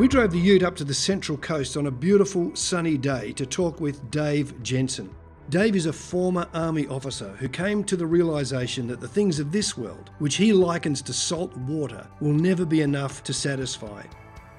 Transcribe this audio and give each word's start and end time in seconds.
We 0.00 0.08
drove 0.08 0.30
the 0.30 0.38
ute 0.38 0.62
up 0.62 0.76
to 0.76 0.84
the 0.84 0.94
Central 0.94 1.36
Coast 1.36 1.76
on 1.76 1.86
a 1.86 1.90
beautiful 1.90 2.56
sunny 2.56 2.96
day 2.96 3.32
to 3.32 3.44
talk 3.44 3.82
with 3.82 4.10
Dave 4.10 4.62
Jensen. 4.62 5.14
Dave 5.50 5.76
is 5.76 5.84
a 5.84 5.92
former 5.92 6.48
army 6.54 6.86
officer 6.86 7.36
who 7.38 7.50
came 7.50 7.84
to 7.84 7.98
the 7.98 8.06
realization 8.06 8.86
that 8.86 9.00
the 9.00 9.06
things 9.06 9.38
of 9.38 9.52
this 9.52 9.76
world, 9.76 10.10
which 10.18 10.36
he 10.36 10.54
likens 10.54 11.02
to 11.02 11.12
salt 11.12 11.54
water, 11.54 12.06
will 12.18 12.32
never 12.32 12.64
be 12.64 12.80
enough 12.80 13.22
to 13.24 13.34
satisfy. 13.34 14.02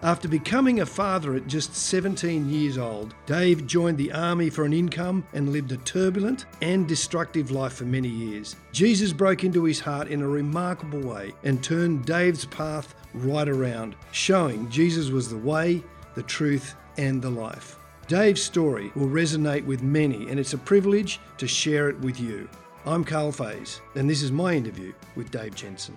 After 0.04 0.28
becoming 0.28 0.82
a 0.82 0.86
father 0.86 1.34
at 1.34 1.48
just 1.48 1.76
17 1.76 2.48
years 2.48 2.78
old, 2.78 3.16
Dave 3.26 3.66
joined 3.66 3.98
the 3.98 4.12
army 4.12 4.52
for 4.52 4.66
an 4.66 4.74
income 4.74 5.26
and 5.34 5.52
lived 5.52 5.72
a 5.72 5.78
turbulent 5.78 6.46
and 6.62 6.88
destructive 6.88 7.50
life 7.50 7.74
for 7.74 7.86
many 7.86 8.10
years. 8.10 8.56
Jesus 8.74 9.12
broke 9.12 9.44
into 9.44 9.64
his 9.64 9.80
heart 9.80 10.08
in 10.08 10.22
a 10.22 10.28
remarkable 10.28 11.02
way 11.02 11.34
and 11.44 11.64
turned 11.64 12.06
Dave's 12.06 12.46
path 12.46 12.94
right 13.14 13.48
around, 13.48 13.96
showing 14.12 14.70
Jesus 14.70 15.10
was 15.10 15.30
the 15.30 15.38
way, 15.38 15.84
the 16.16 16.24
truth, 16.24 16.76
and 16.98 17.22
the 17.22 17.30
life. 17.30 17.78
Dave's 18.08 18.42
story 18.42 18.92
will 18.96 19.08
resonate 19.08 19.66
with 19.66 19.82
many, 19.82 20.30
and 20.30 20.40
it's 20.40 20.54
a 20.54 20.58
privilege 20.58 21.20
to 21.38 21.48
share 21.48 21.90
it 21.90 22.00
with 22.00 22.20
you. 22.20 22.50
I'm 22.86 23.04
Karl 23.04 23.32
Faase, 23.32 23.80
and 23.96 24.10
this 24.10 24.22
is 24.22 24.32
my 24.32 24.54
interview 24.54 24.92
with 25.16 25.32
Dave 25.32 25.56
Jensen. 25.56 25.96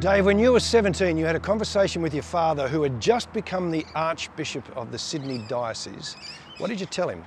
Dave, 0.00 0.26
when 0.26 0.38
you 0.38 0.52
were 0.52 0.60
17, 0.60 1.16
you 1.16 1.24
had 1.24 1.36
a 1.36 1.40
conversation 1.40 2.02
with 2.02 2.14
your 2.14 2.22
father 2.22 2.68
who 2.68 2.82
had 2.82 3.00
just 3.00 3.32
become 3.32 3.70
the 3.70 3.84
Archbishop 3.94 4.64
of 4.76 4.92
the 4.92 4.98
Sydney 4.98 5.44
Diocese. 5.48 6.16
What 6.58 6.68
did 6.68 6.80
you 6.80 6.86
tell 6.86 7.08
him? 7.08 7.24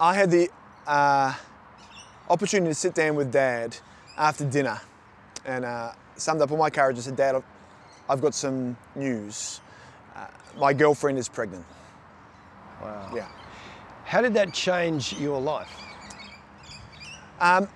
I 0.00 0.14
had 0.14 0.30
the 0.30 0.50
uh, 0.86 1.34
opportunity 2.28 2.70
to 2.70 2.74
sit 2.74 2.94
down 2.94 3.16
with 3.16 3.32
Dad 3.32 3.76
after 4.16 4.44
dinner 4.44 4.80
and 5.46 5.64
uh, 5.64 5.92
summed 6.16 6.42
up 6.42 6.50
all 6.50 6.58
my 6.58 6.70
courage 6.70 6.96
and 6.96 7.04
said, 7.04 7.16
Dad, 7.16 7.42
I've 8.08 8.20
got 8.20 8.34
some 8.34 8.76
news. 8.94 9.60
Uh, 10.14 10.26
my 10.58 10.72
girlfriend 10.72 11.18
is 11.18 11.28
pregnant. 11.28 11.64
Wow. 12.82 13.12
Yeah. 13.14 13.28
How 14.04 14.20
did 14.20 14.34
that 14.34 14.52
change 14.52 15.14
your 15.14 15.40
life? 15.40 15.70
Um, 17.40 17.68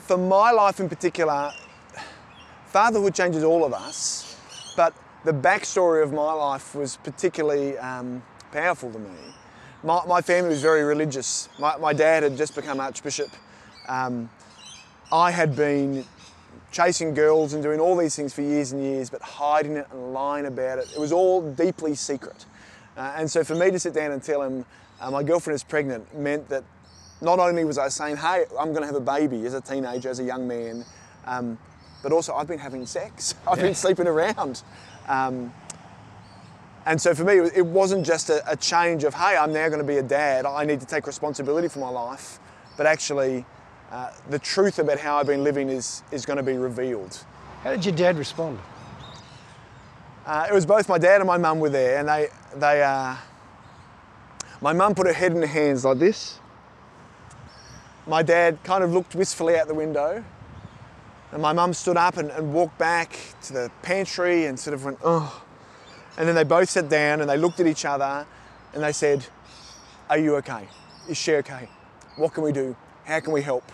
for 0.00 0.16
my 0.16 0.50
life 0.50 0.80
in 0.80 0.88
particular, 0.88 1.52
fatherhood 2.66 3.14
changes 3.14 3.44
all 3.44 3.64
of 3.64 3.72
us, 3.72 4.36
but 4.76 4.94
the 5.24 5.32
backstory 5.32 6.02
of 6.02 6.12
my 6.12 6.32
life 6.32 6.74
was 6.74 6.96
particularly 6.98 7.76
um, 7.78 8.22
powerful 8.52 8.90
to 8.92 8.98
me. 8.98 9.10
My, 9.82 10.04
my, 10.06 10.20
family 10.20 10.50
was 10.50 10.62
very 10.62 10.82
religious. 10.82 11.48
My, 11.58 11.76
my, 11.76 11.92
dad 11.92 12.22
had 12.22 12.36
just 12.36 12.54
become 12.54 12.80
Archbishop. 12.80 13.30
Um, 13.88 14.28
I 15.12 15.30
had 15.30 15.54
been 15.54 16.04
chasing 16.70 17.14
girls 17.14 17.54
and 17.54 17.62
doing 17.62 17.80
all 17.80 17.96
these 17.96 18.14
things 18.14 18.34
for 18.34 18.42
years 18.42 18.72
and 18.72 18.82
years, 18.82 19.10
but 19.10 19.22
hiding 19.22 19.76
it 19.76 19.86
and 19.90 20.12
lying 20.12 20.46
about 20.46 20.78
it. 20.78 20.90
It 20.94 21.00
was 21.00 21.12
all 21.12 21.42
deeply 21.52 21.94
secret. 21.94 22.44
Uh, 22.96 23.14
and 23.16 23.30
so 23.30 23.44
for 23.44 23.54
me 23.54 23.70
to 23.70 23.78
sit 23.78 23.94
down 23.94 24.12
and 24.12 24.22
tell 24.22 24.42
him 24.42 24.64
uh, 25.00 25.10
my 25.10 25.22
girlfriend 25.22 25.54
is 25.54 25.62
pregnant 25.62 26.16
meant 26.18 26.48
that 26.48 26.64
not 27.20 27.38
only 27.38 27.64
was 27.64 27.78
I 27.78 27.88
saying, 27.88 28.16
hey, 28.16 28.44
I'm 28.58 28.72
going 28.72 28.82
to 28.82 28.86
have 28.86 28.96
a 28.96 29.00
baby 29.00 29.44
as 29.46 29.54
a 29.54 29.60
teenager, 29.60 30.08
as 30.08 30.18
a 30.18 30.24
young 30.24 30.46
man, 30.46 30.84
um, 31.26 31.58
but 32.02 32.12
also 32.12 32.34
I've 32.34 32.46
been 32.46 32.58
having 32.58 32.86
sex. 32.86 33.34
I've 33.48 33.58
yeah. 33.58 33.64
been 33.64 33.74
sleeping 33.74 34.06
around. 34.06 34.62
Um, 35.08 35.52
and 36.86 37.00
so 37.00 37.14
for 37.14 37.24
me, 37.24 37.34
it 37.34 37.66
wasn't 37.66 38.06
just 38.06 38.30
a, 38.30 38.50
a, 38.50 38.56
change 38.56 39.04
of, 39.04 39.12
hey, 39.12 39.36
I'm 39.36 39.52
now 39.52 39.68
going 39.68 39.80
to 39.80 39.86
be 39.86 39.98
a 39.98 40.02
dad. 40.02 40.46
I 40.46 40.64
need 40.64 40.80
to 40.80 40.86
take 40.86 41.06
responsibility 41.06 41.68
for 41.68 41.80
my 41.80 41.88
life. 41.90 42.38
But 42.76 42.86
actually, 42.86 43.44
uh, 43.90 44.10
the 44.28 44.38
truth 44.38 44.78
about 44.78 44.98
how 44.98 45.16
I've 45.16 45.26
been 45.26 45.42
living 45.42 45.68
is, 45.68 46.02
is 46.12 46.26
going 46.26 46.36
to 46.36 46.42
be 46.42 46.58
revealed. 46.58 47.24
How 47.62 47.70
did 47.70 47.84
your 47.84 47.94
dad 47.94 48.18
respond? 48.18 48.58
Uh, 50.26 50.46
it 50.48 50.52
was 50.52 50.66
both 50.66 50.88
my 50.88 50.98
dad 50.98 51.20
and 51.20 51.26
my 51.26 51.38
mum 51.38 51.58
were 51.58 51.70
there, 51.70 51.98
and 51.98 52.08
they, 52.08 52.28
they 52.56 52.82
uh, 52.82 53.16
my 54.60 54.72
mum 54.72 54.94
put 54.94 55.06
her 55.06 55.12
head 55.12 55.32
in 55.32 55.40
her 55.40 55.46
hands 55.46 55.84
like 55.84 55.98
this. 55.98 56.38
My 58.06 58.22
dad 58.22 58.58
kind 58.62 58.84
of 58.84 58.92
looked 58.92 59.14
wistfully 59.14 59.56
out 59.56 59.68
the 59.68 59.74
window, 59.74 60.22
and 61.32 61.42
my 61.42 61.52
mum 61.52 61.72
stood 61.72 61.96
up 61.96 62.18
and, 62.18 62.30
and, 62.30 62.52
walked 62.52 62.76
back 62.76 63.18
to 63.42 63.52
the 63.52 63.70
pantry 63.82 64.46
and 64.46 64.58
sort 64.58 64.74
of 64.74 64.84
went, 64.84 64.98
oh. 65.04 65.42
And 66.16 66.26
then 66.26 66.34
they 66.34 66.44
both 66.44 66.68
sat 66.68 66.88
down 66.88 67.20
and 67.20 67.30
they 67.30 67.36
looked 67.36 67.60
at 67.60 67.66
each 67.66 67.84
other 67.84 68.26
and 68.74 68.82
they 68.82 68.92
said, 68.92 69.24
Are 70.10 70.18
you 70.18 70.36
okay? 70.36 70.66
Is 71.08 71.16
she 71.16 71.34
okay? 71.36 71.68
What 72.16 72.34
can 72.34 72.42
we 72.42 72.50
do? 72.50 72.74
How 73.04 73.20
can 73.20 73.32
we 73.32 73.42
help? 73.42 73.64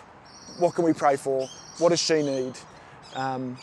What 0.57 0.75
can 0.75 0.85
we 0.85 0.93
pray 0.93 1.15
for? 1.17 1.47
What 1.79 1.89
does 1.89 2.01
she 2.01 2.21
need? 2.21 2.53
Um, 3.15 3.57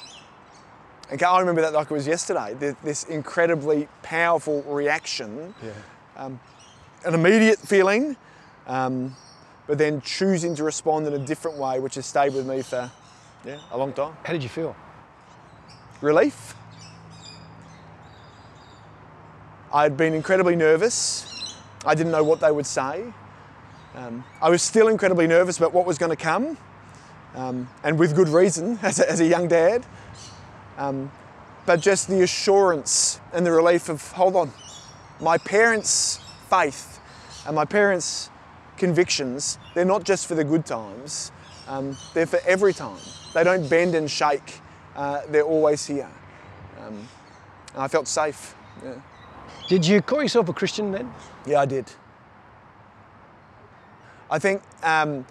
and 1.11 1.23
I 1.23 1.41
remember 1.41 1.61
that 1.61 1.73
like 1.73 1.91
it 1.91 1.95
was 1.95 2.07
yesterday, 2.07 2.55
this 2.83 3.05
incredibly 3.05 3.87
powerful 4.03 4.63
reaction, 4.63 5.55
yeah. 5.63 5.73
um, 6.17 6.41
an 7.05 7.15
immediate 7.15 7.59
feeling, 7.59 8.17
um, 8.67 9.15
but 9.67 9.77
then 9.77 10.01
choosing 10.01 10.55
to 10.55 10.65
respond 10.65 11.07
in 11.07 11.13
a 11.13 11.19
different 11.19 11.59
way, 11.59 11.81
which 11.81 11.97
has 11.97 12.07
stayed 12.07 12.35
with 12.35 12.47
me 12.47 12.63
for 12.63 12.91
yeah, 13.45 13.59
a 13.71 13.77
long 13.79 13.93
time. 13.93 14.17
How 14.23 14.33
did 14.33 14.43
you 14.43 14.49
feel? 14.49 14.75
Relief. 16.01 16.55
I'd 19.73 19.97
been 19.97 20.15
incredibly 20.15 20.57
nervous. 20.57 21.57
I 21.85 21.95
didn't 21.95 22.13
know 22.13 22.25
what 22.25 22.41
they 22.41 22.51
would 22.51 22.67
say. 22.67 23.13
Um, 23.95 24.25
I 24.41 24.49
was 24.49 24.63
still 24.63 24.89
incredibly 24.89 25.27
nervous 25.27 25.59
about 25.59 25.75
what 25.75 25.85
was 25.85 25.99
going 25.99 26.11
to 26.11 26.17
come, 26.17 26.57
um, 27.34 27.69
and 27.82 27.98
with 27.98 28.15
good 28.15 28.28
reason 28.28 28.78
as 28.82 29.00
a, 29.00 29.10
as 29.10 29.20
a 29.20 29.26
young 29.26 29.48
dad. 29.48 29.84
Um, 30.78 31.10
but 31.65 31.81
just 31.81 32.09
the 32.09 32.22
assurance 32.22 33.20
and 33.32 33.47
the 33.47 33.53
relief 33.53 33.88
of 33.88 34.03
hold 34.12 34.37
on, 34.37 34.53
my 35.20 35.38
parents' 35.38 36.20
faith 36.50 37.00
and 37.47 37.54
my 37.54 37.65
parents' 37.65 38.31
convictions, 38.76 39.59
they're 39.75 39.84
not 39.84 40.04
just 40.04 40.26
for 40.26 40.34
the 40.34 40.44
good 40.44 40.66
times, 40.66 41.31
um, 41.69 41.97
they're 42.15 42.26
for 42.26 42.41
every 42.47 42.75
time. 42.75 42.98
They 43.32 43.44
don't 43.44 43.69
bend 43.69 43.94
and 43.94 44.10
shake. 44.10 44.60
Uh, 44.97 45.22
they're 45.28 45.44
always 45.44 45.87
here. 45.87 46.10
Um, 46.81 47.09
I 47.76 47.88
felt 47.88 48.09
safe. 48.09 48.54
Yeah. 48.84 48.94
Did 49.69 49.87
you 49.87 50.03
call 50.03 50.22
yourself 50.22 50.49
a 50.49 50.53
Christian 50.53 50.91
then? 50.91 51.12
Yeah, 51.47 51.60
I 51.60 51.66
did. 51.66 51.91
I 54.31 54.38
think 54.38 54.62
um, 54.82 55.25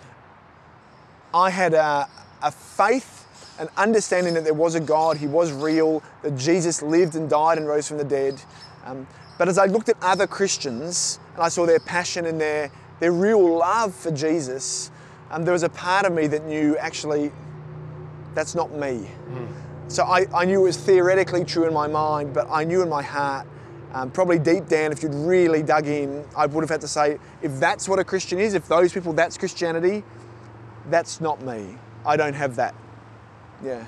I 1.33 1.49
had 1.49 1.73
a, 1.73 2.07
a 2.41 2.51
faith, 2.51 3.27
an 3.59 3.69
understanding 3.77 4.33
that 4.33 4.43
there 4.43 4.53
was 4.53 4.75
a 4.75 4.79
God, 4.79 5.17
He 5.17 5.27
was 5.27 5.51
real, 5.51 6.03
that 6.23 6.37
Jesus 6.37 6.81
lived 6.81 7.15
and 7.15 7.29
died 7.29 7.57
and 7.57 7.67
rose 7.67 7.87
from 7.87 7.97
the 7.97 8.03
dead. 8.03 8.41
Um, 8.85 9.07
but 9.37 9.47
as 9.47 9.57
I 9.57 9.65
looked 9.65 9.89
at 9.89 9.97
other 10.01 10.27
Christians 10.27 11.19
and 11.33 11.43
I 11.43 11.49
saw 11.49 11.65
their 11.65 11.79
passion 11.79 12.25
and 12.25 12.39
their, 12.39 12.71
their 12.99 13.11
real 13.11 13.57
love 13.57 13.95
for 13.95 14.11
Jesus, 14.11 14.91
um, 15.31 15.45
there 15.45 15.53
was 15.53 15.63
a 15.63 15.69
part 15.69 16.05
of 16.05 16.13
me 16.13 16.27
that 16.27 16.45
knew 16.45 16.77
actually 16.77 17.31
that's 18.33 18.55
not 18.55 18.71
me. 18.71 19.09
Mm. 19.29 19.47
So 19.87 20.03
I, 20.03 20.25
I 20.33 20.45
knew 20.45 20.61
it 20.61 20.63
was 20.63 20.77
theoretically 20.77 21.43
true 21.43 21.65
in 21.67 21.73
my 21.73 21.87
mind, 21.87 22.33
but 22.33 22.47
I 22.49 22.63
knew 22.63 22.81
in 22.81 22.89
my 22.89 23.01
heart, 23.01 23.47
um, 23.93 24.09
probably 24.09 24.39
deep 24.39 24.67
down, 24.67 24.91
if 24.91 25.03
you'd 25.03 25.13
really 25.13 25.63
dug 25.63 25.87
in, 25.87 26.23
I 26.35 26.45
would 26.45 26.61
have 26.61 26.69
had 26.69 26.81
to 26.81 26.87
say, 26.87 27.17
if 27.41 27.59
that's 27.59 27.89
what 27.89 27.99
a 27.99 28.03
Christian 28.05 28.39
is, 28.39 28.53
if 28.53 28.67
those 28.67 28.93
people, 28.93 29.11
that's 29.11 29.37
Christianity, 29.37 30.03
that's 30.89 31.21
not 31.21 31.41
me. 31.41 31.77
I 32.05 32.17
don't 32.17 32.33
have 32.33 32.55
that. 32.55 32.73
Yeah. 33.63 33.85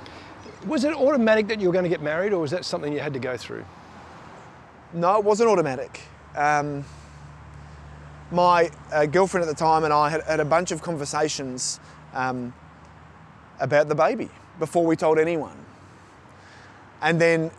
Was 0.67 0.83
it 0.83 0.93
automatic 0.93 1.47
that 1.47 1.59
you 1.59 1.67
were 1.67 1.73
going 1.73 1.83
to 1.83 1.89
get 1.89 2.01
married, 2.01 2.33
or 2.33 2.39
was 2.39 2.51
that 2.51 2.63
something 2.65 2.93
you 2.93 2.99
had 2.99 3.13
to 3.13 3.19
go 3.19 3.35
through? 3.35 3.65
No, 4.93 5.17
it 5.17 5.23
wasn't 5.23 5.49
automatic. 5.49 6.01
Um, 6.35 6.85
my 8.31 8.71
uh, 8.91 9.05
girlfriend 9.05 9.47
at 9.47 9.49
the 9.49 9.59
time 9.59 9.83
and 9.83 9.93
I 9.93 10.09
had, 10.09 10.23
had 10.23 10.39
a 10.39 10.45
bunch 10.45 10.71
of 10.71 10.81
conversations 10.81 11.79
um, 12.13 12.53
about 13.59 13.89
the 13.89 13.95
baby 13.95 14.29
before 14.59 14.85
we 14.85 14.95
told 14.95 15.19
anyone. 15.19 15.57
And 17.01 17.19
then 17.19 17.51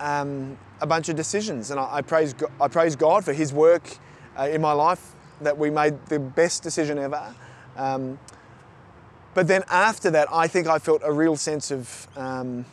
um, 0.00 0.56
a 0.80 0.86
bunch 0.86 1.08
of 1.08 1.16
decisions. 1.16 1.70
And 1.70 1.80
I, 1.80 1.96
I, 1.96 2.02
praise, 2.02 2.34
I 2.60 2.68
praise 2.68 2.96
God 2.96 3.24
for 3.24 3.32
His 3.32 3.52
work 3.52 3.98
uh, 4.38 4.48
in 4.48 4.60
my 4.60 4.72
life 4.72 5.14
that 5.40 5.56
we 5.56 5.70
made 5.70 6.06
the 6.06 6.18
best 6.18 6.62
decision 6.62 6.98
ever. 6.98 7.34
Um, 7.76 8.18
but 9.36 9.46
then 9.46 9.62
after 9.68 10.10
that, 10.10 10.26
I 10.32 10.48
think 10.48 10.66
I 10.66 10.80
felt 10.80 11.02
a 11.04 11.12
real 11.12 11.36
sense 11.36 11.70
of 11.70 12.08
um, 12.16 12.64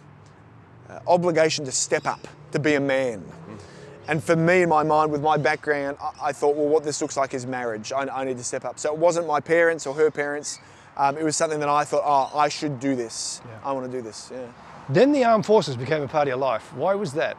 uh, 0.89 0.99
obligation 1.05 1.65
to 1.65 1.71
step 1.71 2.07
up, 2.07 2.27
to 2.53 2.59
be 2.59 2.73
a 2.73 2.79
man. 2.79 3.19
Mm. 3.21 3.59
And 4.07 4.23
for 4.23 4.35
me, 4.35 4.63
in 4.63 4.69
my 4.69 4.81
mind, 4.81 5.11
with 5.11 5.21
my 5.21 5.37
background, 5.37 5.97
I, 6.01 6.29
I 6.29 6.31
thought, 6.31 6.55
well, 6.55 6.67
what 6.67 6.83
this 6.83 7.01
looks 7.01 7.17
like 7.17 7.35
is 7.35 7.45
marriage. 7.45 7.91
I, 7.91 8.07
I, 8.07 8.23
need 8.23 8.37
to 8.37 8.43
step 8.43 8.65
up. 8.65 8.79
So 8.79 8.91
it 8.91 8.97
wasn't 8.97 9.27
my 9.27 9.39
parents 9.39 9.85
or 9.85 9.93
her 9.93 10.09
parents 10.09 10.59
um, 10.95 11.17
it 11.17 11.23
was 11.23 11.35
something 11.35 11.59
that 11.59 11.69
I 11.69 11.83
thought, 11.83 12.03
oh, 12.05 12.37
I 12.37 12.49
should 12.49 12.79
do 12.79 12.95
this. 12.95 13.41
Yeah. 13.45 13.59
I 13.63 13.71
want 13.71 13.91
to 13.91 13.97
do 13.97 14.01
this. 14.01 14.29
Yeah. 14.31 14.45
Then 14.89 15.11
the 15.11 15.23
armed 15.23 15.45
forces 15.45 15.75
became 15.75 16.03
a 16.03 16.07
part 16.07 16.27
of 16.27 16.29
your 16.29 16.37
life. 16.37 16.73
Why 16.73 16.93
was 16.93 17.13
that? 17.13 17.37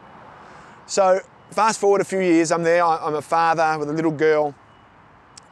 So 0.87 1.19
fast 1.51 1.79
forward 1.79 2.01
a 2.01 2.05
few 2.05 2.19
years, 2.19 2.51
I'm 2.51 2.63
there. 2.63 2.83
I'm 2.83 3.15
a 3.15 3.21
father 3.21 3.77
with 3.79 3.89
a 3.89 3.93
little 3.93 4.11
girl. 4.11 4.53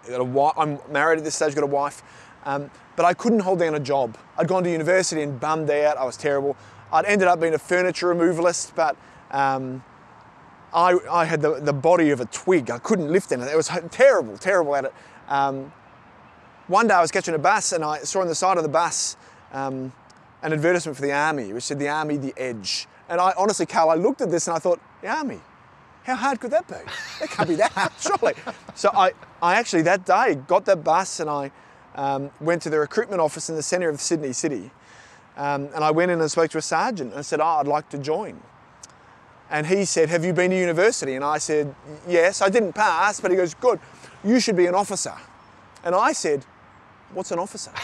I 0.06 0.10
got 0.10 0.20
a 0.20 0.26
wife. 0.26 0.54
I'm 0.58 0.80
married 0.92 1.20
at 1.20 1.24
this 1.24 1.36
stage. 1.36 1.56
Got 1.56 1.64
a 1.64 1.68
wife, 1.68 2.02
um, 2.46 2.70
but 2.96 3.06
I 3.06 3.14
couldn't 3.14 3.40
hold 3.40 3.60
down 3.60 3.76
a 3.76 3.80
job. 3.80 4.18
I'd 4.38 4.48
gone 4.48 4.64
to 4.64 4.72
university 4.72 5.22
and 5.22 5.40
bummed 5.40 5.70
out. 5.70 5.98
I 5.98 6.06
was 6.06 6.18
terrible. 6.18 6.56
I'd 6.92 7.06
ended 7.06 7.28
up 7.28 7.40
being 7.40 7.54
a 7.54 7.60
furniture 7.60 8.14
removalist, 8.14 8.76
but 8.76 8.96
um, 9.32 9.84
I, 10.74 10.98
I 11.10 11.26
had 11.26 11.42
the, 11.42 11.60
the 11.60 11.74
body 11.74 12.12
of 12.12 12.20
a 12.20 12.26
twig. 12.26 12.70
I 12.70 12.78
couldn't 12.80 13.12
lift 13.12 13.32
anything. 13.32 13.52
It 13.52 13.58
was 13.58 13.72
terrible, 13.92 14.38
terrible 14.38 14.76
at 14.76 14.86
it. 14.86 14.94
Um, 15.28 15.72
one 16.68 16.88
day 16.88 16.94
I 16.94 17.02
was 17.02 17.12
catching 17.12 17.34
a 17.34 17.40
bus 17.40 17.72
and 17.72 17.84
I 17.84 18.00
saw 18.00 18.22
on 18.22 18.28
the 18.28 18.36
side 18.36 18.58
of 18.58 18.64
the 18.64 18.70
bus 18.70 19.18
um, 19.52 19.92
an 20.42 20.54
advertisement 20.54 20.96
for 20.96 21.02
the 21.02 21.12
army, 21.12 21.54
which 21.54 21.64
said 21.64 21.80
the 21.80 21.90
army, 21.90 22.18
the 22.18 22.34
edge. 22.38 22.88
And 23.10 23.20
I 23.20 23.34
honestly, 23.38 23.66
Karl, 23.66 23.90
I 23.90 23.96
looked 23.96 24.22
at 24.22 24.30
this 24.30 24.48
and 24.48 24.56
I 24.56 24.60
thought, 24.60 24.80
the 25.02 25.10
army, 25.10 25.40
how 26.04 26.16
hard 26.16 26.40
could 26.40 26.52
that 26.52 26.68
be? 26.68 26.76
It 27.24 27.30
can't 27.30 27.50
be 27.50 27.56
that 27.56 27.72
hard, 27.72 27.92
surely. 28.00 28.34
So 28.76 28.90
I, 28.94 29.12
I 29.42 29.56
actually 29.56 29.84
that 29.84 30.06
day 30.06 30.36
got 30.48 30.66
that 30.66 30.84
bus 30.84 31.20
and 31.20 31.30
I 31.30 31.52
um, 31.96 32.32
went 32.40 32.62
to 32.64 32.70
the 32.70 32.80
recruitment 32.80 33.22
office 33.22 33.50
in 33.50 33.56
the 33.56 33.64
centre 33.64 33.90
of 33.90 34.00
Sydney 34.02 34.34
City. 34.34 34.72
Um, 35.38 35.70
and 35.74 35.84
I 35.84 35.92
went 35.92 36.12
in 36.12 36.22
and 36.22 36.30
spoke 36.30 36.52
to 36.52 36.58
a 36.58 36.62
sergeant 36.62 37.14
and 37.14 37.26
said, 37.26 37.40
oh, 37.40 37.46
I'd 37.46 37.68
like 37.68 37.90
to 37.90 37.98
join. 37.98 38.40
And 39.54 39.68
he 39.68 39.86
said, 39.86 40.10
Have 40.10 40.26
you 40.26 40.34
been 40.34 40.50
to 40.50 40.58
university? 40.58 41.14
And 41.14 41.24
I 41.24 41.38
said, 41.38 41.74
Yes, 42.08 42.42
I 42.42 42.50
didn't 42.50 42.74
pass, 42.74 43.20
but 43.20 43.30
he 43.30 43.38
goes, 43.38 43.54
Good, 43.54 43.80
you 44.24 44.40
should 44.40 44.56
be 44.56 44.66
an 44.66 44.74
officer. 44.74 45.14
And 45.84 45.94
I 45.94 46.12
said, 46.12 46.44
What's 47.14 47.32
an 47.32 47.40
officer? 47.40 47.72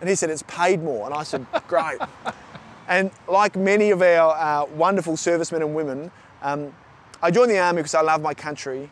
And 0.00 0.08
he 0.08 0.14
said, 0.14 0.30
It's 0.30 0.44
paid 0.44 0.80
more. 0.80 1.06
And 1.06 1.14
I 1.14 1.24
said, 1.24 1.44
Great. 1.66 1.98
and 2.88 3.10
like 3.26 3.56
many 3.56 3.90
of 3.90 4.00
our 4.00 4.30
uh, 4.30 4.64
wonderful 4.66 5.16
servicemen 5.16 5.60
and 5.60 5.74
women, 5.74 6.12
um, 6.40 6.72
I 7.20 7.32
joined 7.32 7.50
the 7.50 7.58
army 7.58 7.78
because 7.78 7.96
I 7.96 8.02
love 8.02 8.22
my 8.22 8.32
country. 8.32 8.88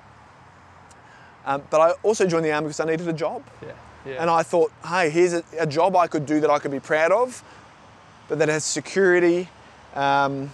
Um, 1.45 1.63
but 1.71 1.81
I 1.81 1.91
also 2.03 2.27
joined 2.27 2.45
the 2.45 2.51
army 2.51 2.67
because 2.67 2.81
I 2.81 2.87
needed 2.87 3.07
a 3.07 3.13
job. 3.13 3.45
Yeah. 3.63 3.73
Yeah. 4.07 4.21
And 4.21 4.31
I 4.31 4.43
thought, 4.43 4.73
hey, 4.87 5.11
here's 5.11 5.33
a, 5.33 5.43
a, 5.59 5.67
job 5.67 5.97
I 5.97 6.07
could 6.07 6.27
do 6.27 6.41
that 6.41 6.51
I 6.51 6.59
could 6.59 6.71
be 6.71 6.81
proud 6.81 7.13
of, 7.13 7.43
but 8.29 8.39
that 8.39 8.49
has 8.49 8.65
security, 8.65 9.49
um, 9.95 10.51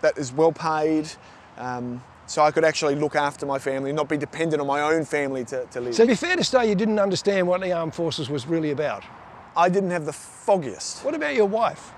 that 0.00 0.18
is 0.18 0.32
well 0.32 0.52
paid, 0.52 1.08
um, 1.56 2.02
so 2.26 2.42
I 2.42 2.50
could 2.50 2.64
actually 2.64 2.94
look 2.94 3.16
after 3.16 3.44
my 3.44 3.58
family, 3.58 3.92
not 3.92 4.08
be 4.08 4.16
dependent 4.16 4.60
on 4.60 4.66
my 4.66 4.82
own 4.82 5.04
family 5.04 5.44
to, 5.46 5.66
to 5.66 5.80
live. 5.80 5.94
So 5.94 6.04
it'd 6.04 6.12
be 6.12 6.16
fair 6.16 6.36
to 6.36 6.44
say 6.44 6.68
you 6.68 6.74
didn't 6.74 6.98
understand 6.98 7.46
what 7.46 7.60
the 7.60 7.72
armed 7.72 7.94
forces 7.94 8.30
was 8.30 8.46
really 8.46 8.70
about. 8.70 9.04
I 9.56 9.68
didn't 9.68 9.90
have 9.90 10.06
the 10.06 10.12
foggiest. 10.12 11.04
What 11.04 11.14
about 11.14 11.34
your 11.34 11.46
wife? 11.46 11.92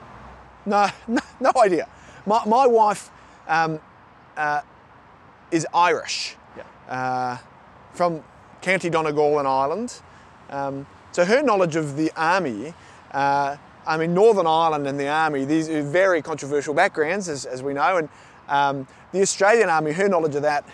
No, 0.65 0.89
no, 1.09 1.21
no 1.41 1.53
idea. 1.57 1.89
My, 2.27 2.45
my 2.47 2.67
wife 2.67 3.11
um, 3.47 3.81
uh, 4.37 4.63
is 5.51 5.67
Irish, 5.75 6.37
yeah. 6.57 6.63
uh, 6.89 7.39
from 7.93 8.23
County 8.63 8.89
Donegal 8.89 9.39
in 9.41 9.47
Ireland. 9.47 10.01
Um, 10.53 10.87
so 11.13 11.25
her 11.25 11.43
knowledge 11.43 11.77
of 11.77 11.97
the 11.97 12.13
army, 12.17 12.75
uh, 13.11 13.57
I 13.87 13.97
mean, 13.97 14.15
Northern 14.15 14.47
Ireland 14.47 14.87
and 14.87 15.01
the 15.01 15.09
army, 15.09 15.45
these 15.45 15.69
are 15.69 15.83
very 15.83 16.23
controversial 16.23 16.75
backgrounds, 16.75 17.29
as, 17.29 17.47
as 17.47 17.63
we 17.63 17.73
know, 17.73 17.97
and 17.97 18.09
um, 18.49 18.87
the 19.13 19.23
Australian 19.23 19.69
army, 19.69 19.93
her 19.93 20.09
knowledge 20.09 20.35
of 20.35 20.43
that 20.43 20.65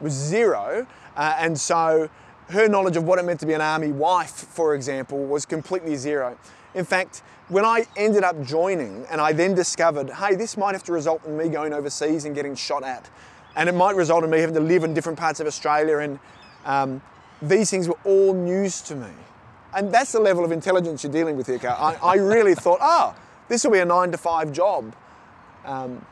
was 0.00 0.12
zero, 0.12 0.86
uh, 1.16 1.36
and 1.38 1.58
so 1.58 2.10
her 2.48 2.68
knowledge 2.68 2.96
of 2.96 3.04
what 3.04 3.18
it 3.18 3.24
meant 3.24 3.40
to 3.40 3.46
be 3.46 3.52
an 3.52 3.60
army 3.60 3.92
wife, 3.92 4.30
for 4.30 4.74
example, 4.74 5.24
was 5.24 5.46
completely 5.46 5.96
zero. 5.96 6.36
In 6.74 6.84
fact, 6.84 7.22
when 7.48 7.64
I 7.64 7.86
ended 7.96 8.24
up 8.24 8.42
joining 8.42 9.06
and 9.10 9.20
I 9.20 9.32
then 9.32 9.54
discovered, 9.54 10.10
hey, 10.10 10.34
this 10.34 10.56
might 10.56 10.72
have 10.72 10.84
to 10.84 10.92
result 10.92 11.24
in 11.24 11.36
me 11.36 11.48
going 11.48 11.72
overseas 11.72 12.24
and 12.24 12.34
getting 12.34 12.54
shot 12.54 12.84
at, 12.84 13.08
and 13.56 13.68
it 13.68 13.74
might 13.74 13.96
result 13.96 14.24
in 14.24 14.30
me 14.30 14.40
having 14.40 14.54
to 14.54 14.60
live 14.60 14.84
in 14.84 14.94
different 14.94 15.18
parts 15.18 15.40
of 15.40 15.46
Australia, 15.46 15.98
and 15.98 16.18
um, 16.64 17.02
these 17.42 17.70
things 17.70 17.88
were 17.88 17.98
all 18.04 18.34
news 18.34 18.80
to 18.82 18.94
me. 18.94 19.10
And 19.74 19.92
that's 19.92 20.12
the 20.12 20.20
level 20.20 20.44
of 20.44 20.52
intelligence 20.52 21.04
you're 21.04 21.12
dealing 21.12 21.36
with 21.36 21.46
here, 21.46 21.58
Karl. 21.58 21.76
I, 21.78 21.94
I 22.02 22.14
really 22.16 22.54
thought, 22.64 22.78
oh, 22.80 23.14
this 23.48 23.64
will 23.64 23.70
be 23.70 23.78
a 23.78 23.84
nine 23.84 24.10
to 24.12 24.18
five 24.18 24.52
job. 24.52 24.94
Um, 25.64 26.04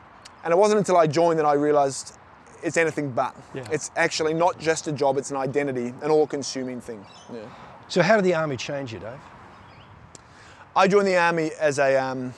and 0.43 0.53
it 0.53 0.57
wasn't 0.57 0.79
until 0.79 0.97
I 0.97 1.07
joined 1.07 1.39
that 1.39 1.45
I 1.45 1.53
realized 1.53 2.17
it's 2.63 2.77
anything 2.77 3.11
but. 3.11 3.35
Yeah. 3.53 3.67
It's 3.71 3.91
actually 3.95 4.33
not 4.33 4.59
just 4.59 4.87
a 4.87 4.91
job, 4.91 5.17
it's 5.17 5.31
an 5.31 5.37
identity, 5.37 5.93
an 6.01 6.11
all 6.11 6.27
consuming 6.27 6.81
thing. 6.81 7.05
Yeah. 7.33 7.41
So, 7.87 8.01
how 8.01 8.15
did 8.15 8.25
the 8.25 8.33
army 8.33 8.57
change 8.57 8.93
you, 8.93 8.99
Dave? 8.99 9.19
I 10.75 10.87
joined 10.87 11.07
the 11.07 11.17
army 11.17 11.51
as 11.59 11.79
a 11.79 11.95
um, 11.95 12.33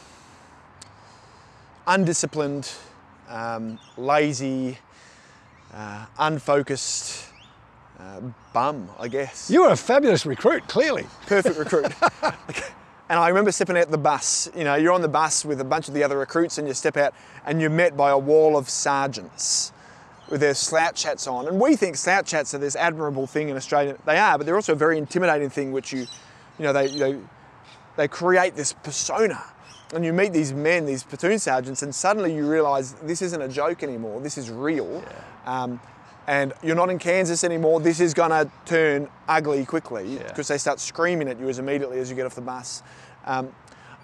undisciplined, 1.87 2.71
um, 3.27 3.79
lazy, 3.97 4.77
uh, 5.73 6.05
unfocused, 6.17 7.28
uh, 7.99 8.21
bum, 8.53 8.89
I 8.97 9.07
guess. 9.07 9.49
You 9.51 9.63
were 9.63 9.69
a 9.69 9.75
fabulous 9.77 10.25
recruit, 10.25 10.67
clearly. 10.67 11.05
Perfect 11.27 11.57
recruit. 11.57 11.91
and 13.09 13.19
I 13.19 13.27
remember 13.27 13.51
stepping 13.51 13.77
out 13.77 13.91
the 13.91 13.97
bus. 13.97 14.49
You 14.55 14.63
know, 14.63 14.75
you're 14.75 14.93
on 14.93 15.01
the 15.01 15.09
bus 15.09 15.43
with 15.43 15.59
a 15.59 15.65
bunch 15.65 15.87
of 15.87 15.93
the 15.93 16.03
other 16.03 16.17
recruits, 16.17 16.57
and 16.57 16.67
you 16.67 16.73
step 16.73 16.97
out, 16.97 17.13
and 17.45 17.59
you're 17.59 17.69
met 17.69 17.97
by 17.97 18.11
a 18.11 18.17
wall 18.17 18.57
of 18.57 18.69
sergeants 18.69 19.73
with 20.29 20.41
their 20.41 20.53
slouch 20.53 21.03
hats 21.03 21.27
on. 21.27 21.47
And 21.47 21.59
we 21.59 21.75
think 21.75 21.95
slouch 21.95 22.31
hats 22.31 22.53
are 22.53 22.59
this 22.59 22.75
admirable 22.75 23.27
thing 23.27 23.49
in 23.49 23.57
Australia. 23.57 23.97
They 24.05 24.17
are, 24.17 24.37
but 24.37 24.45
they're 24.45 24.55
also 24.55 24.73
a 24.73 24.77
very 24.77 24.97
intimidating 24.97 25.49
thing, 25.49 25.71
which 25.71 25.91
you, 25.91 26.01
you 26.57 26.65
know, 26.65 26.71
they, 26.73 26.87
they, 26.87 27.17
they 27.97 28.07
create 28.07 28.55
this 28.55 28.73
persona. 28.73 29.43
And 29.93 30.05
you 30.05 30.13
meet 30.13 30.33
these 30.33 30.53
men, 30.53 30.85
these 30.85 31.03
platoon 31.03 31.39
sergeants, 31.39 31.81
and 31.81 31.93
suddenly 31.93 32.33
you 32.33 32.47
realise 32.47 32.91
this 33.01 33.23
isn't 33.23 33.41
a 33.41 33.47
joke 33.47 33.81
anymore. 33.81 34.21
This 34.21 34.37
is 34.37 34.51
real. 34.51 35.03
Yeah. 35.03 35.63
Um, 35.63 35.79
and 36.29 36.53
you're 36.61 36.75
not 36.75 36.91
in 36.91 36.99
Kansas 36.99 37.43
anymore, 37.43 37.79
this 37.79 37.99
is 37.99 38.13
going 38.13 38.29
to 38.29 38.47
turn 38.63 39.09
ugly 39.27 39.65
quickly 39.65 40.13
Yeah. 40.17 40.27
because 40.27 40.47
they 40.47 40.59
start 40.59 40.79
screaming 40.79 41.27
at 41.27 41.39
you 41.39 41.49
as 41.49 41.57
immediately 41.57 41.97
as 41.97 42.07
you 42.11 42.15
get 42.15 42.27
off 42.27 42.35
the 42.35 42.41
bus. 42.41 42.83
Um, 43.25 43.51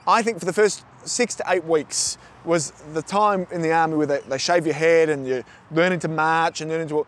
I 0.08 0.24
think 0.24 0.40
for 0.40 0.46
the 0.46 0.54
first 0.54 0.84
six 1.04 1.36
to 1.36 1.44
eight 1.48 1.64
weeks 1.66 2.18
was 2.44 2.72
the 2.94 3.04
time 3.04 3.46
in 3.52 3.62
the 3.62 3.72
army 3.72 3.96
where 3.96 4.08
they, 4.08 4.22
they 4.28 4.40
shave 4.40 4.66
your 4.66 4.74
head 4.74 5.10
and 5.10 5.28
you're 5.28 5.44
learning 5.70 6.00
to 6.00 6.08
march 6.08 6.62
and 6.62 6.72
learning 6.72 6.88
to. 6.88 7.06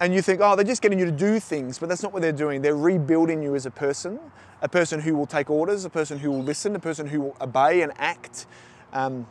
And 0.00 0.14
you 0.14 0.22
think, 0.22 0.40
oh, 0.42 0.56
they're 0.56 0.64
just 0.64 0.80
getting 0.80 0.98
you 0.98 1.04
to 1.04 1.12
do 1.12 1.38
things, 1.38 1.78
but 1.78 1.90
that's 1.90 2.02
not 2.02 2.14
what 2.14 2.22
they're 2.22 2.32
doing. 2.32 2.62
They're 2.62 2.74
rebuilding 2.74 3.42
you 3.42 3.54
as 3.54 3.66
a 3.66 3.70
person, 3.70 4.18
a 4.62 4.68
person 4.68 4.98
who 5.00 5.14
will 5.14 5.26
take 5.26 5.50
orders, 5.50 5.84
a 5.84 5.90
person 5.90 6.18
who 6.18 6.30
will 6.30 6.42
listen, 6.42 6.74
a 6.74 6.78
person 6.80 7.06
who 7.06 7.20
will 7.20 7.36
obey 7.38 7.82
and 7.82 7.92
act. 7.98 8.46
Um, 8.94 9.26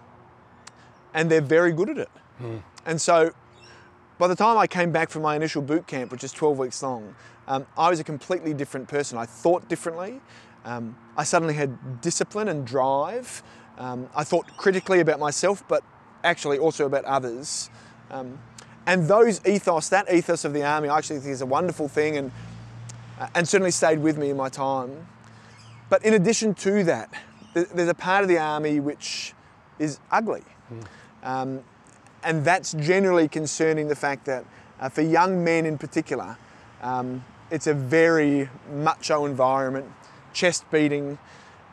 and 1.16 1.30
they're 1.32 1.42
very 1.42 1.72
good 1.74 1.90
at 1.90 1.98
it. 1.98 2.10
And 2.86 3.02
so 3.02 3.32
by 4.22 4.28
the 4.28 4.36
time 4.36 4.56
I 4.56 4.68
came 4.68 4.92
back 4.92 5.10
from 5.10 5.24
my 5.24 5.36
initial 5.36 5.64
boot 5.64 5.88
camp, 5.88 6.12
which 6.12 6.24
is 6.24 6.32
12 6.32 6.60
weeks 6.60 6.84
long, 6.84 7.16
um, 7.48 7.66
I 7.76 7.90
was 7.90 8.00
a 8.00 8.04
completely 8.04 8.54
different 8.54 8.88
person. 8.88 9.18
I 9.18 9.26
thought 9.26 9.68
differently. 9.68 10.22
Um, 10.64 10.96
I 11.18 11.24
suddenly 11.24 11.56
had 11.56 12.02
discipline 12.02 12.48
and 12.48 12.64
drive. 12.64 13.42
Um, 13.80 14.08
I 14.16 14.24
thought 14.24 14.46
critically 14.58 15.00
about 15.00 15.20
myself, 15.20 15.64
but 15.68 15.84
actually 16.24 16.60
also 16.60 16.86
about 16.86 17.04
others. 17.06 17.72
Um, 18.12 18.38
and 18.86 19.08
those 19.08 19.44
ethos, 19.44 19.90
that 19.90 20.14
ethos 20.14 20.46
of 20.46 20.54
the 20.54 20.64
army, 20.64 20.88
I 20.88 21.00
actually 21.00 21.18
think 21.18 21.32
is 21.32 21.42
a 21.42 21.48
wonderful 21.48 21.88
thing 21.88 22.18
and, 22.18 22.32
uh, 23.20 23.28
and 23.34 23.50
certainly 23.50 23.72
stayed 23.72 24.02
with 24.02 24.20
me 24.20 24.30
in 24.30 24.38
my 24.38 24.50
time. 24.50 25.08
But 25.90 26.06
in 26.06 26.14
addition 26.14 26.54
to 26.54 26.84
that, 26.84 27.12
th- 27.56 27.70
there's 27.70 27.90
a 27.90 27.96
part 27.96 28.22
of 28.22 28.30
the 28.30 28.38
army 28.38 28.80
which 28.80 29.34
is 29.80 30.00
ugly. 30.12 30.44
Um, 31.24 31.64
and 32.24 32.46
that's 32.46 32.74
generally 32.74 33.28
concerning 33.28 33.88
the 33.88 33.96
fact 33.96 34.26
that 34.26 34.46
uh, 34.80 34.90
for 34.90 35.02
young 35.02 35.44
men 35.44 35.66
in 35.66 35.78
particular, 35.78 36.38
um, 36.82 37.24
it's 37.50 37.68
a 37.68 37.74
very 37.74 38.50
macho 38.72 39.26
environment, 39.26 39.86
chest 40.34 40.70
beating. 40.72 41.18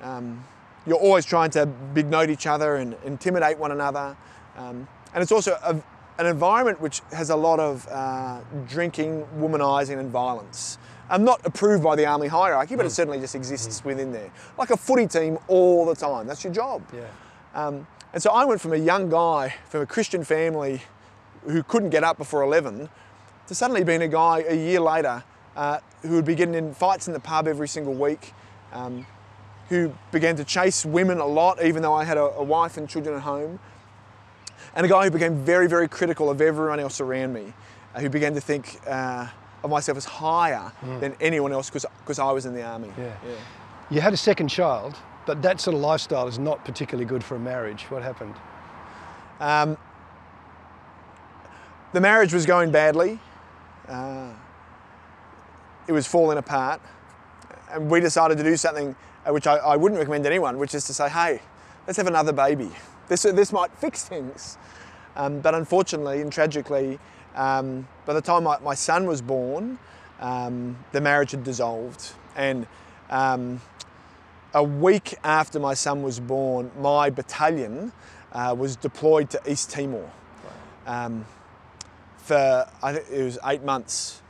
Um, 0.03 0.45
you're 0.87 0.97
always 0.99 1.25
trying 1.25 1.51
to 1.51 1.67
big 1.67 2.07
note 2.07 2.31
each 2.31 2.47
other 2.47 2.77
and 2.77 2.97
intimidate 3.05 3.59
one 3.59 3.73
another. 3.73 4.17
Um, 4.57 4.89
and 5.15 5.23
it's 5.23 5.33
also 5.33 5.59
a, 5.63 5.81
an 6.19 6.27
environment 6.27 6.81
which 6.81 7.01
has 7.13 7.31
a 7.31 7.37
lot 7.37 7.61
of 7.61 7.87
uh, 7.89 8.41
drinking, 8.67 9.27
womanizing, 9.39 9.99
and 9.99 10.11
violence. 10.11 10.79
I'm 11.11 11.25
not 11.25 11.41
approved 11.47 11.83
by 11.83 11.97
the 11.97 12.07
army 12.07 12.27
hierarchy, 12.27 12.77
but 12.77 12.85
it 12.85 12.91
certainly 12.91 13.19
just 13.19 13.35
exists 13.35 13.85
within 13.85 14.13
there. 14.13 14.31
Like 14.59 14.71
a 14.71 14.77
footy 14.77 15.07
team 15.07 15.39
all 15.49 15.87
the 15.87 15.95
time. 15.95 16.27
That's 16.27 16.45
your 16.45 16.53
job. 16.53 16.83
Yeah. 16.93 17.07
And 18.13 18.23
so 18.23 18.31
I 18.31 18.45
went 18.45 18.61
from 18.61 18.73
a 18.73 18.77
young 18.77 19.11
guy 19.11 19.55
from 19.69 19.83
a 19.83 19.87
Christian 19.87 20.25
family 20.25 20.83
who 21.45 21.63
couldn't 21.63 21.91
get 21.91 22.05
up 22.05 22.19
before 22.19 22.43
11 22.43 22.89
to 23.47 23.55
suddenly 23.55 23.85
being 23.85 24.03
a 24.03 24.09
guy 24.09 24.45
a 24.49 24.55
year 24.55 24.81
later 24.81 25.23
uh, 25.57 25.79
who 26.03 26.11
would 26.11 26.25
be 26.25 26.35
getting 26.35 26.55
in 26.55 26.73
fights 26.75 27.07
in 27.07 27.13
the 27.13 27.21
pub 27.21 27.49
every 27.49 27.69
single 27.69 27.95
week, 27.95 28.33
um, 28.73 29.07
who 29.69 29.93
began 30.13 30.37
to 30.37 30.45
chase 30.45 30.85
women 30.85 31.19
a 31.19 31.27
lot, 31.27 31.63
even 31.63 31.83
though 31.83 31.95
I 31.95 32.05
had 32.05 32.17
a, 32.17 32.23
a 32.23 32.43
wife 32.43 32.77
and 32.77 32.89
children 32.89 33.17
at 33.17 33.23
home, 33.23 33.59
and 34.75 34.87
a 34.87 34.89
guy 34.89 35.05
who 35.05 35.11
became 35.11 35.45
very, 35.45 35.67
very 35.67 35.89
critical 35.89 36.31
of 36.31 36.41
everyone 36.41 36.79
else 36.81 37.01
around 37.01 37.33
me, 37.33 37.53
uh, 37.95 38.01
who 38.01 38.09
began 38.09 38.35
to 38.35 38.41
think 38.41 38.79
uh, 38.87 39.27
of 39.65 39.71
myself 39.71 39.99
as 39.99 40.05
higher 40.05 40.71
than 41.01 41.17
anyone 41.21 41.53
else 41.53 41.71
because 41.71 42.19
I 42.19 42.31
was 42.31 42.47
in 42.47 42.55
the 42.55 42.63
army. 42.63 42.91
Yeah. 42.97 43.13
You 43.91 44.01
had 44.01 44.13
a 44.13 44.17
second 44.19 44.49
child, 44.49 44.95
but 45.29 45.43
that 45.43 45.61
sort 45.61 45.75
of 45.75 45.83
lifestyle 45.83 46.27
is 46.27 46.39
not 46.39 46.65
particularly 46.65 47.05
good 47.05 47.23
for 47.23 47.37
a 47.37 47.39
marriage. 47.39 47.83
What 47.91 48.03
happened? 48.03 48.35
Um, 49.41 49.77
the 51.93 52.01
marriage 52.01 52.33
was 52.33 52.47
going 52.47 52.71
badly. 52.71 53.21
Uh, 53.87 54.33
it 55.87 55.93
was 55.93 56.07
falling 56.07 56.39
apart. 56.39 56.81
And 57.71 57.91
we 57.91 58.01
decided 58.01 58.39
to 58.39 58.43
do 58.43 58.57
something 58.57 58.97
uh, 59.27 59.33
which 59.35 59.47
I, 59.47 59.57
I 59.57 59.77
wouldn't 59.77 59.99
recommend 59.99 60.25
to 60.25 60.31
anyone, 60.31 60.57
which 60.57 60.75
is 60.75 60.87
to 60.87 60.95
say, 60.95 61.11
hey, 61.11 61.43
let's 61.87 61.99
have 61.99 62.07
another 62.07 62.33
baby. 62.33 62.71
this, 63.09 63.25
this 63.25 63.53
might 63.53 63.71
fix 63.73 64.09
things. 64.09 64.57
Um, 65.15 65.41
but 65.41 65.55
unfortunately 65.55 66.23
and 66.23 66.33
tragically, 66.33 66.99
um, 67.35 67.87
by 68.07 68.15
the 68.15 68.23
time 68.23 68.45
my, 68.45 68.59
my 68.61 68.75
son 68.75 69.05
was 69.05 69.21
born, 69.21 69.79
um, 70.21 70.79
the 70.93 71.03
marriage 71.03 71.33
had 71.33 71.45
dissolved. 71.45 72.13
And 72.35 72.67
um, 73.11 73.61
a 74.55 74.63
week 74.63 75.15
after 75.25 75.59
my 75.59 75.75
son 75.75 76.03
was 76.03 76.21
born, 76.21 76.71
my 76.79 77.11
battalion 77.11 77.93
uh, 78.33 78.55
was 78.59 78.77
deployed 78.77 79.31
to 79.31 79.41
East 79.51 79.71
Timor 79.71 80.11
um, 80.89 81.27
for 82.17 82.69
I 82.83 82.95
think 82.95 83.07
it 83.13 83.23
was 83.23 83.39
eight 83.45 83.63
months 83.63 84.23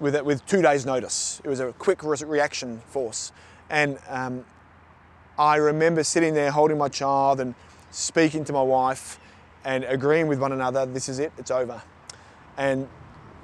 with 0.00 0.16
it, 0.16 0.24
with 0.24 0.44
two 0.46 0.62
days' 0.62 0.84
notice. 0.84 1.40
It 1.44 1.48
was 1.48 1.60
a 1.60 1.72
quick 1.74 2.02
re- 2.02 2.16
reaction 2.26 2.80
force, 2.88 3.32
and 3.70 3.98
um, 4.08 4.44
I 5.38 5.56
remember 5.56 6.02
sitting 6.02 6.34
there 6.34 6.50
holding 6.50 6.78
my 6.78 6.88
child 6.88 7.40
and 7.40 7.54
speaking 7.90 8.44
to 8.44 8.52
my 8.52 8.62
wife 8.62 9.20
and 9.64 9.84
agreeing 9.84 10.26
with 10.26 10.40
one 10.40 10.52
another. 10.52 10.86
This 10.86 11.08
is 11.08 11.18
it. 11.18 11.32
It's 11.38 11.50
over. 11.50 11.82
And 12.56 12.88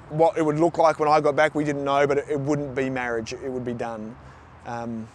what 0.09 0.37
it 0.37 0.43
would 0.43 0.59
look 0.59 0.77
like 0.77 0.99
when 0.99 1.09
I 1.09 1.21
got 1.21 1.35
back, 1.35 1.55
we 1.55 1.63
didn't 1.63 1.83
know, 1.83 2.07
but 2.07 2.17
it, 2.17 2.25
it 2.29 2.39
wouldn't 2.39 2.75
be 2.75 2.89
marriage. 2.89 3.33
It 3.33 3.49
would 3.49 3.65
be 3.65 3.73
done. 3.73 4.15
Um, 4.65 5.07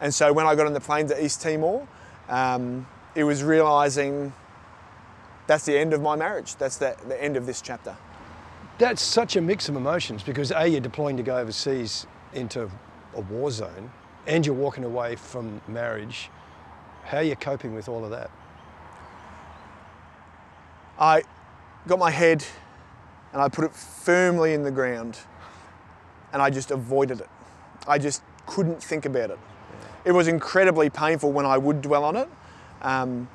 and 0.00 0.12
so 0.12 0.32
when 0.32 0.46
I 0.46 0.54
got 0.54 0.66
on 0.66 0.72
the 0.72 0.80
plane 0.80 1.06
to 1.08 1.24
East 1.24 1.42
Timor, 1.42 1.86
um, 2.28 2.86
it 3.14 3.24
was 3.24 3.42
realizing 3.42 4.32
that's 5.46 5.64
the 5.64 5.76
end 5.76 5.92
of 5.92 6.00
my 6.00 6.16
marriage. 6.16 6.54
That's 6.56 6.76
the, 6.76 6.96
the 7.08 7.22
end 7.22 7.36
of 7.36 7.44
this 7.44 7.60
chapter. 7.60 7.96
That's 8.78 9.02
such 9.02 9.36
a 9.36 9.40
mix 9.40 9.68
of 9.68 9.76
emotions 9.76 10.22
because 10.22 10.52
A, 10.52 10.66
you're 10.66 10.80
deploying 10.80 11.16
to 11.16 11.22
go 11.22 11.36
overseas 11.36 12.06
into 12.32 12.70
a 13.14 13.20
war 13.20 13.50
zone 13.50 13.90
and 14.26 14.46
you're 14.46 14.54
walking 14.54 14.84
away 14.84 15.16
from 15.16 15.60
marriage. 15.68 16.30
How 17.04 17.18
are 17.18 17.22
you 17.22 17.36
coping 17.36 17.74
with 17.74 17.88
all 17.88 18.04
of 18.04 18.10
that? 18.10 18.30
I 20.98 21.24
got 21.86 21.98
my 21.98 22.10
head 22.10 22.44
and 23.32 23.42
I 23.42 23.48
put 23.48 23.64
it 23.64 23.74
firmly 23.74 24.54
in 24.54 24.62
the 24.62 24.70
ground 24.70 25.18
and 26.32 26.40
I 26.40 26.50
just 26.50 26.70
avoided 26.70 27.20
it. 27.20 27.28
I 27.88 27.98
just 27.98 28.22
couldn't 28.46 28.82
think 28.82 29.04
about 29.04 29.30
it. 29.30 29.38
It 30.04 30.12
was 30.12 30.28
incredibly 30.28 30.90
painful 30.90 31.32
when 31.32 31.46
I 31.46 31.58
would 31.58 31.82
dwell 31.82 32.04
on 32.04 32.16
it. 32.16 32.28
Um, 32.82 33.28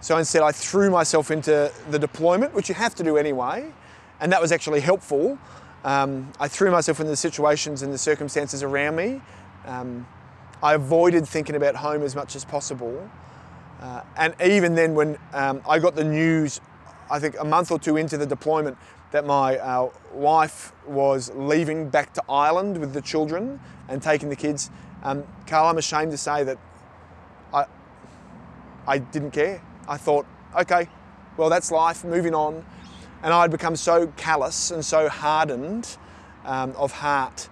so 0.00 0.18
instead, 0.18 0.42
I 0.42 0.52
threw 0.52 0.90
myself 0.90 1.30
into 1.30 1.72
the 1.90 1.98
deployment, 1.98 2.54
which 2.54 2.68
you 2.68 2.74
have 2.74 2.94
to 2.96 3.04
do 3.04 3.16
anyway, 3.16 3.72
and 4.20 4.32
that 4.32 4.40
was 4.40 4.52
actually 4.52 4.80
helpful. 4.80 5.38
Um, 5.84 6.32
I 6.38 6.48
threw 6.48 6.70
myself 6.70 7.00
into 7.00 7.10
the 7.10 7.16
situations 7.16 7.82
and 7.82 7.92
the 7.92 7.98
circumstances 7.98 8.62
around 8.62 8.96
me. 8.96 9.20
Um, 9.66 10.06
I 10.62 10.74
avoided 10.74 11.26
thinking 11.26 11.56
about 11.56 11.74
home 11.76 12.02
as 12.02 12.14
much 12.14 12.36
as 12.36 12.44
possible. 12.44 13.08
Uh, 13.80 14.02
and 14.16 14.34
even 14.44 14.76
then, 14.76 14.94
when 14.94 15.18
um, 15.32 15.60
I 15.68 15.80
got 15.80 15.96
the 15.96 16.04
news, 16.04 16.60
I 17.10 17.18
think 17.18 17.36
a 17.38 17.44
month 17.44 17.72
or 17.72 17.80
two 17.80 17.96
into 17.96 18.16
the 18.16 18.26
deployment, 18.26 18.78
that 19.10 19.26
my 19.26 19.58
uh, 19.58 19.90
wife 20.12 20.72
was 20.86 21.30
leaving 21.34 21.88
back 21.90 22.12
to 22.14 22.22
Ireland 22.28 22.78
with 22.78 22.92
the 22.92 23.02
children 23.02 23.60
and 23.88 24.00
taking 24.00 24.28
the 24.28 24.36
kids, 24.36 24.70
um, 25.02 25.24
Karl, 25.46 25.68
I'm 25.68 25.78
ashamed 25.78 26.12
to 26.12 26.18
say 26.18 26.44
that 26.44 26.58
I, 27.52 27.66
I 28.86 28.98
didn't 28.98 29.32
care. 29.32 29.62
I 29.88 29.96
thought, 29.96 30.26
okay, 30.58 30.88
well, 31.36 31.50
that's 31.50 31.70
life, 31.70 32.04
moving 32.04 32.34
on. 32.34 32.64
And 33.22 33.32
I'd 33.32 33.50
become 33.50 33.76
so 33.76 34.08
callous 34.16 34.70
and 34.70 34.84
so 34.84 35.08
hardened 35.08 35.96
um, 36.44 36.72
of 36.76 36.92
heart 36.92 37.48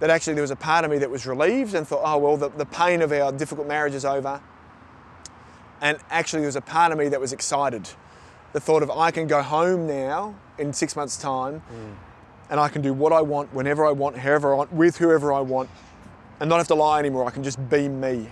that 0.00 0.10
actually 0.10 0.34
there 0.34 0.42
was 0.42 0.50
a 0.50 0.56
part 0.56 0.84
of 0.84 0.90
me 0.90 0.98
that 0.98 1.10
was 1.10 1.26
relieved 1.26 1.74
and 1.74 1.86
thought, 1.86 2.02
oh, 2.04 2.18
well, 2.18 2.36
the, 2.36 2.50
the 2.50 2.66
pain 2.66 3.02
of 3.02 3.10
our 3.12 3.32
difficult 3.32 3.66
marriage 3.66 3.94
is 3.94 4.04
over. 4.04 4.40
And 5.80 5.98
actually, 6.10 6.40
there 6.40 6.48
was 6.48 6.56
a 6.56 6.60
part 6.60 6.92
of 6.92 6.98
me 6.98 7.08
that 7.08 7.20
was 7.20 7.32
excited. 7.32 7.88
The 8.52 8.60
thought 8.60 8.82
of 8.82 8.90
I 8.90 9.10
can 9.10 9.26
go 9.26 9.42
home 9.42 9.86
now 9.86 10.34
in 10.58 10.72
six 10.72 10.96
months' 10.96 11.16
time 11.16 11.60
mm. 11.60 11.94
and 12.50 12.58
I 12.58 12.68
can 12.68 12.82
do 12.82 12.92
what 12.92 13.12
I 13.12 13.20
want, 13.20 13.52
whenever 13.52 13.86
I 13.86 13.92
want, 13.92 14.16
however 14.16 14.52
I 14.52 14.56
want, 14.56 14.72
with 14.72 14.96
whoever 14.96 15.32
I 15.32 15.40
want, 15.40 15.68
and 16.40 16.48
not 16.48 16.58
have 16.58 16.68
to 16.68 16.74
lie 16.74 16.98
anymore. 16.98 17.26
I 17.26 17.30
can 17.30 17.42
just 17.42 17.58
be 17.68 17.88
me. 17.88 18.28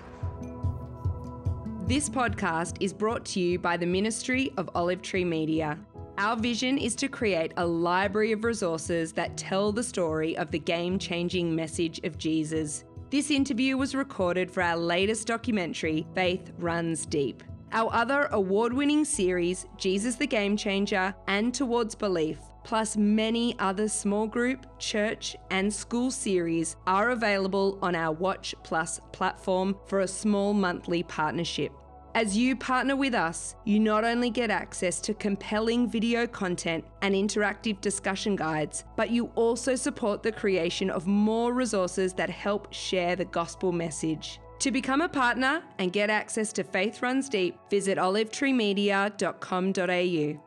This 1.86 2.08
podcast 2.08 2.76
is 2.80 2.92
brought 2.92 3.24
to 3.26 3.40
you 3.40 3.58
by 3.58 3.76
the 3.76 3.86
Ministry 3.86 4.52
of 4.56 4.68
Olive 4.74 5.02
Tree 5.02 5.24
Media. 5.24 5.78
Our 6.18 6.34
vision 6.34 6.78
is 6.78 6.96
to 6.96 7.08
create 7.08 7.52
a 7.58 7.66
library 7.66 8.32
of 8.32 8.42
resources 8.42 9.12
that 9.12 9.36
tell 9.36 9.70
the 9.70 9.82
story 9.82 10.36
of 10.36 10.50
the 10.50 10.58
game 10.58 10.98
changing 10.98 11.54
message 11.54 12.00
of 12.04 12.18
Jesus. 12.18 12.84
This 13.10 13.30
interview 13.30 13.76
was 13.76 13.94
recorded 13.94 14.50
for 14.50 14.62
our 14.62 14.76
latest 14.76 15.28
documentary, 15.28 16.06
Faith 16.14 16.50
Runs 16.58 17.06
Deep. 17.06 17.44
Our 17.70 17.92
other 17.92 18.28
award 18.32 18.72
winning 18.72 19.04
series, 19.04 19.66
Jesus 19.76 20.16
the 20.16 20.26
Game 20.26 20.56
Changer 20.56 21.14
and 21.28 21.52
Towards 21.54 21.94
Belief, 21.94 22.38
plus 22.66 22.96
many 22.96 23.56
other 23.60 23.88
small 23.88 24.26
group, 24.26 24.66
church, 24.80 25.36
and 25.52 25.72
school 25.72 26.10
series 26.10 26.74
are 26.84 27.10
available 27.10 27.78
on 27.80 27.94
our 27.94 28.12
Watch 28.12 28.56
Plus 28.64 29.00
platform 29.12 29.76
for 29.86 30.00
a 30.00 30.08
small 30.08 30.52
monthly 30.52 31.04
partnership. 31.04 31.70
As 32.16 32.36
you 32.36 32.56
partner 32.56 32.96
with 32.96 33.14
us, 33.14 33.54
you 33.64 33.78
not 33.78 34.02
only 34.02 34.30
get 34.30 34.50
access 34.50 35.00
to 35.02 35.14
compelling 35.14 35.88
video 35.88 36.26
content 36.26 36.84
and 37.02 37.14
interactive 37.14 37.80
discussion 37.80 38.34
guides, 38.34 38.82
but 38.96 39.10
you 39.10 39.26
also 39.36 39.76
support 39.76 40.24
the 40.24 40.32
creation 40.32 40.90
of 40.90 41.06
more 41.06 41.52
resources 41.52 42.14
that 42.14 42.30
help 42.30 42.72
share 42.72 43.14
the 43.14 43.26
gospel 43.26 43.70
message. 43.70 44.40
To 44.58 44.72
become 44.72 45.02
a 45.02 45.08
partner 45.08 45.62
and 45.78 45.92
get 45.92 46.10
access 46.10 46.52
to 46.54 46.64
Faith 46.64 47.00
Runs 47.00 47.28
Deep, 47.28 47.56
visit 47.70 47.96
olivetreemedia.com.au. 47.96 50.45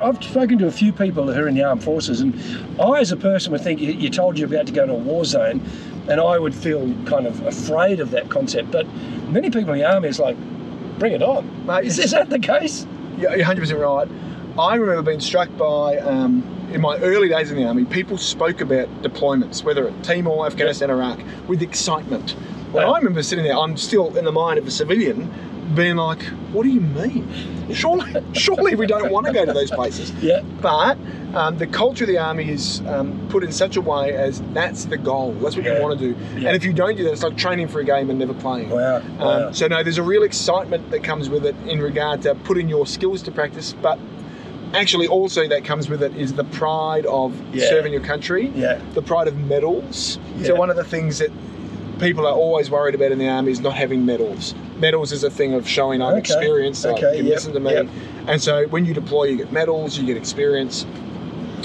I've 0.00 0.22
spoken 0.22 0.58
to 0.58 0.66
a 0.66 0.70
few 0.70 0.92
people 0.92 1.32
who 1.32 1.40
are 1.40 1.48
in 1.48 1.54
the 1.54 1.64
armed 1.64 1.82
forces, 1.82 2.20
and 2.20 2.34
I, 2.80 3.00
as 3.00 3.10
a 3.10 3.16
person, 3.16 3.50
would 3.50 3.62
think 3.62 3.80
you 3.80 4.08
told 4.08 4.38
you're 4.38 4.46
about 4.46 4.66
to 4.68 4.72
go 4.72 4.86
to 4.86 4.92
a 4.92 4.96
war 4.96 5.24
zone, 5.24 5.60
and 6.08 6.20
I 6.20 6.38
would 6.38 6.54
feel 6.54 6.94
kind 7.04 7.26
of 7.26 7.44
afraid 7.44 7.98
of 7.98 8.12
that 8.12 8.28
concept. 8.28 8.70
But 8.70 8.86
many 9.28 9.50
people 9.50 9.72
in 9.72 9.80
the 9.80 9.84
army 9.84 10.08
is 10.08 10.20
like, 10.20 10.36
bring 10.98 11.14
it 11.14 11.22
on. 11.22 11.66
Mate, 11.66 11.84
is, 11.84 11.98
is 11.98 12.12
that 12.12 12.30
the 12.30 12.38
case? 12.38 12.86
Yeah, 13.18 13.34
you're 13.34 13.44
100% 13.44 13.80
right. 13.80 14.08
I 14.58 14.76
remember 14.76 15.02
being 15.02 15.20
struck 15.20 15.48
by, 15.56 15.98
um, 15.98 16.44
in 16.72 16.80
my 16.80 16.96
early 16.98 17.28
days 17.28 17.50
in 17.50 17.56
the 17.56 17.64
army, 17.64 17.84
people 17.84 18.18
spoke 18.18 18.60
about 18.60 18.88
deployments, 19.02 19.64
whether 19.64 19.88
at 19.88 20.04
Timor, 20.04 20.46
Afghanistan, 20.46 20.90
Iraq, 20.90 21.18
with 21.48 21.60
excitement. 21.60 22.36
And 22.68 22.80
I 22.80 22.98
remember 22.98 23.22
sitting 23.22 23.44
there, 23.44 23.56
I'm 23.56 23.76
still 23.76 24.16
in 24.16 24.24
the 24.24 24.32
mind 24.32 24.58
of 24.58 24.66
a 24.66 24.70
civilian, 24.70 25.28
being 25.74 25.96
like, 25.96 26.22
what 26.52 26.62
do 26.62 26.70
you 26.70 26.80
mean? 26.80 27.72
Surely, 27.72 28.22
surely 28.32 28.74
we 28.74 28.86
don't 28.86 29.10
want 29.10 29.26
to 29.26 29.32
go 29.32 29.44
to 29.44 29.52
those 29.52 29.70
places. 29.70 30.12
Yeah. 30.22 30.40
But 30.60 30.98
um, 31.34 31.58
the 31.58 31.66
culture 31.66 32.04
of 32.04 32.08
the 32.08 32.18
army 32.18 32.50
is 32.50 32.80
um, 32.86 33.28
put 33.28 33.44
in 33.44 33.52
such 33.52 33.76
a 33.76 33.80
way 33.80 34.14
as 34.14 34.40
that's 34.52 34.86
the 34.86 34.96
goal. 34.96 35.32
That's 35.34 35.56
what 35.56 35.64
yeah. 35.64 35.76
you 35.76 35.82
want 35.82 35.98
to 35.98 36.14
do. 36.14 36.20
Yeah. 36.38 36.48
And 36.48 36.56
if 36.56 36.64
you 36.64 36.72
don't 36.72 36.96
do 36.96 37.04
that, 37.04 37.12
it's 37.12 37.22
like 37.22 37.36
training 37.36 37.68
for 37.68 37.80
a 37.80 37.84
game 37.84 38.08
and 38.10 38.18
never 38.18 38.34
playing. 38.34 38.70
Wow. 38.70 39.02
Um. 39.18 39.54
So 39.54 39.66
no, 39.66 39.82
there's 39.82 39.98
a 39.98 40.02
real 40.02 40.22
excitement 40.22 40.90
that 40.90 41.04
comes 41.04 41.28
with 41.28 41.44
it 41.44 41.54
in 41.66 41.80
regard 41.80 42.22
to 42.22 42.34
putting 42.34 42.68
your 42.68 42.86
skills 42.86 43.22
to 43.22 43.30
practice, 43.30 43.74
but 43.74 43.98
actually 44.74 45.08
also 45.08 45.48
that 45.48 45.64
comes 45.64 45.88
with 45.88 46.02
it 46.02 46.14
is 46.16 46.34
the 46.34 46.44
pride 46.44 47.06
of 47.06 47.34
yeah. 47.54 47.68
serving 47.68 47.92
your 47.92 48.02
country. 48.02 48.48
Yeah. 48.54 48.80
The 48.94 49.02
pride 49.02 49.28
of 49.28 49.36
medals. 49.36 50.18
So 50.44 50.54
one 50.54 50.70
of 50.70 50.76
the 50.76 50.84
things 50.84 51.18
that 51.18 51.30
people 51.98 52.26
are 52.26 52.34
always 52.34 52.70
worried 52.70 52.94
about 52.94 53.12
in 53.12 53.18
the 53.18 53.28
army 53.28 53.50
is 53.50 53.60
not 53.60 53.74
having 53.74 54.06
medals. 54.06 54.54
Medals 54.78 55.12
is 55.12 55.24
a 55.24 55.30
thing 55.30 55.54
of 55.54 55.68
showing 55.68 56.02
I'm 56.02 56.14
okay. 56.14 56.18
experienced. 56.18 56.82
So 56.82 56.94
okay, 56.94 57.18
you 57.18 57.24
yep. 57.24 57.34
listen 57.34 57.52
to 57.54 57.60
me. 57.60 57.72
Yep. 57.72 57.88
And 58.26 58.42
so 58.42 58.66
when 58.68 58.84
you 58.84 58.94
deploy, 58.94 59.24
you 59.24 59.36
get 59.36 59.52
medals, 59.52 59.98
you 59.98 60.06
get 60.06 60.16
experience, 60.16 60.86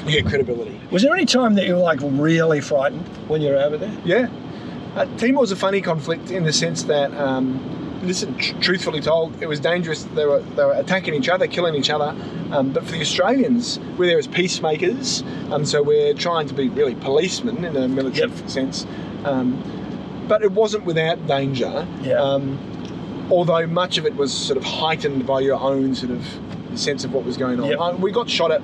you 0.06 0.12
get 0.12 0.26
credibility. 0.26 0.80
Was 0.92 1.02
there 1.02 1.14
any 1.14 1.26
time 1.26 1.56
that 1.56 1.66
you 1.66 1.76
were 1.76 1.82
like 1.82 2.00
really 2.02 2.62
frightened 2.62 3.08
when 3.28 3.42
you 3.42 3.50
were 3.50 3.58
over 3.58 3.78
there? 3.78 3.96
Yeah. 4.06 4.30
Uh, 4.96 5.06
Timor 5.18 5.42
was 5.42 5.52
a 5.52 5.56
funny 5.56 5.82
conflict 5.82 6.30
in 6.30 6.44
the 6.44 6.54
sense 6.54 6.84
that, 6.84 7.12
um, 7.16 7.60
listen, 8.04 8.38
tr- 8.38 8.56
truthfully 8.60 9.02
told, 9.02 9.42
it 9.42 9.48
was 9.48 9.60
dangerous. 9.60 10.04
They 10.04 10.26
were 10.26 10.42
they 10.42 10.64
were 10.64 10.74
attacking 10.74 11.16
each 11.16 11.30
other, 11.30 11.48
killing 11.48 11.74
each 11.74 11.90
other. 11.90 12.16
Um, 12.52 12.72
but 12.72 12.86
for 12.86 12.92
the 12.92 13.02
Australians, 13.02 13.80
we're 13.98 14.06
there 14.06 14.20
as 14.20 14.28
peacemakers, 14.28 15.24
um, 15.52 15.66
so 15.66 15.82
we're 15.82 16.14
trying 16.14 16.48
to 16.48 16.54
be 16.54 16.70
really 16.70 16.94
policemen 16.94 17.66
in 17.66 17.76
a 17.76 17.88
military 17.88 18.30
yep. 18.30 18.50
sense. 18.50 18.86
Um, 19.26 19.58
but 20.28 20.44
it 20.44 20.52
wasn't 20.52 20.86
without 20.86 21.26
danger. 21.26 21.88
Yeah. 22.02 22.22
Although 23.30 23.68
much 23.68 23.98
of 23.98 24.06
it 24.06 24.16
was 24.16 24.34
sort 24.34 24.58
of 24.58 24.64
heightened 24.64 25.26
by 25.26 25.40
your 25.40 25.60
own 25.60 25.96
sort 25.96 26.12
of 26.12 26.26
sense 26.76 27.04
of 27.04 27.14
what 27.14 27.24
was 27.24 27.38
going 27.38 27.60
on. 27.60 27.70
Yep. 27.70 27.80
Uh, 27.80 27.96
we 28.00 28.12
got 28.12 28.30
shot 28.30 28.52
at. 28.52 28.62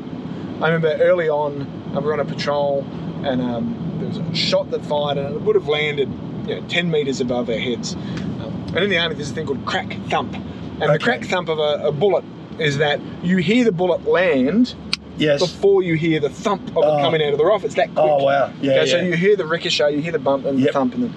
I 0.62 0.70
remember 0.70 0.92
early 1.01 1.30
on, 1.30 1.62
uh, 1.96 2.01
we 2.01 2.08
were 2.08 2.13
on 2.13 2.20
a 2.20 2.25
patrol, 2.25 2.86
and 3.24 3.42
um, 3.42 3.98
there 4.00 4.08
was 4.08 4.18
a 4.18 4.36
shot 4.36 4.72
that 4.72 4.86
fired, 4.86 5.18
and 5.18 5.36
it 5.36 5.42
would 5.42 5.56
have 5.56 5.68
landed, 5.68 6.10
you 6.48 6.60
know, 6.60 6.68
10 6.68 6.92
meters 6.92 7.22
above 7.22 7.50
our 7.50 7.58
heads. 7.58 7.94
Um, 7.96 8.66
and 8.75 8.80
in 8.80 8.89
the 8.89 8.98
army, 8.98 9.16
there's 9.16 9.32
a 9.32 9.34
thing 9.34 9.46
called 9.46 9.66
crack 9.66 9.98
thump, 10.10 10.34
and 10.34 10.84
okay. 10.84 10.94
the 10.94 11.00
crack 11.00 11.24
thump 11.24 11.48
of 11.50 11.60
a, 11.60 11.88
a 11.88 11.92
bullet 11.92 12.25
is 12.60 12.78
that 12.80 13.00
you 13.24 13.38
hear 13.38 13.63
the 13.63 13.72
bullet 13.72 14.06
land 14.06 14.75
yes. 15.18 15.39
before 15.39 15.82
you 15.82 15.96
hear 15.96 16.20
the 16.20 16.30
thump 16.30 16.68
of 16.70 16.78
oh. 16.78 16.98
it 16.98 17.01
coming 17.01 17.22
out 17.22 17.32
of 17.32 17.38
the 17.38 17.46
rifle. 17.46 17.66
It's 17.66 17.75
that 17.75 17.94
quick. 17.94 18.00
Oh 18.00 18.24
wow! 18.24 18.51
Yeah, 18.62 18.72
okay, 18.72 18.80
yeah. 18.80 18.86
So 18.86 19.00
you 19.00 19.16
hear 19.16 19.36
the 19.36 19.46
ricochet, 19.46 19.96
you 19.96 20.01
hear 20.01 20.12
the 20.12 20.20
bump 20.20 20.46
and 20.46 20.60
yep. 20.60 20.68
the 20.68 20.74
thump, 20.74 20.94
and 20.96 21.04
then 21.04 21.16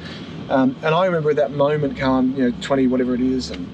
Um, 0.52 0.76
and 0.82 0.94
I 0.94 1.06
remember 1.06 1.30
at 1.30 1.36
that 1.36 1.52
moment, 1.52 1.96
Karl, 1.96 2.24
you 2.24 2.50
know, 2.50 2.56
20, 2.60 2.86
whatever 2.88 3.14
it 3.14 3.20
is, 3.20 3.50
and, 3.50 3.66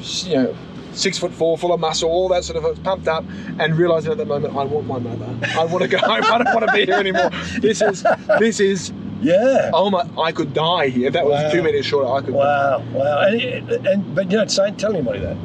you 0.00 0.34
know, 0.34 0.56
six 0.92 1.18
foot 1.18 1.32
four, 1.32 1.58
full 1.58 1.72
of 1.72 1.80
muscle, 1.80 2.08
all 2.08 2.28
that 2.28 2.44
sort 2.44 2.56
of, 2.56 2.64
I 2.64 2.68
was 2.70 2.78
pumped 2.78 3.08
up, 3.08 3.24
and 3.58 3.76
realizing 3.76 4.12
at 4.12 4.18
that 4.18 4.26
moment, 4.28 4.56
I 4.56 4.64
want 4.64 4.86
my 4.86 4.98
mother. 4.98 5.28
I 5.58 5.64
want 5.64 5.82
to 5.82 5.88
go 5.88 5.98
home. 5.98 6.10
I 6.24 6.38
don't 6.42 6.54
want 6.54 6.66
to 6.66 6.72
be 6.72 6.86
here 6.86 6.94
anymore. 6.94 7.30
This 7.60 7.82
is, 7.82 8.04
this 8.38 8.58
is, 8.60 8.92
Yeah. 9.20 9.70
oh 9.74 9.90
my, 9.90 10.08
I 10.18 10.32
could 10.32 10.54
die 10.54 10.88
here. 10.88 11.08
If 11.08 11.12
that 11.12 11.26
was 11.26 11.52
two 11.52 11.62
meters 11.62 11.84
shorter, 11.86 12.08
I 12.10 12.20
could 12.20 12.32
die. 12.34 12.38
Wow, 12.38 12.82
wow, 12.92 13.20
and, 13.26 13.70
and 13.86 14.14
but 14.14 14.30
you 14.30 14.38
don't 14.38 14.50
say, 14.50 14.70
tell 14.72 14.92
anybody 14.94 15.18
that. 15.20 15.36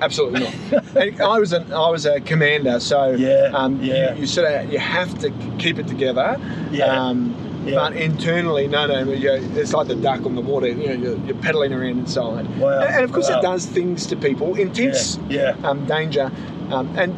Absolutely 0.00 0.40
not. 0.70 0.96
and 0.96 1.20
I 1.20 1.38
was 1.40 1.52
an, 1.52 1.72
I 1.72 1.90
was 1.90 2.06
a 2.06 2.20
commander, 2.20 2.78
so 2.78 3.10
Yeah, 3.10 3.50
um, 3.52 3.82
yeah. 3.82 4.14
You, 4.14 4.20
you 4.20 4.26
sort 4.28 4.46
of 4.50 4.72
you 4.72 4.78
have 4.78 5.18
to 5.18 5.30
keep 5.58 5.78
it 5.78 5.88
together. 5.88 6.36
Yeah, 6.70 6.84
Um, 6.86 7.34
yeah. 7.64 7.74
But 7.74 7.96
internally, 7.96 8.68
no, 8.68 8.86
no, 8.86 9.04
it's 9.10 9.72
like 9.72 9.88
the 9.88 9.96
duck 9.96 10.24
on 10.24 10.34
the 10.34 10.40
water. 10.40 10.68
You 10.68 10.86
know, 10.88 10.92
you're, 10.94 11.18
you're 11.26 11.36
pedaling 11.36 11.72
around 11.72 11.98
inside. 11.98 12.46
Wow, 12.58 12.80
And, 12.80 12.94
and 12.94 13.04
of 13.04 13.12
course, 13.12 13.28
wow. 13.28 13.38
it 13.38 13.42
does 13.42 13.66
things 13.66 14.06
to 14.06 14.16
people. 14.16 14.54
Intense 14.54 15.18
Yeah, 15.28 15.56
um, 15.64 15.84
danger, 15.86 16.30
um, 16.70 16.88
and 16.96 17.14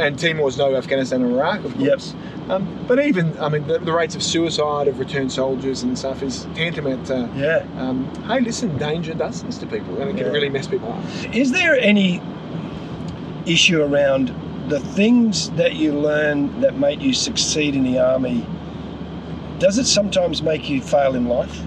and 0.00 0.18
Timor's 0.18 0.58
no 0.58 0.74
Afghanistan 0.76 1.22
and 1.22 1.32
Iraq, 1.32 1.64
of 1.64 1.74
Yep. 1.80 1.88
course. 1.88 2.14
Um, 2.50 2.84
but 2.86 2.98
even, 3.00 3.36
I 3.40 3.48
mean, 3.48 3.66
the, 3.66 3.78
the 3.78 3.92
rates 3.92 4.14
of 4.14 4.22
suicide 4.22 4.88
of 4.88 4.98
returned 4.98 5.32
soldiers 5.32 5.82
and 5.82 5.98
stuff 5.98 6.22
is 6.22 6.46
tantamount 6.54 7.06
to. 7.06 7.28
yeah. 7.34 7.64
Um, 7.78 8.04
hey, 8.28 8.40
listen, 8.40 8.76
danger 8.76 9.14
does 9.14 9.42
this 9.42 9.56
to 9.58 9.66
people, 9.66 9.98
and 10.00 10.10
it 10.10 10.16
can 10.16 10.26
Yeah. 10.26 10.32
really 10.32 10.50
mess 10.50 10.66
people 10.68 10.92
up. 10.92 11.02
Is 11.34 11.50
there 11.52 11.76
any 11.80 12.20
issue 13.46 13.82
around 13.82 14.34
the 14.68 14.80
things 14.80 15.50
that 15.52 15.76
you 15.76 15.92
learn 15.92 16.60
that 16.60 16.76
made 16.78 17.00
you 17.02 17.14
succeed 17.14 17.74
in 17.74 17.82
the 17.84 17.98
army? 17.98 18.44
Does 19.58 19.78
it 19.78 19.86
sometimes 19.86 20.42
make 20.42 20.68
you 20.68 20.82
fail 20.82 21.14
in 21.14 21.26
life, 21.26 21.62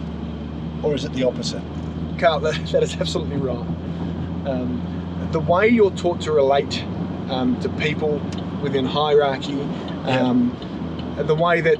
or 0.83 0.93
is 0.93 1.05
it 1.05 1.13
the 1.13 1.23
opposite? 1.23 1.63
Karl, 2.19 2.39
that, 2.41 2.67
that 2.71 2.83
is 2.83 2.95
absolutely 2.95 3.37
right. 3.37 3.57
Um, 4.47 5.29
the 5.31 5.39
way 5.39 5.67
you're 5.67 5.91
taught 5.91 6.21
to 6.21 6.31
relate 6.31 6.83
um, 7.29 7.59
to 7.61 7.69
people 7.69 8.19
within 8.61 8.85
hierarchy, 8.85 9.59
um, 10.05 10.55
the 11.17 11.35
way 11.35 11.61
that 11.61 11.77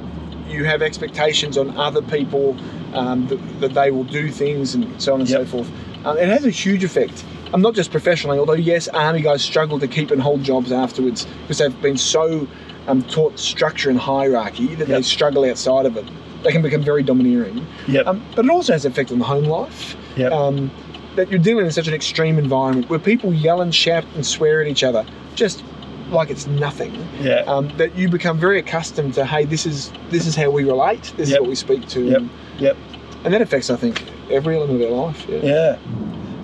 you 0.48 0.64
have 0.66 0.82
expectations 0.82 1.58
on 1.58 1.78
other 1.78 2.02
people, 2.02 2.58
um, 2.94 3.28
that, 3.28 3.60
that 3.60 3.74
they 3.74 3.92
will 3.92 4.04
do 4.04 4.30
things 4.30 4.74
and 4.74 5.02
so 5.02 5.14
on 5.14 5.20
and 5.20 5.30
so 5.30 5.46
forth, 5.46 5.70
um, 6.06 6.18
it 6.18 6.28
has 6.28 6.46
a 6.46 6.50
huge 6.50 6.84
effect. 6.84 7.24
I'm 7.54 7.62
not 7.62 7.74
just 7.76 7.92
professionally, 7.92 8.40
although 8.40 8.54
yes, 8.54 8.88
army 8.90 9.22
guys 9.22 9.44
struggle 9.44 9.80
to 9.80 9.88
keep 9.88 10.12
and 10.12 10.22
hold 10.22 10.44
jobs 10.44 10.72
afterwards 10.72 11.26
because 11.42 11.60
they've 11.60 11.82
been 11.82 11.98
so 11.98 12.48
um, 12.90 13.04
taught 13.04 13.38
structure 13.40 13.90
and 13.90 14.00
hierarchy 14.00 14.76
that 14.76 14.88
they 14.88 15.02
struggle 15.02 15.46
outside 15.46 15.86
of 15.86 15.96
it. 15.98 16.06
They 16.44 16.52
can 16.52 16.62
become 16.62 16.82
very 16.82 17.04
domineering. 17.04 17.66
Yep. 17.88 18.08
Um, 18.08 18.26
but 18.36 18.46
it 18.46 18.52
also 18.52 18.74
has 18.74 18.86
an 18.86 18.92
effect 18.92 19.12
on 19.12 19.20
the 19.20 19.26
home 19.26 19.46
life. 19.46 19.96
Yep. 20.16 20.32
Um, 20.32 20.72
that 21.16 21.30
you're 21.30 21.40
dealing 21.40 21.66
in 21.66 21.72
such 21.72 21.88
an 21.88 21.94
extreme 21.94 22.38
environment 22.38 22.90
where 22.90 23.00
people 23.00 23.34
yell 23.34 23.62
and 23.62 23.74
shout 23.74 24.06
and 24.16 24.26
swear 24.26 24.62
at 24.62 24.68
each 24.68 24.84
other, 24.84 25.06
just 25.36 25.64
like 26.12 26.30
it's 26.30 26.48
nothing. 26.48 26.96
yeah. 27.22 27.44
Um, 27.48 27.68
that 27.78 27.96
you 27.96 28.10
become 28.10 28.40
very 28.40 28.60
accustomed 28.60 29.14
to. 29.16 29.26
Hey, 29.26 29.46
this 29.46 29.66
is 29.66 29.92
this 30.10 30.26
is 30.26 30.36
how 30.36 30.50
we 30.50 30.64
relate. 30.64 31.14
This 31.18 31.30
is 31.30 31.40
what 31.40 31.50
we 31.50 31.56
speak 31.56 31.88
to. 31.90 32.04
Yep. 32.04 32.22
Yep. 32.60 32.78
And 33.26 33.34
that 33.34 33.42
affects, 33.42 33.70
I 33.70 33.76
think, 33.76 34.04
every 34.32 34.56
element 34.56 34.82
of 34.82 34.90
our 34.90 35.08
life. 35.08 35.26
Yeah. 35.28 35.40
Yeah, 35.44 35.78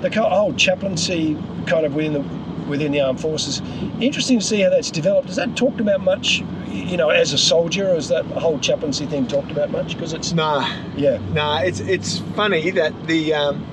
the 0.01 0.21
whole 0.21 0.53
chaplaincy 0.53 1.35
kind 1.67 1.85
of 1.85 1.95
within 1.95 2.13
the 2.13 2.44
within 2.67 2.91
the 2.91 3.01
armed 3.01 3.19
forces. 3.19 3.61
Interesting 3.99 4.39
to 4.39 4.45
see 4.45 4.61
how 4.61 4.69
that's 4.69 4.91
developed. 4.91 5.29
Is 5.29 5.35
that 5.35 5.55
talked 5.55 5.79
about 5.79 6.01
much? 6.01 6.43
You 6.69 6.97
know, 6.97 7.09
as 7.09 7.33
a 7.33 7.37
soldier, 7.37 7.91
or 7.91 7.95
is 7.95 8.09
that 8.09 8.25
whole 8.25 8.59
chaplaincy 8.59 9.05
thing 9.05 9.27
talked 9.27 9.51
about 9.51 9.71
much? 9.71 9.93
Because 9.93 10.13
it's 10.13 10.33
Nah, 10.33 10.67
yeah, 10.95 11.19
nah. 11.33 11.59
It's 11.59 11.79
it's 11.79 12.19
funny 12.35 12.69
that 12.71 13.07
the 13.07 13.33
um, 13.33 13.63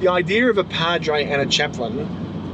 the 0.00 0.08
idea 0.08 0.48
of 0.48 0.58
a 0.58 0.64
padre 0.64 1.24
and 1.24 1.40
a 1.42 1.46
chaplain, 1.46 1.98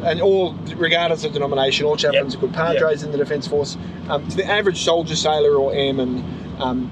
and 0.05 0.21
all 0.21 0.55
regardless 0.77 1.25
of 1.25 1.33
denomination, 1.33 1.85
all 1.87 1.97
chaplains 1.97 2.35
Yep. 2.35 2.43
are 2.43 2.47
good. 2.47 2.55
Padres 2.55 3.03
in 3.03 3.11
the 3.13 3.19
defence 3.19 3.47
force, 3.47 3.77
um, 4.09 4.27
to 4.29 4.37
the 4.37 4.49
average 4.51 4.83
soldier, 4.83 5.17
sailor, 5.17 5.57
or 5.57 5.75
airman, 5.75 6.25
um, 6.59 6.91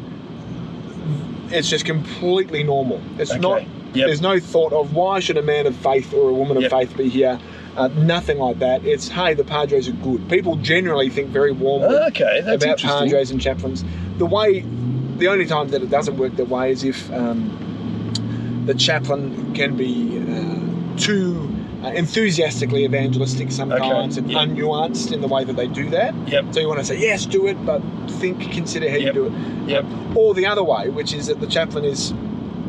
it's 1.51 1.69
just 1.71 1.85
completely 1.85 2.63
normal. 2.63 3.01
It's 3.19 3.31
Okay. 3.33 3.41
not. 3.41 3.63
Yep. 3.95 4.07
There's 4.07 4.23
no 4.23 4.41
thought 4.41 4.73
of 4.73 4.95
why 4.95 5.21
should 5.21 5.37
a 5.37 5.43
man 5.43 5.67
of 5.67 5.77
faith 5.77 6.15
or 6.15 6.31
a 6.31 6.33
woman 6.33 6.57
of 6.57 6.63
Yep. 6.63 6.71
faith 6.71 6.97
be 6.97 7.09
here. 7.11 7.39
Uh, 7.77 7.89
nothing 7.89 8.39
like 8.39 8.59
that. 8.59 8.85
It's 8.85 9.09
hey, 9.09 9.35
the 9.35 9.45
padres 9.45 9.89
are 9.89 9.93
good. 9.93 10.29
People 10.29 10.57
generally 10.57 11.09
think 11.09 11.31
very 11.31 11.53
warmly 11.53 11.97
okay, 12.09 12.41
about 12.41 12.79
padres 12.79 13.31
and 13.31 13.41
chaplains. 13.41 13.83
The 14.19 14.27
way, 14.27 14.61
the 15.17 15.29
only 15.29 15.47
time 15.47 15.69
that 15.69 15.83
it 15.83 15.89
doesn't 15.91 16.19
work 16.19 16.37
that 16.37 16.49
way 16.49 16.71
is 16.71 16.85
if 16.85 17.11
um, 17.13 18.63
the 18.67 18.75
chaplain 18.75 19.55
can 19.55 19.77
be 19.77 20.19
uh, 20.19 20.99
too 20.99 21.49
uh, 21.83 21.89
enthusiastically 21.89 22.85
evangelistic 22.85 23.51
sometimes 23.51 24.17
and 24.17 24.31
yeah. 24.31 24.45
unnuanced 24.45 25.11
in 25.11 25.21
the 25.21 25.29
way 25.29 25.43
that 25.43 25.57
they 25.57 25.67
do 25.67 25.89
that. 25.91 26.15
Yep. 26.29 26.53
So 26.53 26.61
you 26.61 26.69
want 26.69 26.81
to 26.81 26.85
say 26.85 26.99
yes, 26.99 27.27
do 27.27 27.47
it, 27.47 27.55
but 27.65 27.81
think, 28.09 28.53
consider 28.53 28.89
how 28.91 28.97
Yep. 28.97 29.07
you 29.07 29.13
do 29.13 29.27
it. 29.27 29.69
Yep. 29.69 29.85
Or 30.15 30.35
the 30.35 30.47
other 30.47 30.63
way, 30.63 30.91
which 30.91 31.13
is 31.13 31.27
that 31.27 31.41
the 31.41 31.47
chaplain 31.47 31.85
is 31.85 32.13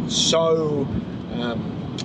so, 0.07 0.87
um, 1.33 1.97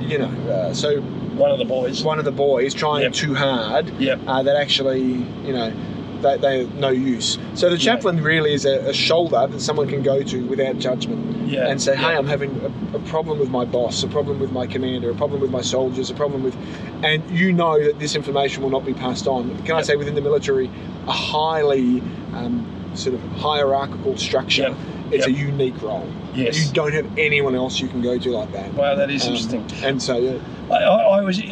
you 0.00 0.18
know, 0.18 0.30
uh, 0.50 0.74
so 0.74 1.02
One 1.38 1.50
of 1.50 1.58
the 1.58 1.64
boys. 1.64 2.02
one 2.02 2.18
of 2.18 2.24
the 2.24 2.32
boys 2.32 2.74
trying 2.74 3.02
Yep. 3.02 3.12
too 3.12 3.34
hard 3.34 3.88
Yep. 3.98 4.20
uh, 4.26 4.42
that 4.42 4.56
actually, 4.56 5.02
you 5.46 5.52
know, 5.52 5.72
they, 6.20 6.36
they're 6.36 6.66
no 6.66 6.88
use. 6.88 7.38
So 7.54 7.70
the 7.70 7.78
chaplain 7.78 8.20
really 8.22 8.52
is 8.52 8.64
a, 8.66 8.88
a 8.88 8.92
shoulder 8.92 9.46
that 9.48 9.60
someone 9.60 9.88
can 9.88 10.02
go 10.02 10.22
to 10.22 10.44
without 10.46 10.78
judgment 10.78 11.48
Yeah. 11.48 11.68
and 11.68 11.80
say, 11.80 11.94
hey, 11.96 12.02
yeah. 12.10 12.18
I'm 12.18 12.26
having 12.26 12.50
a, 12.92 12.96
a 12.96 13.00
problem 13.02 13.38
with 13.38 13.50
my 13.50 13.64
boss, 13.64 14.02
a 14.02 14.08
problem 14.08 14.40
with 14.40 14.50
my 14.50 14.66
commander, 14.66 15.10
a 15.10 15.14
problem 15.14 15.40
with 15.40 15.50
my 15.52 15.62
soldiers, 15.62 16.10
a 16.10 16.14
problem 16.14 16.42
with, 16.42 16.56
and 17.04 17.22
you 17.30 17.52
know 17.52 17.82
that 17.82 18.00
this 18.00 18.16
information 18.16 18.62
will 18.64 18.70
not 18.70 18.84
be 18.84 18.94
passed 18.94 19.28
on. 19.28 19.56
Can 19.64 19.76
I 19.76 19.82
say 19.82 19.94
within 19.94 20.16
the 20.16 20.20
military, 20.20 20.68
a 21.06 21.12
highly 21.12 22.00
um, 22.32 22.66
sort 22.94 23.14
of 23.14 23.22
hierarchical 23.36 24.16
structure. 24.16 24.74
Yep. 25.10 25.14
It's 25.14 25.26
a 25.26 25.32
unique 25.32 25.80
role. 25.82 26.06
Yes. 26.34 26.66
You 26.68 26.72
don't 26.74 26.92
have 26.92 27.06
anyone 27.18 27.54
else 27.54 27.80
you 27.80 27.88
can 27.88 28.02
go 28.02 28.18
to 28.18 28.30
like 28.30 28.52
that. 28.52 28.72
Wow, 28.74 28.94
that 28.94 29.10
is 29.10 29.22
Um, 29.26 29.32
interesting. 29.34 29.66
And 29.84 30.02
so, 30.02 30.18
yeah, 30.18 30.38
I, 30.70 30.74
I, 30.82 31.18
I 31.18 31.20
was 31.22 31.42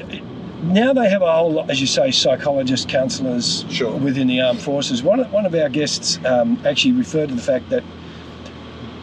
now 0.63 0.93
they 0.93 1.09
have 1.09 1.23
a 1.23 1.33
whole 1.33 1.53
lot, 1.53 1.71
as 1.71 1.81
you 1.81 1.87
say, 1.87 2.11
psychologists, 2.11 2.87
counsellors 2.87 3.65
Sure. 3.71 3.97
within 3.97 4.27
the 4.27 4.41
armed 4.41 4.61
forces. 4.61 5.03
One 5.03 5.21
of- 5.21 5.33
one 5.33 5.47
of 5.47 5.55
our 5.55 5.69
guests 5.69 6.19
um, 6.25 6.59
actually 6.67 6.93
referred 6.93 7.29
to 7.31 7.35
the 7.35 7.43
fact 7.43 7.69
that 7.71 7.83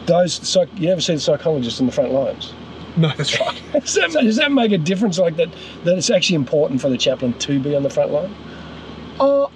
those 0.06 0.34
psych, 0.46 0.68
you 0.76 0.88
never 0.88 1.00
see 1.00 1.14
the 1.14 1.20
psychologists 1.20 1.80
in 1.80 1.86
the 1.86 1.92
front 1.92 2.12
lines. 2.12 2.52
no, 2.96 3.08
that's 3.16 3.40
right. 3.40 3.60
Does 3.72 3.94
that, 3.94 4.12
does 4.12 4.36
that 4.36 4.52
make 4.52 4.70
a 4.72 4.78
difference? 4.78 5.18
Like 5.18 5.36
that, 5.36 5.48
that 5.84 5.96
it's 5.98 6.10
actually 6.10 6.36
important 6.36 6.80
for 6.80 6.88
the 6.88 6.98
chaplain 6.98 7.32
to 7.40 7.58
be 7.58 7.74
on 7.74 7.82
the 7.82 7.90
front 7.90 8.12
line. 8.12 8.32
Uh, 9.18 9.46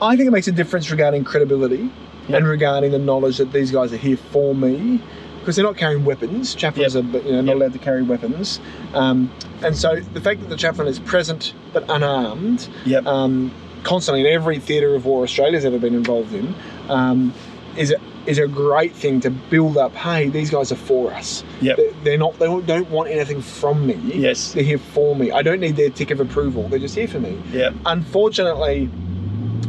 I 0.00 0.16
think 0.16 0.26
it 0.28 0.30
makes 0.32 0.48
a 0.48 0.52
difference 0.52 0.90
regarding 0.90 1.24
credibility 1.24 1.76
Yep. 1.76 1.92
And 2.28 2.46
regarding 2.46 2.90
the 2.92 2.98
knowledge 2.98 3.38
that 3.38 3.52
these 3.52 3.70
guys 3.70 3.92
are 3.92 3.96
here 3.96 4.16
for 4.16 4.54
me 4.54 5.00
because 5.40 5.56
they're 5.56 5.64
not 5.64 5.76
carrying 5.76 6.04
weapons. 6.04 6.54
Chaplains 6.54 6.94
Yep. 6.94 7.04
are 7.04 7.18
you 7.18 7.32
know, 7.32 7.40
not 7.40 7.46
Yep. 7.52 7.56
allowed 7.56 7.72
to 7.72 7.78
carry 7.78 8.02
weapons. 8.02 8.60
Um, 8.94 9.30
and 9.62 9.76
so 9.76 9.96
the 10.12 10.20
fact 10.20 10.40
that 10.40 10.48
the 10.50 10.56
chaplain 10.56 10.88
is 10.88 10.98
present 10.98 11.54
but 11.72 11.84
unarmed 11.88 12.68
Yep. 12.84 13.06
um, 13.06 13.50
constantly 13.82 14.20
in 14.20 14.26
every 14.26 14.58
theatre 14.58 14.94
of 14.94 15.06
war 15.06 15.22
Australia's 15.22 15.64
ever 15.64 15.78
been 15.78 15.94
involved 15.94 16.34
in 16.34 16.54
um, 16.90 17.32
is, 17.76 17.92
a, 17.92 17.96
is 18.26 18.38
a 18.38 18.46
great 18.46 18.92
thing 18.94 19.20
to 19.20 19.30
build 19.30 19.78
up. 19.78 19.94
Hey, 19.94 20.28
these 20.28 20.50
guys 20.50 20.70
are 20.70 20.76
for 20.76 21.12
us. 21.14 21.44
Yep. 21.62 21.76
They- 21.76 21.90
They're 22.04 22.18
not. 22.18 22.38
They 22.38 22.46
don't 22.46 22.90
want 22.90 23.08
anything 23.10 23.40
from 23.40 23.86
me. 23.86 23.98
Yes. 24.04 24.52
They're 24.52 24.62
here 24.64 24.78
for 24.78 25.14
me. 25.16 25.30
I 25.32 25.42
don't 25.42 25.60
need 25.60 25.76
their 25.76 25.90
tick 25.90 26.10
of 26.10 26.20
approval. 26.20 26.68
They're 26.68 26.78
just 26.78 26.94
here 26.94 27.08
for 27.08 27.20
me 27.20 27.38
Yep. 27.52 27.74
unfortunately 27.86 28.90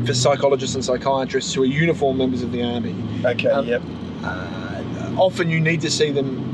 for 0.05 0.13
psychologists 0.13 0.75
and 0.75 0.83
psychiatrists 0.83 1.53
who 1.53 1.63
are 1.63 1.65
uniform 1.65 2.17
members 2.17 2.41
of 2.41 2.51
the 2.51 2.63
army 2.63 2.95
Okay. 3.25 3.47
Um, 3.49 3.67
yep. 3.67 3.81
uh, 4.23 4.81
often 5.17 5.49
you 5.49 5.59
need 5.59 5.81
to 5.81 5.89
see 5.91 6.12
them 6.12 6.45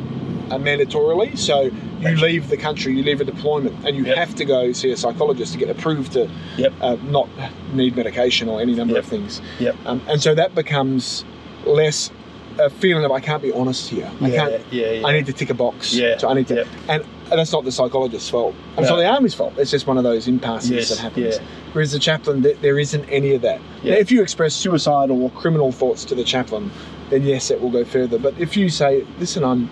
uh, 0.51 0.58
mandatorily 0.58 1.38
so 1.38 1.69
you 2.01 2.15
leave 2.17 2.49
the 2.49 2.58
country 2.58 2.93
you 2.95 3.03
leave 3.03 3.21
a 3.21 3.23
deployment 3.23 3.86
and 3.86 3.95
you 3.97 4.05
Yep. 4.05 4.17
have 4.17 4.36
to 4.36 4.45
go 4.45 4.71
see 4.73 4.91
a 4.91 4.97
psychologist 4.97 5.53
to 5.53 5.60
get 5.60 5.69
approved 5.69 6.13
to 6.13 6.29
Yep. 6.58 6.73
uh, 6.81 6.97
not 7.05 7.27
need 7.73 7.95
medication 7.95 8.47
or 8.49 8.62
any 8.62 8.75
number 8.75 8.97
of 8.97 9.05
things 9.05 9.41
Yep. 9.60 9.75
um, 9.86 10.01
and 10.08 10.21
so 10.21 10.36
that 10.36 10.53
becomes 10.55 11.23
less 11.65 12.12
a 12.58 12.69
feeling 12.69 13.03
of 13.05 13.12
I 13.12 13.19
can't 13.19 13.41
be 13.41 13.51
honest 13.51 13.89
here 13.89 14.10
I 14.21 14.27
yeah, 14.27 14.36
can't 14.36 14.73
yeah. 14.73 14.91
Yeah. 14.91 15.08
I 15.08 15.12
need 15.13 15.25
to 15.27 15.34
tick 15.34 15.49
a 15.49 15.53
box 15.53 15.93
Yeah, 15.93 16.17
so 16.17 16.29
I 16.29 16.34
need 16.36 16.47
to 16.47 16.55
yep. 16.55 16.67
and, 16.89 17.05
and 17.31 17.39
that's 17.39 17.51
not 17.51 17.63
the 17.65 17.71
psychologist's 17.71 18.29
fault 18.29 18.53
and 18.75 18.79
it's 18.79 18.89
No. 18.89 18.95
not 18.97 19.01
the 19.01 19.07
army's 19.09 19.33
fault 19.33 19.53
it's 19.57 19.71
just 19.71 19.88
one 19.88 19.97
of 19.97 20.03
those 20.03 20.27
impasses 20.27 20.69
Yes, 20.71 20.89
that 20.89 20.99
happens 20.99 21.38
yeah. 21.38 21.43
Whereas 21.73 21.91
the 21.91 21.99
chaplain, 21.99 22.41
there 22.61 22.79
isn't 22.79 23.03
any 23.09 23.33
of 23.35 23.41
that. 23.41 23.59
Yeah. 23.83 23.95
Now, 23.95 23.99
if 23.99 24.09
you 24.09 24.21
express 24.21 24.53
suicidal 24.53 25.21
or 25.21 25.29
criminal 25.31 25.73
thoughts 25.73 26.05
to 26.05 26.15
the 26.15 26.23
chaplain, 26.23 26.71
then 27.09 27.23
yes, 27.23 27.51
it 27.51 27.59
will 27.59 27.69
go 27.69 27.83
further. 27.83 28.17
But 28.17 28.33
if 28.39 28.55
you 28.55 28.69
say, 28.69 29.05
"Listen, 29.19 29.43
I'm, 29.43 29.69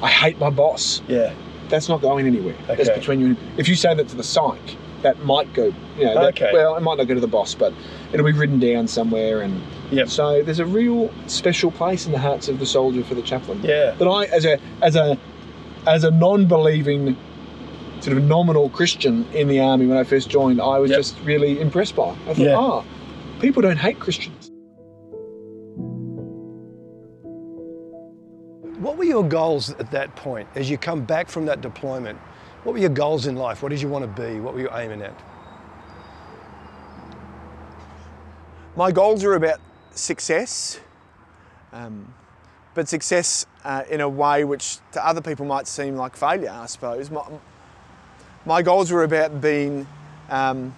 I 0.00 0.08
hate 0.08 0.38
my 0.38 0.48
boss," 0.48 1.02
Yeah. 1.08 1.34
that's 1.68 1.90
not 1.90 2.00
going 2.00 2.26
anywhere. 2.26 2.54
That's 2.68 2.88
Okay. 2.88 2.98
between 2.98 3.20
you. 3.20 3.26
and 3.26 3.36
If 3.58 3.68
you 3.68 3.74
say 3.74 3.92
that 3.94 4.08
to 4.08 4.16
the 4.16 4.22
psych, 4.22 4.76
that 5.02 5.22
might 5.26 5.52
go. 5.52 5.74
You 5.98 6.06
know, 6.06 6.14
that, 6.14 6.28
Okay. 6.40 6.50
well, 6.54 6.74
it 6.76 6.80
might 6.80 6.96
not 6.96 7.06
go 7.06 7.12
to 7.12 7.20
the 7.20 7.26
boss, 7.26 7.54
but 7.54 7.74
it'll 8.14 8.24
be 8.24 8.32
written 8.32 8.58
down 8.58 8.88
somewhere. 8.88 9.42
And 9.42 9.60
Yep. 9.90 10.08
so 10.08 10.42
there's 10.42 10.58
a 10.58 10.64
real 10.64 11.10
special 11.26 11.70
place 11.70 12.06
in 12.06 12.12
the 12.12 12.18
hearts 12.18 12.48
of 12.48 12.60
the 12.60 12.66
soldier 12.66 13.02
for 13.04 13.14
the 13.14 13.20
chaplain. 13.20 13.60
Yeah. 13.62 13.90
That 13.98 14.08
I, 14.08 14.24
as 14.24 14.46
a 14.46 14.58
as 14.80 14.96
a 14.96 15.18
as 15.86 16.04
a 16.04 16.10
non-believing 16.10 17.16
sort 18.00 18.16
of 18.16 18.24
nominal 18.24 18.68
Christian 18.70 19.26
in 19.32 19.48
the 19.48 19.60
army 19.60 19.86
when 19.86 19.96
I 19.96 20.04
first 20.04 20.28
joined, 20.28 20.60
I 20.60 20.78
was 20.78 20.90
Yep. 20.90 20.98
just 20.98 21.20
really 21.24 21.60
impressed 21.60 21.94
by. 21.96 22.10
I 22.10 22.14
thought, 22.34 22.38
Yeah. 22.38 22.56
ah, 22.56 22.82
people 23.40 23.62
don't 23.62 23.76
hate 23.78 23.98
Christians. 24.00 24.48
What 28.80 28.96
were 28.98 29.04
your 29.04 29.22
goals 29.22 29.70
at 29.70 29.90
that 29.92 30.14
point 30.16 30.48
as 30.56 30.68
you 30.68 30.76
come 30.76 31.04
back 31.04 31.28
from 31.28 31.46
that 31.46 31.60
deployment? 31.60 32.18
What 32.64 32.72
were 32.72 32.80
your 32.80 32.90
goals 32.90 33.26
in 33.26 33.36
life? 33.36 33.62
What 33.62 33.68
did 33.70 33.80
you 33.80 33.88
want 33.88 34.04
to 34.04 34.22
be? 34.22 34.40
What 34.40 34.54
were 34.54 34.60
you 34.60 34.70
aiming 34.72 35.02
at? 35.02 35.14
My 38.74 38.90
goals 38.90 39.22
are 39.22 39.34
about 39.34 39.60
success, 39.92 40.80
um, 41.72 42.14
but 42.74 42.88
success 42.88 43.46
uh, 43.64 43.84
in 43.90 44.00
a 44.00 44.08
way 44.08 44.44
which 44.44 44.78
to 44.92 45.06
other 45.06 45.20
people 45.20 45.46
might 45.46 45.66
seem 45.66 45.96
like 45.96 46.16
failure, 46.16 46.50
I 46.50 46.66
suppose. 46.66 47.10
My, 47.10 47.24
my 48.44 48.62
goals 48.62 48.90
were 48.90 49.04
about 49.04 49.40
being, 49.40 49.86
um, 50.30 50.74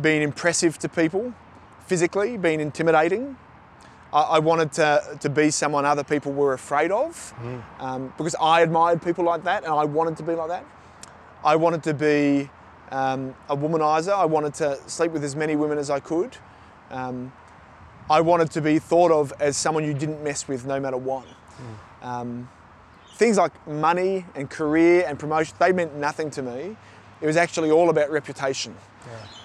being 0.00 0.22
impressive 0.22 0.78
to 0.78 0.88
people 0.88 1.32
physically, 1.86 2.36
being 2.36 2.60
intimidating. 2.60 3.36
I, 4.12 4.22
I 4.22 4.38
wanted 4.38 4.72
to, 4.72 5.18
to 5.20 5.28
be 5.28 5.50
someone 5.50 5.84
other 5.84 6.04
people 6.04 6.32
were 6.32 6.52
afraid 6.52 6.90
of 6.90 7.34
um, 7.80 8.12
because 8.16 8.36
I 8.40 8.60
admired 8.62 9.02
people 9.02 9.24
like 9.24 9.44
that 9.44 9.64
and 9.64 9.72
I 9.72 9.84
wanted 9.84 10.16
to 10.18 10.22
be 10.22 10.34
like 10.34 10.48
that. 10.48 10.64
I 11.42 11.56
wanted 11.56 11.82
to 11.84 11.94
be 11.94 12.48
um, 12.90 13.34
a 13.48 13.56
womanizer. 13.56 14.16
I 14.16 14.24
wanted 14.24 14.54
to 14.54 14.78
sleep 14.86 15.12
with 15.12 15.24
as 15.24 15.36
many 15.36 15.56
women 15.56 15.78
as 15.78 15.90
I 15.90 16.00
could. 16.00 16.36
Um, 16.90 17.32
I 18.10 18.20
wanted 18.20 18.50
to 18.52 18.60
be 18.60 18.78
thought 18.78 19.10
of 19.10 19.32
as 19.40 19.56
someone 19.56 19.84
you 19.84 19.94
didn't 19.94 20.22
mess 20.22 20.46
with 20.46 20.66
no 20.66 20.78
matter 20.78 20.96
what. 20.96 21.24
Um, 22.02 22.48
things 23.14 23.38
like 23.38 23.52
money 23.66 24.26
and 24.34 24.50
career 24.50 25.04
and 25.06 25.18
promotion, 25.18 25.56
they 25.58 25.72
meant 25.72 25.94
nothing 25.96 26.30
to 26.32 26.42
me. 26.42 26.76
It 27.20 27.26
was 27.26 27.36
actually 27.36 27.70
all 27.70 27.88
about 27.90 28.10
reputation. 28.10 28.74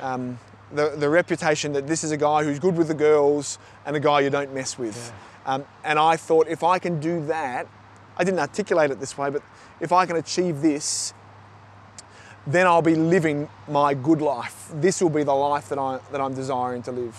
Um, 0.01 0.39
the, 0.71 0.89
the 0.97 1.09
reputation 1.09 1.73
that 1.73 1.87
this 1.87 2.03
is 2.03 2.11
a 2.11 2.17
guy 2.17 2.43
who's 2.43 2.59
good 2.59 2.75
with 2.75 2.87
the 2.87 2.93
girls 2.93 3.57
and 3.85 3.95
a 3.95 3.99
guy 3.99 4.19
you 4.19 4.29
don't 4.29 4.53
mess 4.53 4.77
with. 4.77 5.11
Um, 5.45 5.65
and 5.83 5.97
I 5.97 6.15
thought 6.17 6.47
if 6.47 6.63
I 6.63 6.79
can 6.79 6.99
do 6.99 7.25
that, 7.27 7.67
I 8.17 8.23
didn't 8.23 8.39
articulate 8.39 8.91
it 8.91 8.99
this 8.99 9.17
way, 9.17 9.29
but 9.29 9.41
if 9.79 9.91
I 9.93 10.05
can 10.05 10.17
achieve 10.17 10.61
this, 10.61 11.13
then 12.45 12.67
I'll 12.67 12.81
be 12.81 12.95
living 12.95 13.47
my 13.67 13.93
good 13.93 14.21
life. 14.21 14.69
This 14.73 15.01
will 15.01 15.09
be 15.09 15.23
the 15.23 15.33
life 15.33 15.69
that, 15.69 15.79
I, 15.79 15.99
that 16.11 16.19
I'm 16.19 16.33
desiring 16.33 16.81
to 16.83 16.91
live. 16.91 17.15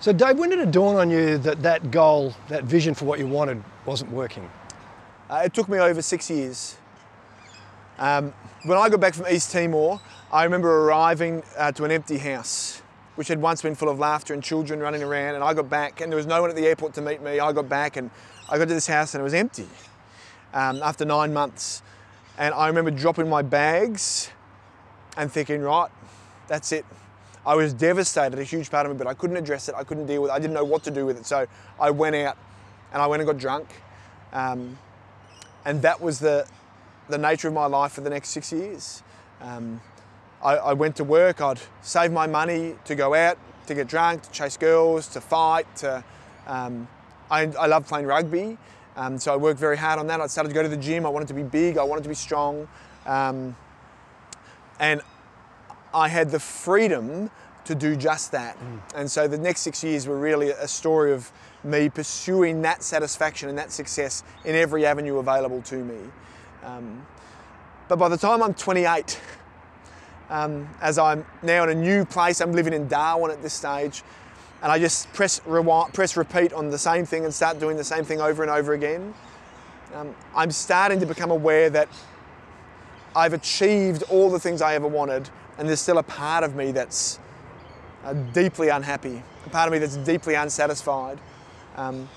So, 0.00 0.12
Dave, 0.12 0.38
when 0.38 0.50
did 0.50 0.60
it 0.60 0.70
dawn 0.70 0.96
on 0.96 1.10
you 1.10 1.38
that 1.38 1.62
that 1.62 1.90
goal, 1.90 2.34
that 2.48 2.64
vision 2.64 2.94
for 2.94 3.04
what 3.04 3.18
you 3.18 3.26
wanted, 3.26 3.62
wasn't 3.84 4.10
working? 4.10 4.48
Uh, 5.28 5.42
it 5.44 5.52
took 5.52 5.68
me 5.68 5.78
over 5.78 6.00
six 6.00 6.30
years. 6.30 6.76
Um, 7.98 8.32
when 8.64 8.78
I 8.78 8.88
got 8.88 9.00
back 9.00 9.14
from 9.14 9.26
East 9.28 9.50
Timor, 9.50 10.00
I 10.32 10.44
remember 10.44 10.84
arriving 10.84 11.42
uh, 11.56 11.72
to 11.72 11.84
an 11.84 11.90
empty 11.90 12.18
house, 12.18 12.80
which 13.16 13.28
had 13.28 13.40
once 13.40 13.60
been 13.60 13.74
full 13.74 13.88
of 13.88 13.98
laughter 13.98 14.34
and 14.34 14.42
children 14.42 14.80
running 14.80 15.02
around. 15.02 15.34
And 15.34 15.42
I 15.42 15.52
got 15.52 15.68
back, 15.68 16.00
and 16.00 16.10
there 16.10 16.16
was 16.16 16.26
no 16.26 16.40
one 16.40 16.50
at 16.50 16.56
the 16.56 16.66
airport 16.66 16.94
to 16.94 17.02
meet 17.02 17.20
me. 17.20 17.40
I 17.40 17.52
got 17.52 17.68
back, 17.68 17.96
and 17.96 18.10
I 18.48 18.56
got 18.56 18.68
to 18.68 18.74
this 18.74 18.86
house, 18.86 19.14
and 19.14 19.20
it 19.20 19.24
was 19.24 19.34
empty 19.34 19.66
um, 20.54 20.80
after 20.82 21.04
nine 21.04 21.32
months. 21.32 21.82
And 22.38 22.54
I 22.54 22.68
remember 22.68 22.90
dropping 22.90 23.28
my 23.28 23.42
bags 23.42 24.30
and 25.16 25.30
thinking, 25.30 25.60
right, 25.60 25.90
that's 26.46 26.70
it. 26.70 26.86
I 27.48 27.54
was 27.54 27.72
devastated, 27.72 28.38
a 28.38 28.44
huge 28.44 28.70
part 28.70 28.84
of 28.84 28.92
me, 28.92 28.98
but 28.98 29.06
I 29.06 29.14
couldn't 29.14 29.38
address 29.38 29.70
it. 29.70 29.74
I 29.74 29.82
couldn't 29.82 30.04
deal 30.04 30.20
with 30.20 30.30
it. 30.30 30.34
I 30.34 30.38
didn't 30.38 30.52
know 30.52 30.64
what 30.64 30.82
to 30.82 30.90
do 30.90 31.06
with 31.06 31.16
it. 31.16 31.24
So 31.24 31.46
I 31.80 31.90
went 31.90 32.14
out 32.14 32.36
and 32.92 33.00
I 33.00 33.06
went 33.06 33.22
and 33.22 33.26
got 33.26 33.38
drunk. 33.38 33.68
Um, 34.34 34.78
and 35.64 35.80
that 35.80 35.98
was 35.98 36.18
the, 36.18 36.46
the 37.08 37.16
nature 37.16 37.48
of 37.48 37.54
my 37.54 37.64
life 37.64 37.92
for 37.92 38.02
the 38.02 38.10
next 38.10 38.28
six 38.28 38.52
years. 38.52 39.02
Um, 39.40 39.80
I, 40.44 40.56
I 40.56 40.72
went 40.74 40.96
to 40.96 41.04
work, 41.04 41.40
I'd 41.40 41.58
save 41.80 42.12
my 42.12 42.26
money 42.26 42.74
to 42.84 42.94
go 42.94 43.14
out, 43.14 43.38
to 43.66 43.74
get 43.74 43.88
drunk, 43.88 44.24
to 44.24 44.30
chase 44.30 44.58
girls, 44.58 45.08
to 45.08 45.20
fight. 45.22 45.74
To, 45.76 46.04
um, 46.46 46.86
I, 47.30 47.44
I 47.44 47.66
love 47.66 47.88
playing 47.88 48.04
rugby, 48.04 48.58
um, 48.94 49.18
so 49.18 49.32
I 49.32 49.36
worked 49.36 49.58
very 49.58 49.78
hard 49.78 49.98
on 49.98 50.06
that. 50.08 50.20
I 50.20 50.26
started 50.26 50.50
to 50.50 50.54
go 50.54 50.62
to 50.62 50.68
the 50.68 50.76
gym, 50.76 51.06
I 51.06 51.08
wanted 51.08 51.28
to 51.28 51.34
be 51.34 51.44
big, 51.44 51.78
I 51.78 51.82
wanted 51.82 52.02
to 52.02 52.10
be 52.10 52.14
strong. 52.14 52.68
Um, 53.06 53.56
and 54.78 55.00
I 55.94 56.08
had 56.08 56.30
the 56.30 56.40
freedom 56.40 57.30
to 57.64 57.74
do 57.74 57.96
just 57.96 58.32
that. 58.32 58.56
And 58.94 59.10
so 59.10 59.28
the 59.28 59.38
next 59.38 59.60
six 59.60 59.84
years 59.84 60.06
were 60.06 60.18
really 60.18 60.50
a 60.50 60.66
story 60.68 61.12
of 61.12 61.30
me 61.64 61.88
pursuing 61.88 62.62
that 62.62 62.82
satisfaction 62.82 63.48
and 63.48 63.58
that 63.58 63.72
success 63.72 64.22
in 64.44 64.54
every 64.54 64.86
avenue 64.86 65.18
available 65.18 65.60
to 65.62 65.76
me. 65.76 65.98
Um, 66.64 67.06
but 67.88 67.96
by 67.96 68.08
the 68.08 68.16
time 68.16 68.42
I'm 68.42 68.54
28, 68.54 69.20
um, 70.30 70.68
as 70.80 70.98
I'm 70.98 71.24
now 71.42 71.64
in 71.64 71.70
a 71.70 71.74
new 71.74 72.04
place, 72.04 72.40
I'm 72.40 72.52
living 72.52 72.72
in 72.72 72.86
Darwin 72.88 73.30
at 73.30 73.42
this 73.42 73.54
stage, 73.54 74.02
and 74.62 74.70
I 74.70 74.78
just 74.78 75.12
press 75.12 75.40
rewind, 75.46 75.94
press 75.94 76.16
repeat 76.16 76.52
on 76.52 76.70
the 76.70 76.78
same 76.78 77.06
thing 77.06 77.24
and 77.24 77.32
start 77.32 77.58
doing 77.58 77.76
the 77.76 77.84
same 77.84 78.04
thing 78.04 78.20
over 78.20 78.42
and 78.42 78.50
over 78.50 78.72
again. 78.72 79.14
Um, 79.94 80.14
I'm 80.34 80.50
starting 80.50 81.00
to 81.00 81.06
become 81.06 81.30
aware 81.30 81.70
that 81.70 81.88
I've 83.16 83.32
achieved 83.32 84.02
all 84.04 84.30
the 84.30 84.38
things 84.38 84.60
I 84.60 84.74
ever 84.74 84.86
wanted, 84.86 85.30
and 85.58 85.68
there's 85.68 85.80
still 85.80 85.98
a 85.98 86.02
part 86.02 86.44
of 86.44 86.54
me 86.54 86.70
that's 86.70 87.18
uh, 88.04 88.12
deeply 88.32 88.68
unhappy, 88.68 89.22
a 89.44 89.50
part 89.50 89.66
of 89.66 89.72
me 89.72 89.78
that's 89.78 89.96
deeply 89.96 90.34
unsatisfied. 90.34 91.18
Um, 91.76 92.08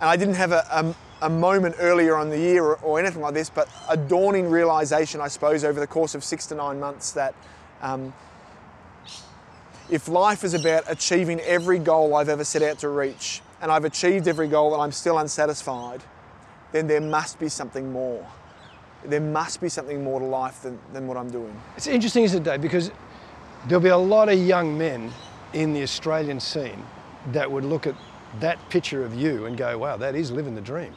and 0.00 0.10
I 0.10 0.16
didn't 0.16 0.34
have 0.34 0.52
a, 0.52 0.64
a, 0.70 1.26
a 1.26 1.30
moment 1.30 1.76
earlier 1.78 2.16
on 2.16 2.30
the 2.30 2.38
year 2.38 2.62
or, 2.62 2.76
or 2.76 3.00
anything 3.00 3.20
like 3.20 3.34
this, 3.34 3.50
but 3.50 3.68
a 3.88 3.96
dawning 3.96 4.48
realization, 4.48 5.20
I 5.20 5.28
suppose, 5.28 5.64
over 5.64 5.80
the 5.80 5.86
course 5.86 6.14
of 6.14 6.22
six 6.22 6.46
to 6.46 6.54
nine 6.54 6.78
months 6.78 7.12
that 7.12 7.34
um, 7.82 8.14
if 9.90 10.08
life 10.08 10.44
is 10.44 10.54
about 10.54 10.84
achieving 10.88 11.40
every 11.40 11.78
goal 11.78 12.14
I've 12.14 12.28
ever 12.28 12.44
set 12.44 12.62
out 12.62 12.78
to 12.80 12.88
reach, 12.88 13.42
and 13.60 13.70
I've 13.72 13.84
achieved 13.84 14.28
every 14.28 14.48
goal 14.48 14.74
and 14.74 14.82
I'm 14.82 14.92
still 14.92 15.18
unsatisfied, 15.18 16.02
then 16.72 16.86
there 16.86 17.00
must 17.00 17.38
be 17.38 17.48
something 17.48 17.90
more. 17.90 18.26
There 19.08 19.20
must 19.20 19.60
be 19.60 19.68
something 19.68 20.02
more 20.02 20.20
to 20.20 20.26
life 20.26 20.62
than, 20.62 20.78
than 20.92 21.06
what 21.06 21.16
I'm 21.16 21.30
doing. 21.30 21.58
It's 21.76 21.86
interesting, 21.86 22.24
isn't 22.24 22.46
it, 22.46 22.50
Dave? 22.50 22.60
Because 22.60 22.90
there'll 23.66 23.82
be 23.82 23.88
a 23.88 23.96
lot 23.96 24.28
of 24.28 24.38
young 24.38 24.76
men 24.76 25.12
in 25.52 25.72
the 25.72 25.82
Australian 25.82 26.40
scene 26.40 26.84
that 27.32 27.50
would 27.50 27.64
look 27.64 27.86
at 27.86 27.94
that 28.40 28.58
picture 28.70 29.04
of 29.04 29.14
you 29.14 29.46
and 29.46 29.56
go, 29.56 29.78
wow, 29.78 29.96
that 29.96 30.14
is 30.14 30.30
living 30.30 30.54
the 30.54 30.60
dream. 30.60 30.94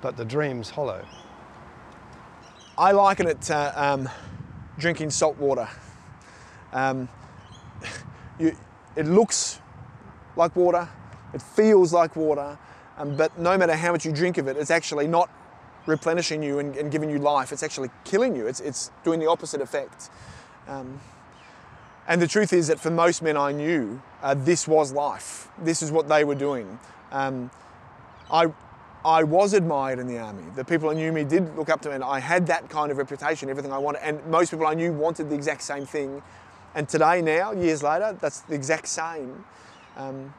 But 0.00 0.16
the 0.16 0.24
dream's 0.24 0.70
hollow. 0.70 1.04
I 2.76 2.92
liken 2.92 3.26
it 3.26 3.40
to 3.42 3.82
um, 3.82 4.08
drinking 4.78 5.10
salt 5.10 5.36
water. 5.38 5.68
Um, 6.72 7.08
you, 8.38 8.56
it 8.96 9.06
looks 9.06 9.60
like 10.36 10.54
water, 10.54 10.88
it 11.34 11.42
feels 11.42 11.92
like 11.92 12.14
water, 12.16 12.56
um, 12.96 13.16
but 13.16 13.36
no 13.38 13.56
matter 13.58 13.74
how 13.74 13.92
much 13.92 14.04
you 14.04 14.12
drink 14.12 14.38
of 14.38 14.48
it, 14.48 14.56
it's 14.56 14.70
actually 14.70 15.06
not 15.06 15.28
replenishing 15.86 16.42
you 16.42 16.58
and, 16.58 16.76
and 16.76 16.90
giving 16.90 17.10
you 17.10 17.18
life. 17.18 17.52
It's 17.52 17.62
actually 17.62 17.90
killing 18.04 18.36
you. 18.36 18.46
It's, 18.46 18.60
it's 18.60 18.90
doing 19.04 19.20
the 19.20 19.26
opposite 19.26 19.60
effect. 19.60 20.10
Um, 20.66 21.00
and 22.06 22.22
the 22.22 22.26
truth 22.26 22.52
is 22.52 22.68
that 22.68 22.80
for 22.80 22.90
most 22.90 23.22
men 23.22 23.36
I 23.36 23.52
knew, 23.52 24.00
uh, 24.22 24.34
this 24.34 24.66
was 24.66 24.92
life. 24.92 25.48
This 25.58 25.82
is 25.82 25.92
what 25.92 26.08
they 26.08 26.24
were 26.24 26.34
doing. 26.34 26.78
Um, 27.12 27.50
I, 28.30 28.52
I 29.04 29.24
was 29.24 29.52
admired 29.52 29.98
in 29.98 30.06
the 30.06 30.18
army. 30.18 30.42
The 30.56 30.64
people 30.64 30.90
who 30.90 30.96
knew 30.96 31.12
me 31.12 31.24
did 31.24 31.56
look 31.56 31.68
up 31.68 31.80
to 31.82 31.88
me, 31.88 31.94
and 31.94 32.04
I 32.04 32.18
had 32.18 32.46
that 32.48 32.68
kind 32.68 32.90
of 32.90 32.98
reputation, 32.98 33.48
everything 33.48 33.72
I 33.72 33.78
wanted. 33.78 34.02
And 34.02 34.24
most 34.26 34.50
people 34.50 34.66
I 34.66 34.74
knew 34.74 34.92
wanted 34.92 35.30
the 35.30 35.34
exact 35.34 35.62
same 35.62 35.86
thing. 35.86 36.22
And 36.74 36.88
today, 36.88 37.22
now, 37.22 37.52
years 37.52 37.82
later, 37.82 38.16
that's 38.20 38.40
the 38.40 38.54
exact 38.54 38.88
same. 38.88 39.44
Um, 39.96 40.34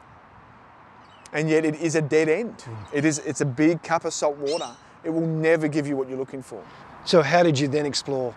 and 1.32 1.48
yet, 1.48 1.64
it 1.64 1.76
is 1.76 1.94
a 1.94 2.02
dead 2.02 2.28
end. 2.28 2.64
It 2.92 3.04
is. 3.04 3.18
It's 3.20 3.40
a 3.40 3.46
big 3.46 3.82
cup 3.82 4.04
of 4.04 4.12
salt 4.12 4.36
water. 4.36 4.70
It 5.04 5.10
will 5.10 5.26
never 5.26 5.68
give 5.68 5.86
you 5.86 5.96
what 5.96 6.08
you're 6.08 6.18
looking 6.18 6.42
for. 6.42 6.62
So, 7.04 7.22
how 7.22 7.42
did 7.42 7.58
you 7.58 7.68
then 7.68 7.86
explore 7.86 8.34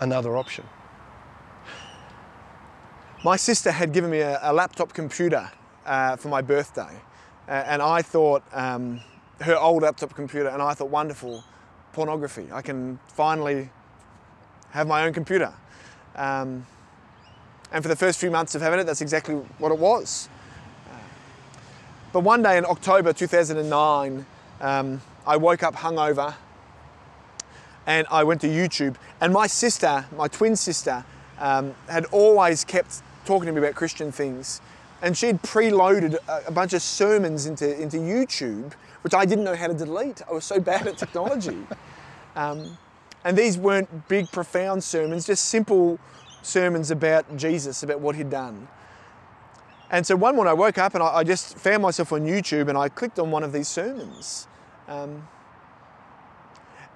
another 0.00 0.36
option? 0.36 0.64
My 3.24 3.36
sister 3.36 3.70
had 3.70 3.92
given 3.92 4.10
me 4.10 4.20
a, 4.20 4.38
a 4.42 4.52
laptop 4.52 4.92
computer 4.92 5.50
uh, 5.86 6.16
for 6.16 6.28
my 6.28 6.42
birthday, 6.42 6.94
uh, 7.48 7.50
and 7.50 7.82
I 7.82 8.02
thought 8.02 8.42
um, 8.52 9.00
her 9.40 9.56
old 9.56 9.82
laptop 9.82 10.14
computer, 10.14 10.48
and 10.48 10.62
I 10.62 10.74
thought, 10.74 10.90
wonderful, 10.90 11.42
pornography. 11.92 12.48
I 12.52 12.62
can 12.62 12.98
finally 13.08 13.70
have 14.70 14.86
my 14.86 15.04
own 15.04 15.12
computer. 15.12 15.52
Um, 16.16 16.66
and 17.72 17.82
for 17.82 17.88
the 17.88 17.96
first 17.96 18.20
few 18.20 18.30
months 18.30 18.54
of 18.54 18.62
having 18.62 18.78
it, 18.78 18.84
that's 18.84 19.00
exactly 19.00 19.34
what 19.58 19.72
it 19.72 19.78
was. 19.78 20.28
Uh, 20.90 20.96
but 22.12 22.20
one 22.20 22.42
day 22.42 22.56
in 22.56 22.64
October 22.64 23.12
2009, 23.12 24.26
um, 24.60 25.00
I 25.26 25.36
woke 25.36 25.62
up 25.62 25.74
hungover 25.74 26.34
and 27.86 28.06
I 28.10 28.24
went 28.24 28.40
to 28.42 28.48
YouTube. 28.48 28.96
And 29.20 29.32
my 29.32 29.46
sister, 29.46 30.06
my 30.16 30.28
twin 30.28 30.56
sister, 30.56 31.04
um, 31.38 31.74
had 31.88 32.06
always 32.06 32.64
kept 32.64 33.02
talking 33.24 33.46
to 33.46 33.52
me 33.52 33.58
about 33.58 33.74
Christian 33.74 34.12
things. 34.12 34.60
And 35.02 35.16
she'd 35.16 35.42
preloaded 35.42 36.16
a, 36.28 36.46
a 36.46 36.50
bunch 36.50 36.72
of 36.72 36.82
sermons 36.82 37.46
into, 37.46 37.80
into 37.80 37.98
YouTube, 37.98 38.72
which 39.02 39.14
I 39.14 39.24
didn't 39.24 39.44
know 39.44 39.54
how 39.54 39.66
to 39.66 39.74
delete. 39.74 40.22
I 40.28 40.32
was 40.32 40.44
so 40.44 40.60
bad 40.60 40.86
at 40.86 40.98
technology. 40.98 41.66
Um, 42.36 42.76
and 43.22 43.38
these 43.38 43.56
weren't 43.56 44.08
big, 44.08 44.28
profound 44.32 44.82
sermons, 44.82 45.24
just 45.24 45.44
simple 45.44 46.00
sermons 46.42 46.90
about 46.90 47.36
Jesus, 47.36 47.84
about 47.84 48.00
what 48.00 48.16
he'd 48.16 48.28
done. 48.28 48.66
And 49.88 50.04
so 50.04 50.16
one 50.16 50.34
morning 50.34 50.50
I 50.50 50.54
woke 50.54 50.78
up 50.78 50.94
and 50.94 51.02
I, 51.04 51.18
I 51.18 51.22
just 51.22 51.56
found 51.56 51.82
myself 51.82 52.12
on 52.12 52.22
YouTube 52.22 52.68
and 52.68 52.76
I 52.76 52.88
clicked 52.88 53.20
on 53.20 53.30
one 53.30 53.44
of 53.44 53.52
these 53.52 53.68
sermons. 53.68 54.48
Um, 54.88 55.26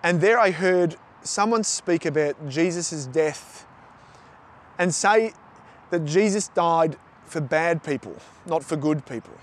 and 0.03 0.21
there 0.21 0.39
I 0.39 0.51
heard 0.51 0.97
someone 1.23 1.65
speak 1.65 2.07
about 2.07 2.49
Jesus' 2.49 3.07
death 3.07 3.67
and 4.79 4.95
say 4.95 5.33
that 5.91 6.05
Jesus 6.05 6.49
died 6.49 6.97
for 7.25 7.41
bad 7.41 7.83
people, 7.83 8.17
not 8.47 8.65
for 8.65 8.77
good 8.77 9.05
people. 9.07 9.35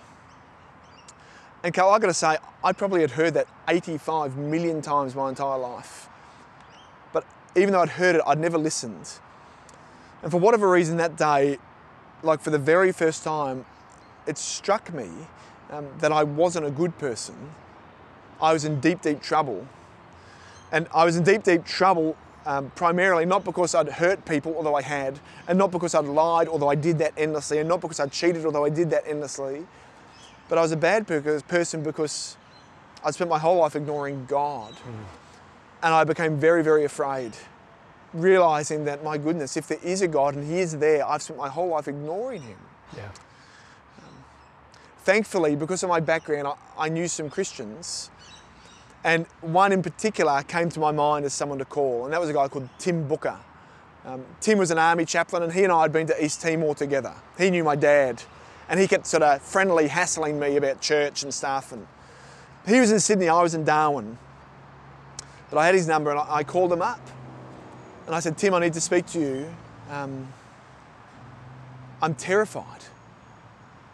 And 1.63 1.73
Karl, 1.73 1.89
I 1.89 1.99
got 1.99 2.07
to 2.07 2.13
say, 2.13 2.37
I 2.63 2.73
probably 2.73 3.01
had 3.01 3.11
heard 3.11 3.33
that 3.33 3.47
85 3.67 4.37
million 4.37 4.81
times 4.81 5.15
my 5.15 5.29
entire 5.29 5.57
life. 5.57 6.07
But 7.11 7.25
even 7.55 7.73
though 7.73 7.81
I'd 7.81 7.89
heard 7.89 8.15
it, 8.15 8.21
I'd 8.25 8.39
never 8.39 8.57
listened. 8.57 9.09
And 10.21 10.31
for 10.31 10.39
whatever 10.39 10.69
reason 10.69 10.97
that 10.97 11.17
day, 11.17 11.57
like 12.23 12.41
for 12.41 12.51
the 12.51 12.59
very 12.59 12.91
first 12.91 13.23
time, 13.23 13.65
it 14.27 14.37
struck 14.37 14.93
me 14.93 15.09
um, 15.71 15.87
that 15.99 16.11
I 16.11 16.23
wasn't 16.23 16.65
a 16.65 16.71
good 16.71 16.97
person. 16.97 17.35
I 18.41 18.53
was 18.53 18.65
in 18.65 18.79
deep, 18.79 19.01
deep 19.01 19.21
trouble. 19.21 19.67
And 20.71 20.87
I 20.93 21.05
was 21.05 21.17
in 21.17 21.23
deep, 21.23 21.43
deep 21.43 21.65
trouble 21.65 22.17
um, 22.45 22.71
primarily 22.75 23.25
not 23.25 23.43
because 23.43 23.73
I'd 23.73 23.89
hurt 23.89 24.23
people, 24.25 24.55
although 24.55 24.75
I 24.75 24.81
had, 24.81 25.19
and 25.47 25.57
not 25.57 25.71
because 25.71 25.95
I'd 25.95 26.05
lied, 26.05 26.47
although 26.47 26.69
I 26.69 26.75
did 26.75 26.99
that 26.99 27.13
endlessly, 27.17 27.59
and 27.59 27.67
not 27.67 27.81
because 27.81 27.99
I'd 27.99 28.11
cheated, 28.11 28.45
although 28.45 28.65
I 28.65 28.69
did 28.69 28.89
that 28.91 29.03
endlessly, 29.07 29.65
but 30.47 30.57
I 30.57 30.61
was 30.61 30.71
a 30.71 30.77
bad 30.77 31.07
person 31.07 31.81
because 31.81 32.37
I'd 33.03 33.13
spent 33.15 33.29
my 33.29 33.39
whole 33.39 33.57
life 33.57 33.75
ignoring 33.75 34.25
God. 34.25 34.73
Mm. 34.73 35.05
And 35.83 35.93
I 35.93 36.03
became 36.03 36.39
very, 36.39 36.63
very 36.63 36.85
afraid, 36.85 37.35
realizing 38.13 38.85
that, 38.85 39.03
my 39.03 39.17
goodness, 39.17 39.57
if 39.57 39.67
there 39.67 39.79
is 39.83 40.01
a 40.01 40.07
God 40.07 40.35
and 40.35 40.47
He 40.47 40.59
is 40.59 40.77
there, 40.77 41.05
I've 41.05 41.21
spent 41.21 41.39
my 41.39 41.49
whole 41.49 41.69
life 41.69 41.87
ignoring 41.87 42.43
Him. 42.43 42.57
Yeah. 42.95 43.09
Um, 43.97 44.13
thankfully, 44.99 45.55
because 45.55 45.83
of 45.83 45.89
my 45.89 45.99
background, 45.99 46.47
I, 46.47 46.85
I 46.85 46.89
knew 46.89 47.07
some 47.07 47.29
Christians 47.29 48.09
and 49.05 49.27
one 49.41 49.71
in 49.71 49.83
particular 49.83 50.41
came 50.41 50.67
to 50.69 50.79
my 50.79 50.91
mind 50.91 51.25
as 51.25 51.33
someone 51.33 51.59
to 51.59 51.65
call, 51.65 52.05
and 52.05 52.13
that 52.13 52.19
was 52.19 52.27
a 52.27 52.33
guy 52.33 52.47
called 52.47 52.67
Tim 52.79 53.07
Booker. 53.07 53.37
Um, 54.03 54.25
Tim 54.41 54.57
was 54.57 54.71
an 54.71 54.79
army 54.79 55.05
chaplain, 55.05 55.43
and 55.43 55.53
he 55.53 55.63
and 55.63 55.71
I 55.71 55.83
had 55.83 55.93
been 55.93 56.07
to 56.07 56.25
East 56.25 56.41
Timor 56.41 56.73
together. 56.73 57.13
He 57.37 57.51
knew 57.51 57.63
my 57.63 57.75
dad, 57.75 58.23
and 58.67 58.79
he 58.79 58.87
kept 58.87 59.05
sort 59.05 59.21
of 59.21 59.43
friendly 59.43 59.87
hassling 59.89 60.39
me 60.39 60.57
about 60.57 60.81
church 60.81 61.21
and 61.21 61.31
stuff. 61.31 61.71
And 61.71 61.85
he 62.67 62.79
was 62.79 62.91
in 62.91 62.99
Sydney, 62.99 63.29
I 63.29 63.43
was 63.43 63.53
in 63.53 63.63
Darwin. 63.63 64.17
But 65.51 65.59
I 65.59 65.67
had 65.67 65.75
his 65.75 65.87
number, 65.87 66.09
and 66.09 66.19
I, 66.19 66.43
called 66.43 66.73
him 66.73 66.81
up, 66.81 66.99
and 68.07 68.15
I 68.15 68.19
said, 68.19 68.39
Tim, 68.39 68.55
I 68.55 68.59
need 68.59 68.73
to 68.73 68.81
speak 68.81 69.05
to 69.07 69.19
you. 69.19 69.53
Um, 69.91 70.27
I'm 72.01 72.15
terrified. 72.15 72.81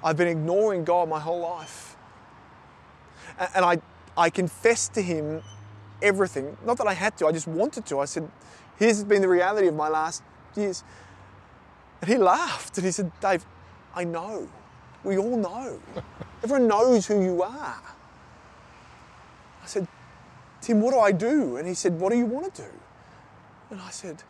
I've 0.06 0.16
been 0.16 0.30
ignoring 0.30 0.86
God 0.86 1.10
my 1.10 1.20
whole 1.20 1.42
life. 1.42 1.98
And 3.54 3.66
I, 3.66 3.82
I 4.18 4.30
confessed 4.30 4.94
to 4.96 5.02
him 5.02 5.42
everything. 6.02 6.58
Not 6.66 6.78
that 6.78 6.88
I 6.88 6.94
had 6.94 7.18
to, 7.18 7.28
I 7.28 7.32
just 7.32 7.48
wanted 7.48 7.86
to. 7.88 8.00
I 8.00 8.06
said, 8.06 8.30
Here's 8.78 9.04
been 9.04 9.22
the 9.22 9.30
reality 9.30 9.68
of 9.68 9.76
my 9.76 9.90
last 9.90 10.24
years. 10.56 10.84
And 12.02 12.10
he 12.10 12.18
laughed 12.18 12.78
and 12.78 12.86
he 12.86 12.92
said, 12.92 13.12
Dave, 13.20 13.46
I 13.94 14.04
know. 14.04 14.50
We 15.04 15.18
all 15.18 15.38
know. 15.38 15.80
Everyone 16.44 16.68
knows 16.68 17.06
who 17.06 17.24
you 17.24 17.44
are. 17.44 17.82
I 19.62 19.66
said, 19.66 19.88
Tim, 20.62 20.82
what 20.82 20.94
do 20.94 21.00
I 21.00 21.12
do? 21.12 21.58
And 21.58 21.68
he 21.68 21.74
said, 21.74 22.00
What 22.00 22.12
do 22.12 22.18
you 22.18 22.26
want 22.26 22.54
to 22.56 22.62
do? 22.64 22.70
And 23.70 23.80
I 23.82 23.90
said, 23.90 24.24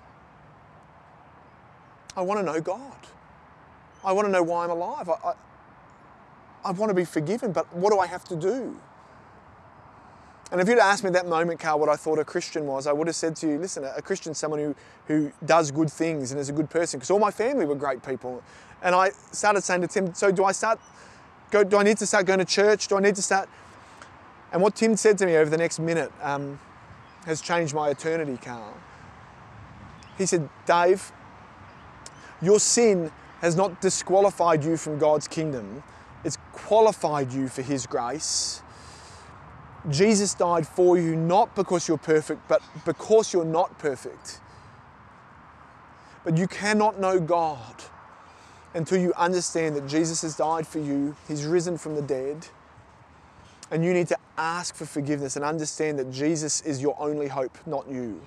I 2.16 2.22
want 2.22 2.40
to 2.40 2.46
know 2.46 2.60
God. 2.60 2.98
I 4.04 4.12
want 4.12 4.28
to 4.28 4.32
know 4.32 4.44
why 4.44 4.66
I'm 4.66 4.72
alive. 4.72 5.10
I, 5.10 5.14
I, 5.14 5.34
I 6.66 6.72
want 6.72 6.90
to 6.90 6.94
be 6.94 7.06
forgiven, 7.06 7.52
but 7.52 7.74
what 7.74 7.92
do 7.92 8.00
I 8.00 8.08
have 8.08 8.24
to 8.26 8.36
do? 8.36 8.78
And 10.52 10.60
if 10.60 10.68
you'd 10.68 10.80
asked 10.80 11.04
me 11.04 11.08
at 11.08 11.14
that 11.14 11.28
moment, 11.28 11.62
Karl, 11.62 11.80
what 11.80 11.88
I 11.88 11.96
thought 11.96 12.20
a 12.20 12.26
Christian 12.26 12.68
was, 12.68 12.86
I 12.86 12.92
would 12.92 13.08
have 13.08 13.16
said 13.16 13.38
to 13.38 13.48
you, 13.48 13.58
listen, 13.58 13.86
a 13.86 14.02
Christian's 14.02 14.38
someone 14.38 14.60
who, 14.60 14.76
who 15.08 15.32
does 15.46 15.72
good 15.72 15.90
things 15.90 16.32
and 16.32 16.42
is 16.42 16.50
a 16.50 16.54
good 16.54 16.70
person, 16.70 17.00
because 17.00 17.10
all 17.10 17.20
my 17.20 17.32
family 17.32 17.66
were 17.66 17.76
great 17.76 18.04
people. 18.04 18.44
And 18.84 18.94
I 18.94 19.12
started 19.32 19.64
saying 19.64 19.82
to 19.82 19.88
Tim, 19.88 20.14
so 20.14 20.30
do 20.30 20.44
I 20.44 20.52
start, 20.52 20.80
go, 21.52 21.64
do 21.64 21.78
I 21.78 21.84
need 21.84 21.98
to 22.00 22.06
start 22.06 22.26
going 22.26 22.40
to 22.40 22.46
church? 22.46 22.90
Do 22.90 22.98
I 22.98 23.00
need 23.00 23.16
to 23.16 23.22
start? 23.22 23.48
And 24.52 24.62
what 24.62 24.76
Tim 24.76 24.98
said 24.98 25.18
to 25.20 25.26
me 25.26 25.38
over 25.38 25.50
the 25.50 25.58
next 25.58 25.80
minute 25.80 26.12
um, 26.22 26.60
has 27.26 27.40
changed 27.40 27.74
my 27.74 27.90
eternity, 27.90 28.38
Karl. 28.44 28.74
He 30.18 30.26
said, 30.26 30.50
Dave, 30.66 31.14
your 32.42 32.60
sin 32.60 33.10
has 33.40 33.56
not 33.56 33.80
disqualified 33.80 34.66
you 34.66 34.76
from 34.76 35.00
God's 35.00 35.30
kingdom, 35.30 35.82
it's 36.26 36.38
qualified 36.52 37.32
you 37.32 37.48
for 37.48 37.62
His 37.62 37.88
grace 37.88 38.62
Jesus 39.90 40.34
died 40.34 40.68
for 40.68 40.98
you 40.98 41.16
not 41.16 41.56
because 41.56 41.88
you're 41.88 41.98
perfect, 41.98 42.48
but 42.48 42.62
because 42.86 43.34
you're 43.34 43.46
not 43.46 43.80
perfect. 43.80 44.40
But 46.24 46.38
you 46.38 46.48
cannot 46.48 47.00
know 47.00 47.20
God 47.20 47.76
until 48.74 49.00
you 49.00 49.14
understand 49.16 49.76
that 49.76 49.88
Jesus 49.88 50.22
has 50.22 50.38
died 50.38 50.68
for 50.68 50.80
you, 50.80 51.16
He's 51.28 51.46
risen 51.46 51.78
from 51.78 51.96
the 51.96 52.02
dead, 52.02 52.48
and 53.72 53.84
you 53.84 53.94
need 53.94 54.08
to 54.08 54.18
ask 54.38 54.76
for 54.76 54.86
forgiveness 54.86 55.36
and 55.36 55.44
understand 55.44 55.98
that 56.00 56.12
Jesus 56.12 56.62
is 56.62 56.82
your 56.82 56.96
only 57.00 57.28
hope, 57.28 57.58
not 57.66 57.90
you. 57.90 58.22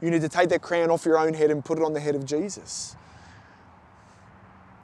You 0.00 0.10
need 0.10 0.22
to 0.22 0.28
take 0.28 0.48
that 0.50 0.62
crown 0.62 0.90
off 0.90 1.04
your 1.04 1.18
own 1.18 1.34
head 1.34 1.50
and 1.50 1.64
put 1.64 1.78
it 1.78 1.84
on 1.84 1.92
the 1.92 2.00
head 2.00 2.14
of 2.14 2.24
Jesus. 2.24 2.96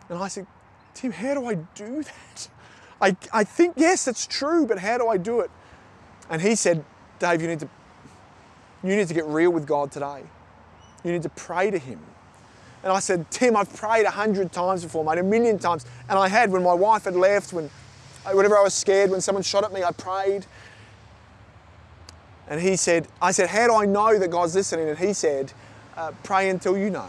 And 0.08 0.18
I 0.18 0.28
said, 0.28 0.46
Tim, 0.94 1.12
how 1.12 1.34
do 1.34 1.46
I 1.46 1.54
do 1.54 2.02
that? 2.02 2.48
I, 3.00 3.16
I 3.32 3.44
think, 3.44 3.74
yes, 3.76 4.06
it's 4.06 4.26
true, 4.26 4.66
but 4.66 4.78
how 4.78 4.98
do 4.98 5.08
I 5.08 5.16
do 5.16 5.40
it? 5.40 5.50
And 6.30 6.40
he 6.40 6.54
said, 6.54 6.84
Dave, 7.18 7.42
you 7.42 7.48
need 7.48 7.60
to, 7.60 7.68
you 8.82 8.96
need 8.96 9.08
to 9.08 9.14
get 9.14 9.24
real 9.26 9.50
with 9.50 9.66
God 9.66 9.92
today. 9.92 10.22
You 11.04 11.12
need 11.12 11.22
to 11.22 11.28
pray 11.30 11.70
to 11.70 11.78
Him. 11.78 12.00
And 12.82 12.92
I 12.92 12.98
said, 12.98 13.30
Tim, 13.30 13.56
I've 13.56 13.74
prayed 13.74 14.06
a 14.06 14.10
hundred 14.10 14.52
times 14.52 14.82
before, 14.82 15.04
mate, 15.04 15.18
a 15.18 15.22
million 15.22 15.58
times. 15.58 15.86
And 16.08 16.18
I 16.18 16.28
had 16.28 16.50
when 16.50 16.62
my 16.62 16.74
wife 16.74 17.04
had 17.04 17.14
left, 17.14 17.52
when 17.52 17.70
whenever 18.30 18.56
I 18.56 18.62
was 18.62 18.74
scared, 18.74 19.10
when 19.10 19.20
someone 19.20 19.42
shot 19.42 19.64
at 19.64 19.72
me, 19.72 19.84
I 19.84 19.92
prayed. 19.92 20.46
And 22.48 22.60
he 22.60 22.76
said, 22.76 23.06
I 23.20 23.30
said, 23.30 23.48
how 23.48 23.66
do 23.68 23.74
I 23.74 23.86
know 23.86 24.18
that 24.18 24.30
God's 24.30 24.54
listening? 24.54 24.88
And 24.88 24.98
he 24.98 25.12
said, 25.12 25.52
uh, 25.96 26.12
pray 26.22 26.50
until 26.50 26.76
you 26.76 26.90
know. 26.90 27.08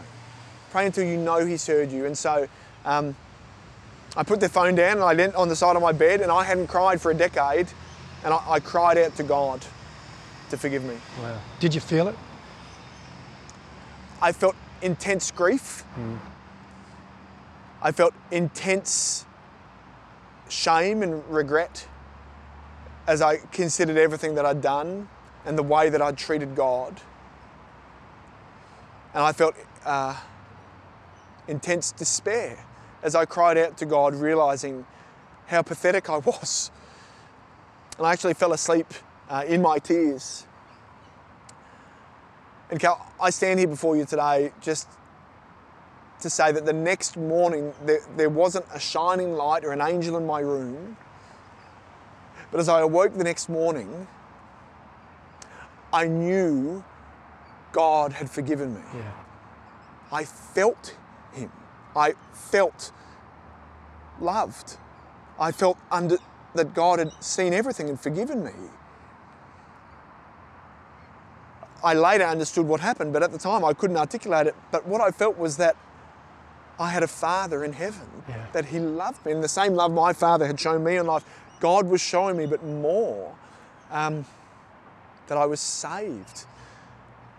Pray 0.70 0.86
until 0.86 1.04
you 1.04 1.16
know 1.16 1.44
He's 1.44 1.66
heard 1.66 1.90
you. 1.92 2.06
And 2.06 2.16
so 2.16 2.48
um, 2.84 3.16
I 4.16 4.22
put 4.22 4.40
the 4.40 4.48
phone 4.48 4.74
down 4.74 4.92
and 4.92 5.02
I 5.02 5.12
leant 5.12 5.34
on 5.34 5.48
the 5.48 5.56
side 5.56 5.76
of 5.76 5.82
my 5.82 5.92
bed 5.92 6.20
and 6.20 6.30
I 6.30 6.44
hadn't 6.44 6.66
cried 6.66 7.00
for 7.00 7.10
a 7.10 7.14
decade. 7.14 7.68
And 8.24 8.32
I, 8.34 8.42
I 8.46 8.60
cried 8.60 8.98
out 8.98 9.14
to 9.16 9.22
God 9.22 9.64
to 10.50 10.56
forgive 10.56 10.84
me. 10.84 10.96
Wow. 11.20 11.38
Did 11.60 11.74
you 11.74 11.80
feel 11.80 12.08
it? 12.08 12.16
I 14.20 14.32
felt 14.32 14.56
intense 14.82 15.30
grief. 15.30 15.84
Mm. 15.98 16.18
I 17.82 17.92
felt 17.92 18.14
intense 18.30 19.26
shame 20.48 21.02
and 21.02 21.22
regret 21.28 21.86
as 23.06 23.20
I 23.20 23.36
considered 23.36 23.98
everything 23.98 24.34
that 24.36 24.46
I'd 24.46 24.62
done 24.62 25.08
and 25.44 25.58
the 25.58 25.62
way 25.62 25.90
that 25.90 26.00
I'd 26.00 26.16
treated 26.16 26.54
God. 26.54 27.00
And 29.12 29.22
I 29.22 29.32
felt 29.32 29.54
uh, 29.84 30.16
intense 31.46 31.92
despair 31.92 32.64
as 33.02 33.14
I 33.14 33.26
cried 33.26 33.58
out 33.58 33.76
to 33.78 33.86
God, 33.86 34.14
realizing 34.14 34.86
how 35.48 35.60
pathetic 35.60 36.08
I 36.08 36.18
was 36.18 36.70
and 37.98 38.06
I 38.06 38.12
actually 38.12 38.34
fell 38.34 38.52
asleep 38.52 38.86
uh, 39.28 39.44
in 39.46 39.62
my 39.62 39.78
tears. 39.78 40.46
And 42.70 42.80
Cal, 42.80 43.04
I 43.20 43.30
stand 43.30 43.58
here 43.58 43.68
before 43.68 43.96
you 43.96 44.04
today 44.04 44.52
just 44.60 44.88
to 46.20 46.30
say 46.30 46.52
that 46.52 46.64
the 46.64 46.72
next 46.72 47.16
morning 47.16 47.72
there, 47.84 48.00
there 48.16 48.30
wasn't 48.30 48.64
a 48.72 48.80
shining 48.80 49.34
light 49.34 49.64
or 49.64 49.72
an 49.72 49.80
angel 49.80 50.16
in 50.16 50.26
my 50.26 50.40
room. 50.40 50.96
But 52.50 52.60
as 52.60 52.68
I 52.68 52.80
awoke 52.80 53.14
the 53.14 53.24
next 53.24 53.48
morning, 53.48 54.06
I 55.92 56.06
knew 56.06 56.82
God 57.72 58.12
had 58.12 58.30
forgiven 58.30 58.74
me. 58.74 58.80
Yeah. 58.94 59.12
I 60.10 60.24
felt 60.24 60.96
Him. 61.32 61.50
I 61.94 62.14
felt 62.32 62.92
loved. 64.20 64.78
I 65.38 65.52
felt 65.52 65.78
under, 65.90 66.18
that 66.54 66.74
God 66.74 66.98
had 66.98 67.12
seen 67.22 67.52
everything 67.52 67.88
and 67.88 68.00
forgiven 68.00 68.44
me. 68.44 68.52
I 71.82 71.92
later 71.92 72.24
understood 72.24 72.66
what 72.66 72.80
happened, 72.80 73.12
but 73.12 73.22
at 73.22 73.32
the 73.32 73.38
time 73.38 73.64
I 73.64 73.74
couldn't 73.74 73.96
articulate 73.96 74.46
it. 74.46 74.54
But 74.70 74.86
what 74.86 75.00
I 75.00 75.10
felt 75.10 75.36
was 75.36 75.58
that 75.58 75.76
I 76.78 76.90
had 76.90 77.02
a 77.02 77.08
Father 77.08 77.62
in 77.62 77.74
heaven, 77.74 78.08
yeah. 78.28 78.46
that 78.52 78.66
He 78.66 78.78
loved 78.80 79.24
me, 79.26 79.32
and 79.32 79.44
the 79.44 79.48
same 79.48 79.74
love 79.74 79.92
my 79.92 80.12
Father 80.12 80.46
had 80.46 80.58
shown 80.58 80.82
me 80.82 80.96
in 80.96 81.06
life, 81.06 81.24
God 81.60 81.86
was 81.86 82.00
showing 82.00 82.36
me, 82.36 82.46
but 82.46 82.64
more, 82.64 83.34
um, 83.90 84.24
that 85.26 85.38
I 85.38 85.46
was 85.46 85.60
saved. 85.60 86.46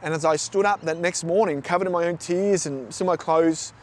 And 0.02 0.14
as 0.14 0.24
I 0.24 0.36
stood 0.36 0.66
up 0.66 0.82
that 0.82 0.98
next 0.98 1.24
morning, 1.24 1.62
covered 1.62 1.88
in 1.88 1.94
my 1.94 2.06
own 2.06 2.18
tears 2.18 2.66
and 2.66 2.94
still 2.94 3.08
my 3.08 3.18
clothes, 3.18 3.74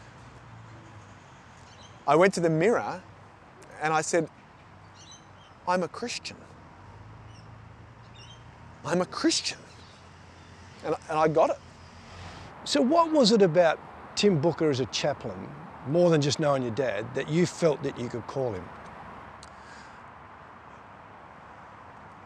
I 2.07 2.15
went 2.15 2.33
to 2.35 2.39
the 2.39 2.49
mirror 2.49 3.01
and 3.81 3.93
I 3.93 4.01
said, 4.01 4.29
I'm 5.67 5.83
a 5.83 5.87
Christian. 5.87 6.37
I'm 8.85 9.01
a 9.01 9.05
Christian. 9.05 9.57
And, 10.85 10.95
and 11.09 11.17
I 11.17 11.27
got 11.27 11.49
it. 11.49 11.59
So, 12.65 12.81
what 12.81 13.11
was 13.11 13.31
it 13.31 13.41
about 13.41 13.79
Tim 14.15 14.39
Booker 14.39 14.69
as 14.69 14.79
a 14.79 14.85
chaplain, 14.87 15.47
more 15.87 16.09
than 16.09 16.21
just 16.21 16.39
knowing 16.39 16.63
your 16.63 16.71
dad, 16.71 17.13
that 17.15 17.29
you 17.29 17.45
felt 17.45 17.83
that 17.83 17.99
you 17.99 18.09
could 18.09 18.25
call 18.27 18.53
him? 18.53 18.63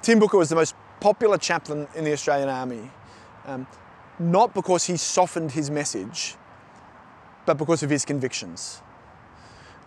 Tim 0.02 0.20
Booker 0.20 0.38
was 0.38 0.50
the 0.50 0.56
most 0.56 0.76
popular 1.00 1.38
chaplain 1.38 1.88
in 1.96 2.04
the 2.04 2.14
Australian 2.14 2.50
Army, 2.50 2.90
um, 3.46 3.68
not 4.20 4.54
because 4.54 4.86
he 4.86 4.98
softened 4.98 5.52
his 5.52 5.70
message, 5.70 6.36
but 7.46 7.58
because 7.58 7.84
of 7.84 7.90
his 7.90 8.06
convictions. 8.06 8.82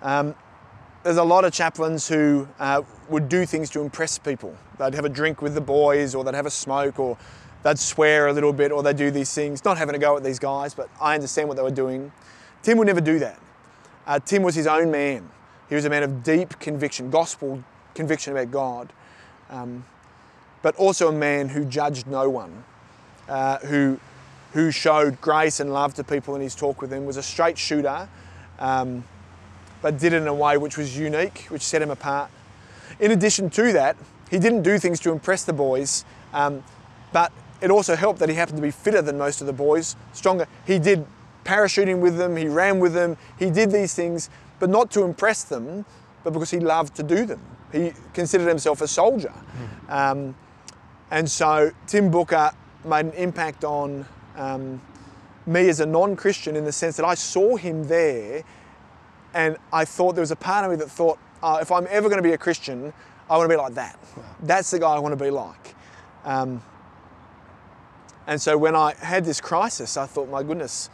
Um, 0.03 0.35
there's 1.03 1.17
a 1.17 1.25
lot 1.25 1.45
of 1.45 1.53
chaplains 1.53 2.09
who 2.09 2.49
uh, 2.59 2.83
would 3.11 3.29
do 3.29 3.45
things 3.45 3.71
to 3.71 3.81
impress 3.81 4.19
people. 4.19 4.55
They'd 4.79 4.95
have 4.95 5.05
a 5.05 5.11
drink 5.11 5.43
with 5.43 5.55
the 5.55 5.61
boys, 5.61 6.15
or 6.15 6.25
they'd 6.25 6.35
have 6.35 6.47
a 6.47 6.51
smoke, 6.51 6.99
or 6.99 7.19
they'd 7.63 7.79
swear 7.79 8.29
a 8.29 8.33
little 8.33 8.53
bit, 8.53 8.73
or 8.73 8.83
they'd 8.83 8.97
do 8.97 9.11
these 9.11 9.35
things. 9.35 9.65
Not 9.65 9.79
having 9.79 9.95
a 9.95 9.99
go 9.99 10.17
at 10.17 10.25
these 10.25 10.39
guys, 10.39 10.75
but 10.75 10.89
I 11.01 11.15
understand 11.15 11.49
what 11.49 11.57
they 11.57 11.63
were 11.63 11.71
doing. 11.71 12.13
Tim 12.63 12.79
would 12.79 12.87
never 12.87 13.01
do 13.01 13.19
that. 13.19 13.39
Uh, 14.07 14.19
Tim 14.19 14.43
was 14.43 14.55
his 14.55 14.67
own 14.67 14.91
man. 14.91 15.29
He 15.69 15.75
was 15.75 15.85
a 15.85 15.91
man 15.91 16.03
of 16.03 16.23
deep 16.23 16.59
conviction, 16.59 17.11
gospel 17.11 17.63
conviction 17.95 18.33
about 18.33 18.51
God, 18.51 18.93
um, 19.51 19.85
but 20.63 20.75
also 20.77 21.09
a 21.09 21.13
man 21.13 21.49
who 21.49 21.65
judged 21.65 22.07
no 22.07 22.29
one, 22.29 22.65
uh, 23.29 23.59
who, 23.59 24.01
who 24.53 24.71
showed 24.71 25.21
grace 25.21 25.61
and 25.61 25.73
love 25.73 25.95
to 25.95 26.05
people 26.05 26.35
in 26.35 26.41
his 26.41 26.55
talk 26.55 26.81
with 26.81 26.91
them, 26.91 27.07
was 27.07 27.17
a 27.17 27.23
straight 27.23 27.59
shooter. 27.59 28.09
Um, 28.59 29.05
but 29.83 29.99
did 29.99 30.13
it 30.13 30.19
in 30.19 30.29
a 30.29 30.35
way 30.35 30.59
which 30.59 30.77
was 30.77 30.97
unique, 30.97 31.47
which 31.49 31.63
set 31.63 31.83
him 31.83 31.91
apart. 31.91 32.31
In 33.01 33.11
addition 33.11 33.51
to 33.51 33.73
that, 33.73 33.97
he 34.31 34.39
didn't 34.39 34.63
do 34.63 34.79
things 34.79 35.01
to 35.01 35.11
impress 35.11 35.45
the 35.45 35.53
boys, 35.53 36.05
um, 36.33 36.63
but 37.13 37.33
it 37.61 37.71
also 37.71 37.97
helped 37.97 38.21
that 38.21 38.29
he 38.29 38.35
happened 38.35 38.59
to 38.59 38.63
be 38.63 38.71
fitter 38.71 39.03
than 39.03 39.19
most 39.19 39.41
of 39.41 39.47
the 39.47 39.53
boys, 39.53 39.97
stronger. 40.13 40.47
He 40.67 40.79
did 40.79 41.05
parachuting 41.45 42.01
with 42.01 42.17
them, 42.17 42.37
he 42.37 42.47
ran 42.47 42.79
with 42.79 42.95
them, 42.95 43.17
he 43.39 43.51
did 43.51 43.71
these 43.71 43.95
things, 43.95 44.31
but 44.59 44.71
not 44.71 44.91
to 44.93 45.03
impress 45.03 45.43
them, 45.43 45.85
but 46.23 46.33
because 46.33 46.51
he 46.51 46.61
loved 46.61 46.95
to 46.97 47.03
do 47.03 47.25
them. 47.25 47.41
He 47.73 47.93
considered 48.13 48.49
himself 48.49 48.81
a 48.83 48.89
soldier. 48.89 49.33
Mm. 49.89 49.93
Um, 49.93 50.35
and 51.11 51.29
so 51.29 51.71
Tim 51.87 52.11
Booker 52.11 52.51
made 52.85 53.07
an 53.07 53.13
impact 53.13 53.65
on 53.65 54.07
um, 54.37 54.81
me 55.47 55.69
as 55.69 55.81
a 55.81 55.87
non 55.87 56.17
Christian 56.17 56.57
in 56.57 56.65
the 56.65 56.73
sense 56.73 56.97
that 56.97 57.07
I 57.07 57.15
saw 57.15 57.57
him 57.57 57.89
there 57.89 58.45
and 59.35 59.57
I 59.73 59.85
thought 59.85 60.15
there 60.15 60.23
was 60.23 60.31
a 60.31 60.37
part 60.37 60.65
of 60.65 60.71
me 60.71 60.77
that 60.77 60.91
thought, 60.91 61.19
uh, 61.43 61.59
if 61.61 61.73
I'm 61.73 61.87
ever 61.91 62.09
going 62.09 62.23
to 62.23 62.29
be 62.29 62.35
a 62.35 62.39
Christian, 62.39 62.93
I 63.29 63.37
want 63.37 63.51
to 63.51 63.55
be 63.55 63.61
like 63.61 63.75
that. 63.75 63.99
Wow. 64.17 64.25
That's 64.43 64.71
the 64.71 64.79
guy 64.79 64.95
I 64.95 64.99
want 64.99 65.19
to 65.19 65.25
be 65.25 65.31
like. 65.31 65.75
Um, 66.25 66.63
and 68.27 68.41
so 68.41 68.57
when 68.59 68.77
I 68.77 68.95
had 68.95 69.25
this 69.25 69.41
crisis, 69.41 69.97
I 69.97 70.07
thought, 70.07 70.29
my 70.29 70.43
goodness, 70.43 70.91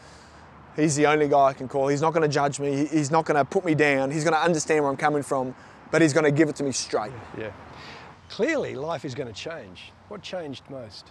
he's 0.76 0.96
the 0.96 1.06
only 1.06 1.28
guy 1.28 1.46
I 1.46 1.52
can 1.52 1.68
call. 1.68 1.88
He's 1.88 2.00
not 2.00 2.12
going 2.12 2.22
to 2.22 2.32
judge 2.32 2.61
me. 2.61 2.87
He's 2.87 3.11
not 3.11 3.24
going 3.24 3.37
to 3.37 3.44
put 3.44 3.64
me 3.64 3.74
down. 3.74 4.11
He's 4.11 4.24
going 4.24 4.35
to 4.35 4.40
understand 4.40 4.82
where 4.82 4.90
I'm 4.90 4.96
coming 4.96 5.22
from, 5.22 5.54
but 5.90 6.02
he's 6.02 6.12
going 6.12 6.24
to 6.24 6.30
give 6.30 6.48
it 6.48 6.56
to 6.56 6.64
me 6.64 6.72
straight. 6.72 7.12
Yeah. 7.38 7.50
Clearly, 8.28 8.74
life 8.74 9.04
is 9.04 9.14
going 9.14 9.32
to 9.32 9.35
change. 9.35 9.92
What 10.09 10.22
changed 10.22 10.64
most? 10.70 11.09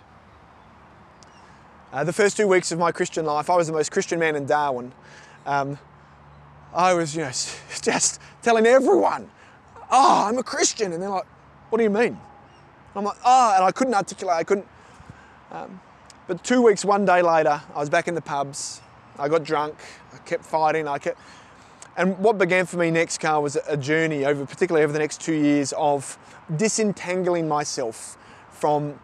Uh, 1.92 2.04
the 2.04 2.14
first 2.14 2.38
two 2.38 2.48
weeks 2.48 2.72
of 2.72 2.80
my 2.80 2.92
Christian 2.92 3.26
life, 3.26 3.50
I 3.50 3.56
was 3.56 3.68
the 3.68 3.74
most 3.74 3.92
Christian 3.92 4.20
man 4.20 4.36
in 4.36 4.46
Darwin. 4.46 4.92
Um, 5.46 5.80
I 6.76 6.94
was, 6.94 7.16
you 7.16 7.22
know, 7.22 7.32
just 7.82 8.20
telling 8.42 8.66
everyone, 8.66 9.30
oh, 9.90 10.26
I'm 10.28 10.38
a 10.38 10.44
Christian. 10.44 10.92
And 10.92 11.02
they're 11.02 11.10
like, 11.10 11.26
what 11.70 11.78
do 11.78 11.84
you 11.84 11.90
mean? 11.90 12.20
I'm 12.96 13.06
like, 13.06 13.18
oh, 13.26 13.54
and 13.56 13.64
I 13.64 13.72
couldn't 13.72 13.94
articulate, 13.94 14.36
I 14.38 14.44
couldn't. 14.44 14.68
Um, 15.52 15.80
but 16.28 16.44
two 16.44 16.62
weeks, 16.62 16.84
one 16.84 17.06
day 17.06 17.22
later, 17.22 17.62
I 17.74 17.80
was 17.80 17.90
back 17.90 18.08
in 18.08 18.16
the 18.16 18.22
pubs. 18.22 18.82
I 19.18 19.30
got 19.30 19.44
drunk, 19.44 19.76
I 20.14 20.18
kept 20.20 20.44
fighting, 20.44 20.88
I 20.88 20.98
kept. 20.98 21.20
And 21.98 22.18
what 22.20 22.38
began 22.38 22.66
for 22.66 22.76
me 22.76 22.92
next, 22.92 23.20
Karl, 23.20 23.44
was 23.44 23.58
a 23.68 23.78
journey 23.78 24.26
over, 24.26 24.46
particularly 24.46 24.84
over 24.84 24.92
the 24.92 25.00
next 25.00 25.22
two 25.22 25.34
years, 25.34 25.74
of 25.78 26.18
disentangling 26.58 27.48
myself 27.48 28.18
from 28.50 29.00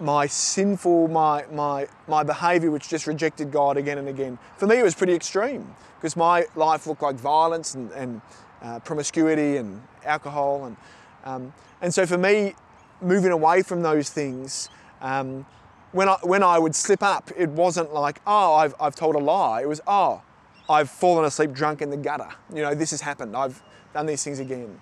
my 0.00 0.26
sinful, 0.26 1.06
my, 1.08 1.44
my, 1.52 1.86
my 2.08 2.24
behavior 2.24 2.72
which 2.72 2.88
just 2.88 3.06
rejected 3.06 3.52
God 3.52 3.76
again 3.76 3.98
and 3.98 4.08
again. 4.08 4.38
For 4.56 4.66
me, 4.66 4.78
it 4.78 4.82
was 4.82 4.96
pretty 4.96 5.14
extreme 5.14 5.72
because 6.02 6.16
my 6.16 6.44
life 6.56 6.88
looked 6.88 7.00
like 7.00 7.14
violence 7.14 7.76
and, 7.76 7.92
and 7.92 8.20
uh, 8.60 8.80
promiscuity 8.80 9.56
and 9.58 9.80
alcohol. 10.04 10.64
And, 10.64 10.76
um, 11.24 11.54
and 11.80 11.94
so 11.94 12.06
for 12.06 12.18
me, 12.18 12.56
moving 13.00 13.30
away 13.30 13.62
from 13.62 13.82
those 13.82 14.10
things, 14.10 14.68
um, 15.00 15.46
when, 15.92 16.08
I, 16.08 16.16
when 16.24 16.42
I 16.42 16.58
would 16.58 16.74
slip 16.74 17.04
up, 17.04 17.30
it 17.36 17.48
wasn't 17.50 17.94
like, 17.94 18.20
oh, 18.26 18.54
I've, 18.54 18.74
I've 18.80 18.96
told 18.96 19.14
a 19.14 19.20
lie. 19.20 19.62
It 19.62 19.68
was, 19.68 19.80
oh, 19.86 20.22
I've 20.68 20.90
fallen 20.90 21.24
asleep 21.24 21.52
drunk 21.52 21.82
in 21.82 21.90
the 21.90 21.96
gutter. 21.96 22.30
You 22.52 22.62
know, 22.62 22.74
this 22.74 22.90
has 22.90 23.00
happened. 23.00 23.36
I've 23.36 23.62
done 23.94 24.06
these 24.06 24.24
things 24.24 24.40
again. 24.40 24.80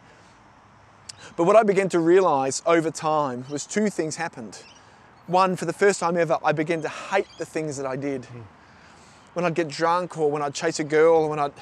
But 1.37 1.45
what 1.45 1.55
I 1.55 1.65
began 1.65 1.91
to 1.91 1.99
realize 1.99 2.63
over 2.65 2.91
time 2.91 3.45
was 3.51 3.67
two 3.67 3.91
things 3.91 4.17
happened. 4.17 4.63
One, 5.27 5.55
for 5.55 5.67
the 5.67 5.75
first 5.75 6.01
time 6.01 6.17
ever, 6.17 6.39
I 6.43 6.53
began 6.53 6.81
to 6.81 6.89
hate 6.89 7.29
the 7.37 7.45
things 7.45 7.77
that 7.77 7.85
I 7.85 7.97
did. 7.97 8.23
Mm 8.23 8.45
when 9.35 9.45
I'd 9.45 9.55
get 9.55 9.69
drunk 9.69 10.19
or 10.19 10.31
when 10.31 10.43
I'd 10.43 10.55
chase 10.55 10.81
a 10.81 10.85
girl 10.85 11.25
or 11.25 11.31
when 11.31 11.39
I'd. 11.39 11.53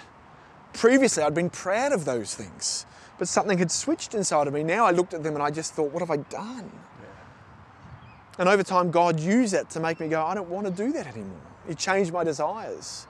Previously, 0.73 1.23
I'd 1.23 1.35
been 1.35 1.51
proud 1.51 1.93
of 1.93 2.05
those 2.05 2.35
things, 2.35 2.87
but 3.19 3.27
something 3.29 3.59
had 3.59 3.71
switched 3.71 4.15
inside 4.15 4.47
of 4.47 4.53
me. 4.53 4.63
Now 4.63 4.85
I 4.85 4.91
looked 4.91 5.15
at 5.15 5.23
them 5.23 5.35
and 5.35 5.43
I 5.43 5.51
just 5.51 5.75
thought, 5.75 5.93
what 5.93 6.01
have 6.01 6.11
I 6.11 6.19
done? 6.19 6.71
Yeah. 7.01 8.41
And 8.41 8.49
over 8.49 8.63
time, 8.63 8.91
God 8.91 9.19
used 9.19 9.55
that 9.55 9.71
to 9.71 9.81
make 9.81 9.99
me 9.99 10.09
go, 10.09 10.25
I 10.25 10.35
don't 10.35 10.49
want 10.49 10.67
to 10.67 10.73
do 10.73 10.93
that 10.93 11.07
anymore. 11.07 11.41
He 11.67 11.75
changed 11.75 12.13
my 12.13 12.23
desires. 12.23 13.07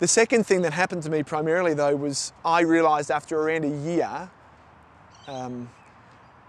The 0.00 0.08
second 0.08 0.44
thing 0.44 0.62
that 0.62 0.72
happened 0.72 1.02
to 1.04 1.10
me 1.10 1.22
primarily, 1.22 1.72
though, 1.72 1.94
was 1.94 2.32
I 2.44 2.62
realized 2.62 3.10
after 3.10 3.38
around 3.38 3.64
a 3.64 3.88
year 3.88 4.30
um, 5.28 5.70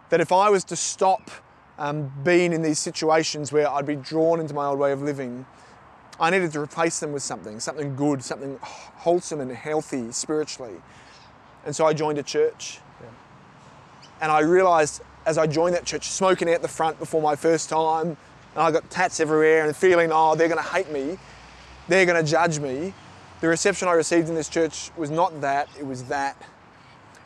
that 0.10 0.20
if 0.20 0.32
I 0.32 0.50
was 0.50 0.64
to 0.66 0.76
stop 0.76 1.30
um, 1.78 2.12
being 2.24 2.54
in 2.54 2.62
these 2.62 2.80
situations 2.80 3.52
where 3.52 3.70
I'd 3.70 3.86
be 3.86 3.96
drawn 3.96 4.40
into 4.40 4.54
my 4.54 4.66
old 4.66 4.80
way 4.80 4.92
of 4.92 5.02
living, 5.02 5.46
I 6.20 6.30
needed 6.30 6.54
to 6.54 6.62
replace 6.62 7.00
them 7.00 7.12
with 7.12 7.24
something, 7.24 7.60
something 7.60 7.96
good, 7.96 8.24
something 8.24 8.58
wholesome 8.62 9.42
and 9.42 9.52
healthy 9.52 10.12
spiritually. 10.12 10.76
And 11.66 11.76
so 11.76 11.86
I 11.86 11.94
joined 11.94 12.18
a 12.18 12.24
church. 12.24 12.80
Yeah. 13.02 13.08
And 14.22 14.32
I 14.32 14.40
realized 14.40 15.02
as 15.26 15.38
I 15.38 15.48
joined 15.48 15.76
that 15.76 15.86
church, 15.86 16.08
smoking 16.08 16.50
out 16.54 16.62
the 16.62 16.68
front 16.68 17.00
before 17.00 17.22
my 17.22 17.36
first 17.36 17.70
time, 17.70 18.10
and 18.10 18.64
I 18.64 18.72
got 18.72 18.90
tats 18.90 19.20
everywhere 19.20 19.66
and 19.66 19.76
feeling, 19.76 20.12
oh, 20.14 20.36
they're 20.36 20.48
going 20.48 20.64
to 20.64 20.70
hate 20.70 20.92
me, 20.92 21.18
they're 21.88 22.06
going 22.06 22.24
to 22.24 22.30
judge 22.30 22.60
me. 22.60 22.94
The 23.42 23.48
reception 23.50 23.88
I 23.88 23.94
received 23.94 24.30
in 24.30 24.36
this 24.36 24.48
church 24.48 24.92
was 24.96 25.10
not 25.10 25.42
that, 25.42 25.68
it 25.78 25.86
was 25.86 26.04
that. 26.06 26.42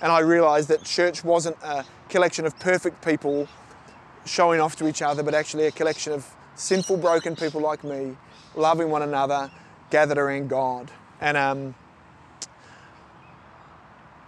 And 0.02 0.12
I 0.12 0.20
realized 0.20 0.70
that 0.70 0.84
church 0.84 1.24
wasn't 1.24 1.58
a 1.62 1.86
collection 2.08 2.46
of 2.46 2.58
perfect 2.60 3.04
people 3.06 3.48
showing 4.26 4.60
off 4.60 4.76
to 4.78 4.88
each 4.88 5.02
other, 5.02 5.22
but 5.22 5.36
actually 5.36 5.68
a 5.68 5.72
collection 5.72 6.14
of 6.14 6.26
sinful, 6.56 6.98
broken 6.98 7.36
people 7.36 7.62
like 7.62 7.84
me 7.84 8.16
loving 8.56 8.90
one 8.90 9.02
another, 9.02 9.52
gathered 9.90 10.18
around 10.18 10.50
God. 10.50 10.92
And 11.22 11.38
um, 11.38 11.76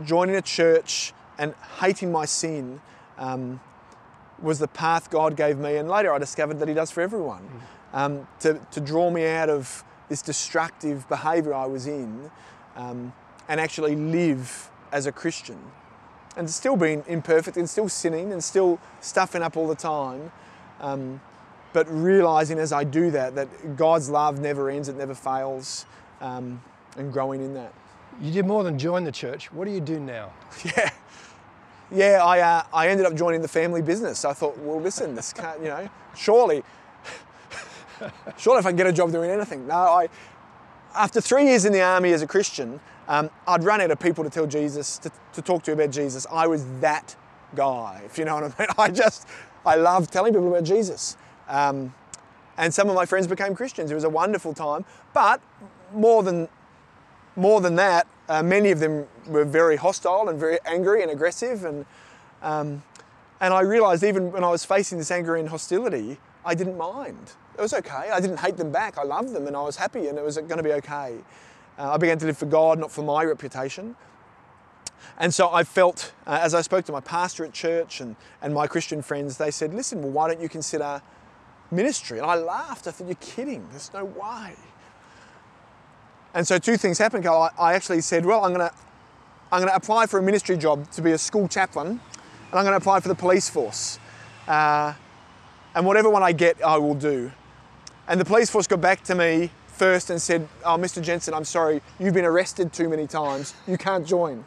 joining 0.03 0.35
a 0.35 0.41
church 0.41 1.13
and 1.37 1.53
hating 1.79 2.11
my 2.11 2.25
sin 2.25 2.81
um, 3.17 3.59
was 4.41 4.59
the 4.59 4.67
path 4.67 5.09
God 5.09 5.35
gave 5.35 5.57
me. 5.57 5.77
And 5.77 5.89
later 5.89 6.13
I 6.13 6.17
discovered 6.17 6.59
that 6.59 6.67
He 6.67 6.73
does 6.73 6.91
for 6.91 7.01
everyone 7.01 7.47
um, 7.93 8.27
to, 8.39 8.59
to 8.71 8.79
draw 8.79 9.09
me 9.09 9.27
out 9.27 9.49
of 9.49 9.83
this 10.09 10.21
destructive 10.21 11.07
behavior 11.07 11.53
I 11.53 11.65
was 11.65 11.87
in 11.87 12.29
um, 12.75 13.13
and 13.47 13.59
actually 13.59 13.95
live 13.95 14.69
as 14.91 15.05
a 15.05 15.11
Christian. 15.11 15.59
And 16.37 16.49
still 16.49 16.77
being 16.77 17.03
imperfect 17.07 17.57
and 17.57 17.69
still 17.69 17.89
sinning 17.89 18.31
and 18.31 18.43
still 18.43 18.79
stuffing 19.01 19.41
up 19.41 19.57
all 19.57 19.67
the 19.67 19.75
time. 19.75 20.31
But 21.73 21.87
realizing 21.89 22.59
as 22.59 22.73
I 22.73 22.83
do 22.83 23.11
that, 23.11 23.35
that 23.35 23.75
God's 23.75 24.09
love 24.09 24.39
never 24.39 24.69
ends, 24.69 24.89
it 24.89 24.97
never 24.97 25.13
fails, 25.13 25.85
um, 26.19 26.61
and 26.97 27.11
growing 27.11 27.41
in 27.41 27.53
that. 27.53 27.73
You 28.21 28.31
did 28.31 28.45
more 28.45 28.63
than 28.63 28.77
join 28.77 29.03
the 29.03 29.11
church. 29.11 29.51
What 29.53 29.65
do 29.65 29.71
you 29.71 29.81
do 29.81 29.99
now? 29.99 30.31
Yeah. 30.65 30.91
Yeah, 31.93 32.23
I, 32.23 32.39
uh, 32.39 32.63
I 32.73 32.87
ended 32.87 33.05
up 33.05 33.15
joining 33.15 33.41
the 33.41 33.49
family 33.49 33.81
business. 33.81 34.23
I 34.23 34.31
thought, 34.31 34.57
well, 34.59 34.79
listen, 34.79 35.13
this 35.13 35.33
can't, 35.33 35.59
you 35.59 35.67
know, 35.67 35.89
surely, 36.15 36.63
surely 38.37 38.59
if 38.59 38.65
I 38.65 38.69
can 38.69 38.77
get 38.77 38.87
a 38.87 38.93
job 38.93 39.11
doing 39.11 39.29
anything. 39.29 39.67
No, 39.67 39.75
I, 39.75 40.07
after 40.95 41.19
three 41.19 41.47
years 41.47 41.65
in 41.65 41.73
the 41.73 41.81
army 41.81 42.13
as 42.13 42.21
a 42.21 42.27
Christian, 42.27 42.79
um, 43.09 43.29
I'd 43.45 43.65
run 43.65 43.81
out 43.81 43.91
of 43.91 43.99
people 43.99 44.23
to 44.23 44.29
tell 44.29 44.47
Jesus, 44.47 44.97
to, 44.99 45.11
to 45.33 45.41
talk 45.41 45.63
to 45.63 45.73
about 45.73 45.91
Jesus. 45.91 46.25
I 46.31 46.47
was 46.47 46.65
that 46.79 47.15
guy, 47.55 48.01
if 48.05 48.17
you 48.17 48.23
know 48.23 48.35
what 48.35 48.43
I 48.43 48.61
mean. 48.61 48.69
I 48.77 48.89
just, 48.89 49.27
I 49.65 49.75
love 49.75 50.09
telling 50.09 50.31
people 50.31 50.47
about 50.47 50.63
Jesus. 50.63 51.17
Um, 51.51 51.93
and 52.57 52.73
some 52.73 52.89
of 52.89 52.95
my 52.95 53.05
friends 53.05 53.27
became 53.27 53.53
Christians. 53.55 53.91
It 53.91 53.95
was 53.95 54.03
a 54.03 54.09
wonderful 54.09 54.53
time. 54.53 54.85
But 55.13 55.41
more 55.93 56.23
than 56.23 56.47
more 57.35 57.61
than 57.61 57.75
that, 57.75 58.07
uh, 58.27 58.43
many 58.43 58.71
of 58.71 58.79
them 58.79 59.07
were 59.27 59.45
very 59.45 59.77
hostile 59.77 60.27
and 60.29 60.39
very 60.39 60.59
angry 60.65 61.01
and 61.01 61.11
aggressive. 61.11 61.63
And 61.65 61.85
um, 62.41 62.83
and 63.39 63.53
I 63.53 63.61
realised 63.61 64.03
even 64.03 64.31
when 64.31 64.43
I 64.43 64.49
was 64.49 64.63
facing 64.63 64.97
this 64.97 65.11
anger 65.11 65.35
and 65.35 65.49
hostility, 65.49 66.17
I 66.45 66.55
didn't 66.55 66.77
mind. 66.77 67.33
It 67.57 67.61
was 67.61 67.73
okay. 67.73 68.09
I 68.11 68.19
didn't 68.19 68.39
hate 68.39 68.57
them 68.57 68.71
back. 68.71 68.97
I 68.97 69.03
loved 69.03 69.33
them, 69.33 69.47
and 69.47 69.55
I 69.55 69.61
was 69.61 69.75
happy, 69.75 70.07
and 70.07 70.17
it 70.17 70.23
was 70.23 70.37
going 70.37 70.57
to 70.57 70.63
be 70.63 70.73
okay. 70.73 71.17
Uh, 71.77 71.91
I 71.91 71.97
began 71.97 72.17
to 72.19 72.25
live 72.25 72.37
for 72.37 72.45
God, 72.45 72.79
not 72.79 72.91
for 72.91 73.03
my 73.03 73.23
reputation. 73.23 73.95
And 75.17 75.33
so 75.33 75.51
I 75.51 75.63
felt, 75.63 76.13
uh, 76.25 76.39
as 76.41 76.53
I 76.53 76.61
spoke 76.61 76.85
to 76.85 76.91
my 76.91 76.99
pastor 76.99 77.45
at 77.45 77.53
church 77.53 78.01
and, 78.01 78.15
and 78.41 78.53
my 78.53 78.67
Christian 78.67 79.01
friends, 79.01 79.37
they 79.37 79.51
said, 79.51 79.73
listen, 79.73 80.01
well, 80.01 80.11
why 80.11 80.27
don't 80.27 80.41
you 80.41 80.49
consider 80.49 81.01
ministry? 81.71 82.19
And 82.19 82.27
I 82.27 82.35
laughed. 82.35 82.87
I 82.87 82.91
thought, 82.91 83.07
you're 83.07 83.15
kidding. 83.15 83.67
There's 83.71 83.91
no 83.93 84.05
way. 84.05 84.53
And 86.33 86.47
so 86.47 86.57
two 86.57 86.77
things 86.77 86.97
happened. 86.97 87.25
I, 87.25 87.49
I 87.59 87.73
actually 87.73 88.01
said, 88.01 88.25
well, 88.25 88.45
I'm 88.45 88.53
going 88.53 88.69
to 88.69 88.75
I'm 89.53 89.59
going 89.59 89.69
to 89.69 89.75
apply 89.75 90.05
for 90.05 90.17
a 90.17 90.23
ministry 90.23 90.55
job 90.55 90.89
to 90.91 91.01
be 91.01 91.11
a 91.11 91.17
school 91.17 91.45
chaplain, 91.49 91.87
and 91.87 91.99
I'm 92.53 92.63
going 92.63 92.71
to 92.71 92.77
apply 92.77 93.01
for 93.01 93.09
the 93.09 93.15
police 93.15 93.49
force. 93.49 93.99
Uh, 94.47 94.93
and 95.75 95.85
whatever 95.85 96.09
one 96.09 96.23
I 96.23 96.31
get, 96.31 96.63
I 96.63 96.77
will 96.77 96.95
do. 96.95 97.33
And 98.07 98.19
the 98.19 98.23
police 98.23 98.49
force 98.49 98.65
got 98.65 98.79
back 98.79 99.03
to 99.03 99.15
me 99.15 99.51
first 99.67 100.09
and 100.09 100.21
said, 100.21 100.47
Oh, 100.63 100.77
Mr. 100.77 101.01
Jensen, 101.01 101.33
I'm 101.33 101.43
sorry, 101.43 101.81
you've 101.99 102.13
been 102.13 102.25
arrested 102.25 102.71
too 102.71 102.87
many 102.87 103.07
times. 103.07 103.53
You 103.67 103.77
can't 103.77 104.07
join. 104.07 104.45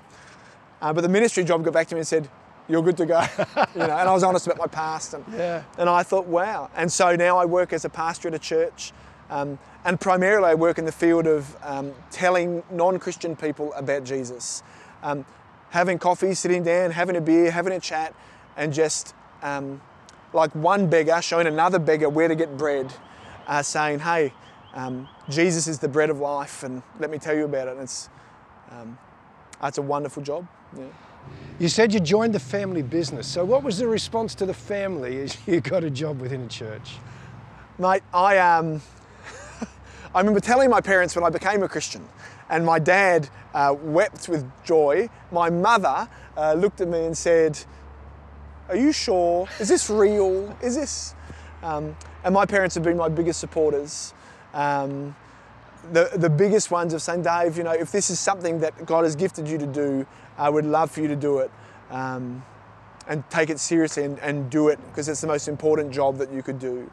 Uh, 0.80 0.92
but 0.94 1.02
the 1.02 1.08
ministry 1.08 1.44
job 1.44 1.64
got 1.64 1.74
back 1.74 1.88
to 1.88 1.94
me 1.94 2.00
and 2.00 2.08
said, 2.08 2.30
You're 2.68 2.82
good 2.82 2.96
to 2.96 3.06
go. 3.06 3.20
you 3.74 3.80
know, 3.80 3.96
and 3.98 4.08
I 4.08 4.12
was 4.12 4.22
honest 4.22 4.46
about 4.46 4.58
my 4.58 4.66
past. 4.66 5.14
And, 5.14 5.24
Yeah. 5.32 5.62
and 5.78 5.88
I 5.88 6.02
thought, 6.02 6.26
wow. 6.26 6.70
And 6.74 6.90
so 6.90 7.14
now 7.14 7.36
I 7.36 7.44
work 7.44 7.72
as 7.72 7.84
a 7.84 7.90
pastor 7.90 8.28
at 8.28 8.34
a 8.34 8.38
church. 8.38 8.92
Um, 9.30 9.58
and 9.84 10.00
primarily, 10.00 10.48
I 10.48 10.54
work 10.54 10.78
in 10.78 10.84
the 10.86 10.92
field 10.92 11.26
of 11.26 11.56
um, 11.62 11.92
telling 12.10 12.62
non 12.70 12.98
Christian 12.98 13.36
people 13.36 13.72
about 13.74 14.04
Jesus. 14.04 14.62
Um, 15.02 15.26
having 15.70 15.98
coffee, 15.98 16.34
sitting 16.34 16.62
down, 16.62 16.90
having 16.92 17.16
a 17.16 17.20
beer, 17.20 17.50
having 17.50 17.72
a 17.72 17.80
chat, 17.80 18.14
and 18.56 18.72
just 18.72 19.14
um, 19.42 19.80
like 20.32 20.54
one 20.54 20.88
beggar 20.88 21.20
showing 21.20 21.46
another 21.46 21.78
beggar 21.78 22.08
where 22.08 22.28
to 22.28 22.34
get 22.34 22.56
bread, 22.56 22.92
uh, 23.46 23.62
saying, 23.62 23.98
hey, 23.98 24.32
um, 24.74 25.08
Jesus 25.28 25.66
is 25.66 25.78
the 25.80 25.88
bread 25.88 26.10
of 26.10 26.18
life, 26.18 26.62
and 26.62 26.82
let 26.98 27.10
me 27.10 27.18
tell 27.18 27.34
you 27.34 27.44
about 27.44 27.68
it. 27.68 27.72
And 27.72 27.80
it's, 27.82 28.08
um, 28.70 28.98
it's 29.62 29.78
a 29.78 29.82
wonderful 29.82 30.22
job. 30.22 30.46
Yeah. 30.76 30.84
You 31.58 31.68
said 31.68 31.94
you 31.94 32.00
joined 32.00 32.34
the 32.34 32.40
family 32.40 32.82
business. 32.82 33.28
So, 33.28 33.44
what 33.44 33.62
was 33.62 33.78
the 33.78 33.86
response 33.86 34.34
to 34.36 34.46
the 34.46 34.54
family 34.54 35.20
as 35.20 35.36
you 35.46 35.60
got 35.60 35.84
a 35.84 35.90
job 35.90 36.20
within 36.20 36.42
a 36.42 36.48
church? 36.48 36.96
Mate, 37.78 38.02
I 38.12 38.38
um, 38.38 38.80
I 40.14 40.18
remember 40.18 40.40
telling 40.40 40.68
my 40.68 40.80
parents 40.80 41.14
when 41.14 41.24
I 41.24 41.30
became 41.30 41.62
a 41.62 41.68
Christian, 41.68 42.08
and 42.50 42.66
my 42.66 42.78
dad 42.78 43.28
uh, 43.54 43.74
wept 43.78 44.28
with 44.28 44.44
joy. 44.64 45.08
My 45.30 45.48
mother 45.50 46.08
uh, 46.36 46.54
looked 46.54 46.80
at 46.80 46.88
me 46.88 47.04
and 47.04 47.16
said, 47.16 47.58
"Are 48.68 48.76
you 48.76 48.92
sure? 48.92 49.48
Is 49.60 49.68
this 49.68 49.88
real? 49.88 50.56
Is 50.60 50.74
this?" 50.74 51.14
Um, 51.62 51.96
and 52.24 52.34
my 52.34 52.46
parents 52.46 52.74
have 52.74 52.84
been 52.84 52.96
my 52.96 53.08
biggest 53.08 53.38
supporters. 53.38 54.12
Um, 54.52 55.14
the, 55.92 56.10
the 56.16 56.30
biggest 56.30 56.70
ones 56.70 56.94
of 56.94 57.02
saying, 57.02 57.22
Dave, 57.22 57.56
you 57.56 57.64
know, 57.64 57.72
if 57.72 57.92
this 57.92 58.10
is 58.10 58.18
something 58.18 58.60
that 58.60 58.86
God 58.86 59.04
has 59.04 59.16
gifted 59.16 59.48
you 59.48 59.58
to 59.58 59.66
do, 59.66 60.06
I 60.38 60.50
would 60.50 60.64
love 60.64 60.90
for 60.90 61.00
you 61.00 61.08
to 61.08 61.16
do 61.16 61.38
it. 61.38 61.50
Um, 61.90 62.42
and 63.06 63.28
take 63.30 63.50
it 63.50 63.60
seriously 63.60 64.04
and, 64.04 64.18
and 64.20 64.50
do 64.50 64.68
it 64.68 64.78
because 64.88 65.08
it's 65.08 65.20
the 65.20 65.26
most 65.26 65.48
important 65.48 65.92
job 65.92 66.16
that 66.18 66.32
you 66.32 66.42
could 66.42 66.58
do. 66.58 66.90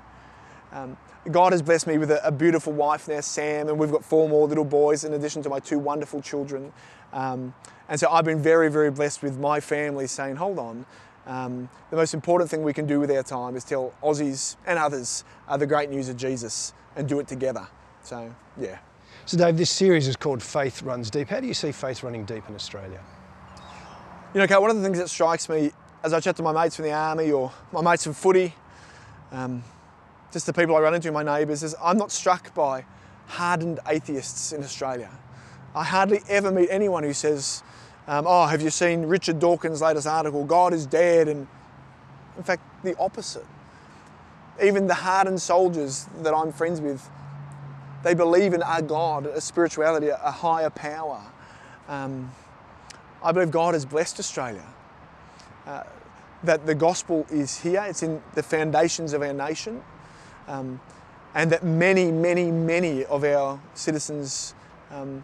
Um, 0.72 0.98
God 1.30 1.52
has 1.52 1.62
blessed 1.62 1.88
me 1.88 1.98
with 1.98 2.12
a, 2.12 2.26
a, 2.26 2.32
beautiful 2.32 2.74
wife 2.74 3.08
now, 3.08 3.20
Sam, 3.20 3.68
and 3.70 3.78
we've 3.78 3.92
got 3.92 4.04
four 4.04 4.28
more 4.28 4.48
little 4.48 4.66
boys 4.66 5.04
in 5.04 5.14
addition 5.14 5.44
to 5.44 5.50
my 5.50 5.60
two 5.60 5.78
wonderful 5.78 6.22
children. 6.22 6.74
Um, 7.14 7.54
and 7.90 8.00
so 8.00 8.10
I've 8.10 8.26
been 8.26 8.42
very, 8.42 8.72
very 8.72 8.90
blessed 8.90 9.22
with 9.22 9.38
my 9.38 9.60
family 9.60 10.08
saying, 10.08 10.38
hold 10.38 10.58
on, 10.58 10.86
um, 11.28 11.70
the 11.90 11.98
most 11.98 12.14
important 12.14 12.50
thing 12.50 12.64
we 12.64 12.74
can 12.74 12.88
do 12.88 13.00
with 13.00 13.12
our 13.12 13.22
time 13.22 13.56
is 13.56 13.64
tell 13.64 13.94
Aussies 14.02 14.56
and 14.66 14.80
others 14.80 15.24
uh, 15.48 15.58
the 15.58 15.68
great 15.68 15.90
news 15.90 16.10
of 16.10 16.18
Jesus 16.18 16.74
and 16.96 17.08
do 17.08 17.20
it 17.20 17.28
together. 17.28 17.68
So, 18.04 18.34
yeah. 18.60 18.80
So, 19.26 19.38
Dave, 19.38 19.58
this 19.58 19.70
series 19.70 20.08
is 20.08 20.16
called 20.16 20.42
Faith 20.42 20.82
Runs 20.82 21.10
Deep. 21.10 21.30
How 21.30 21.40
do 21.40 21.48
you 21.48 21.54
see 21.54 21.72
faith 21.72 22.04
running 22.04 22.26
deep 22.26 22.44
in 22.50 22.56
Australia? 22.56 23.00
You 24.34 24.40
know, 24.40 24.48
Kate, 24.48 24.62
one 24.62 24.70
of 24.70 24.78
the 24.78 24.84
things 24.84 24.98
that 24.98 25.10
strikes 25.10 25.48
me 25.50 25.72
as 26.04 26.14
I 26.14 26.20
chat 26.20 26.36
to 26.38 26.44
my 26.44 26.52
mates 26.52 26.76
from 26.76 26.86
the 26.86 26.94
army 26.94 27.32
or 27.32 27.52
my 27.72 27.82
mates 27.82 28.04
from 28.04 28.14
footy, 28.14 28.56
um, 29.32 29.64
just 30.32 30.46
the 30.46 30.54
people 30.54 30.76
I 30.76 30.80
run 30.80 30.94
into, 30.94 31.12
my 31.12 31.24
neighbours, 31.24 31.64
is 31.64 31.76
I'm 31.82 31.98
not 31.98 32.12
struck 32.12 32.54
by 32.54 32.86
hardened 33.28 33.80
atheists 33.88 34.52
in 34.52 34.64
Australia. 34.64 35.10
I 35.76 35.84
hardly 35.84 36.22
ever 36.28 36.52
meet 36.52 36.70
anyone 36.70 37.04
who 37.04 37.14
says, 37.14 37.64
um, 38.08 38.26
"Oh, 38.28 38.48
have 38.48 38.62
you 38.62 38.70
seen 38.70 39.06
Richard 39.06 39.40
Dawkins' 39.40 39.82
latest 39.82 40.08
article? 40.08 40.44
God 40.44 40.74
is 40.74 40.86
dead." 40.86 41.28
And 41.28 41.48
in 42.38 42.44
fact, 42.44 42.64
the 42.84 42.98
opposite. 42.98 43.46
Even 44.62 44.88
the 44.88 44.96
hardened 44.96 45.42
soldiers 45.42 46.08
that 46.22 46.34
I'm 46.34 46.52
friends 46.52 46.82
with, 46.82 47.10
they 48.04 48.14
believe 48.14 48.54
in 48.54 48.64
a 48.66 48.82
God, 48.82 49.26
a 49.26 49.42
spirituality, 49.42 50.10
a 50.10 50.32
higher 50.32 50.70
power. 50.70 51.22
Um, 51.88 52.32
I 53.24 53.32
believe 53.32 53.52
God 53.52 53.74
has 53.74 53.86
blessed 53.86 54.20
Australia. 54.20 54.66
Uh, 55.68 55.84
that 56.44 56.66
the 56.66 56.74
gospel 56.74 57.26
is 57.30 57.60
here, 57.60 57.86
it's 57.88 58.02
in 58.02 58.22
the 58.34 58.42
foundations 58.42 59.14
of 59.14 59.22
our 59.22 59.34
nation, 59.34 59.84
um, 60.48 60.80
and 61.36 61.52
that 61.52 61.64
many, 61.64 62.12
many, 62.12 62.52
many 62.52 63.06
of 63.06 63.24
our 63.24 63.60
citizens 63.76 64.56
um, 64.90 65.24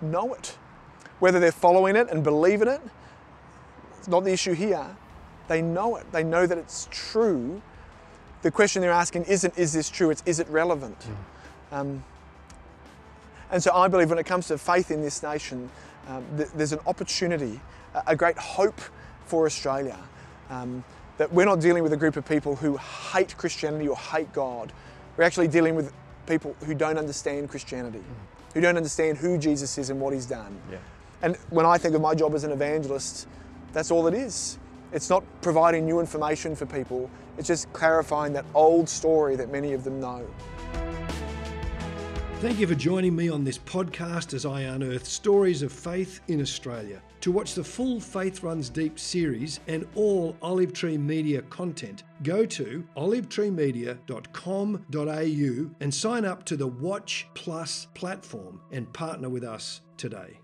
know 0.00 0.34
it. 0.34 0.56
Whether 1.18 1.40
they're 1.40 1.50
following 1.50 1.96
it 1.96 2.08
and 2.10 2.22
believe 2.22 2.62
in 2.62 2.68
it, 2.68 2.80
it's 3.98 4.06
not 4.06 4.22
the 4.22 4.32
issue 4.32 4.52
here. 4.52 4.86
They 5.48 5.62
know 5.62 5.96
it, 5.96 6.10
they 6.12 6.22
know 6.22 6.46
that 6.46 6.58
it's 6.58 6.86
true. 6.90 7.60
The 8.42 8.50
question 8.50 8.82
they're 8.82 8.92
asking 8.92 9.24
isn't, 9.24 9.58
is 9.58 9.72
this 9.72 9.90
true? 9.90 10.10
It's, 10.10 10.22
is 10.26 10.38
it 10.38 10.48
relevant? 10.48 10.98
Mm. 11.00 11.14
Um, 11.72 12.04
and 13.50 13.62
so 13.62 13.72
I 13.72 13.88
believe 13.88 14.10
when 14.10 14.18
it 14.18 14.26
comes 14.26 14.48
to 14.48 14.58
faith 14.58 14.90
in 14.90 15.02
this 15.02 15.22
nation, 15.22 15.70
um, 16.08 16.24
th- 16.36 16.50
there's 16.50 16.72
an 16.72 16.80
opportunity, 16.86 17.60
a 18.06 18.16
great 18.16 18.38
hope 18.38 18.80
for 19.26 19.46
Australia. 19.46 19.98
Um, 20.50 20.84
that 21.18 21.32
we're 21.32 21.46
not 21.46 21.60
dealing 21.60 21.82
with 21.82 21.92
a 21.92 21.96
group 21.96 22.16
of 22.16 22.28
people 22.28 22.56
who 22.56 22.76
hate 22.76 23.36
Christianity 23.36 23.88
or 23.88 23.96
hate 23.96 24.32
God. 24.32 24.72
We're 25.16 25.24
actually 25.24 25.48
dealing 25.48 25.74
with 25.74 25.92
people 26.26 26.54
who 26.64 26.74
don't 26.74 26.98
understand 26.98 27.48
Christianity, 27.48 27.98
mm. 27.98 28.54
who 28.54 28.60
don't 28.60 28.76
understand 28.76 29.18
who 29.18 29.38
Jesus 29.38 29.78
is 29.78 29.90
and 29.90 30.00
what 30.00 30.12
he's 30.12 30.26
done. 30.26 30.58
Yeah. 30.70 30.78
And 31.22 31.36
when 31.50 31.64
I 31.64 31.78
think 31.78 31.94
of 31.94 32.02
my 32.02 32.14
job 32.14 32.34
as 32.34 32.44
an 32.44 32.52
evangelist, 32.52 33.26
that's 33.72 33.90
all 33.90 34.06
it 34.06 34.14
is. 34.14 34.58
It's 34.92 35.08
not 35.08 35.24
providing 35.40 35.84
new 35.86 36.00
information 36.00 36.54
for 36.54 36.66
people, 36.66 37.10
it's 37.38 37.48
just 37.48 37.70
clarifying 37.72 38.32
that 38.34 38.44
old 38.54 38.88
story 38.88 39.36
that 39.36 39.50
many 39.50 39.72
of 39.72 39.84
them 39.84 40.00
know. 40.00 40.26
Thank 42.46 42.60
you 42.60 42.68
for 42.68 42.76
joining 42.76 43.16
me 43.16 43.28
on 43.28 43.42
this 43.42 43.58
podcast 43.58 44.32
as 44.32 44.46
I 44.46 44.60
unearth 44.60 45.04
stories 45.04 45.62
of 45.62 45.72
faith 45.72 46.20
in 46.28 46.40
Australia. 46.40 47.02
To 47.22 47.32
watch 47.32 47.54
the 47.54 47.64
full 47.64 47.98
Faith 47.98 48.44
Runs 48.44 48.70
Deep 48.70 49.00
series 49.00 49.58
and 49.66 49.84
all 49.96 50.36
Olive 50.40 50.72
Tree 50.72 50.96
Media 50.96 51.42
content, 51.42 52.04
go 52.22 52.46
to 52.46 52.86
olivetreemedia.com.au 52.96 55.70
and 55.80 55.92
sign 55.92 56.24
up 56.24 56.44
to 56.44 56.56
the 56.56 56.68
Watch 56.68 57.26
Plus 57.34 57.88
platform 57.94 58.60
and 58.70 58.92
partner 58.92 59.28
with 59.28 59.42
us 59.42 59.80
today. 59.96 60.38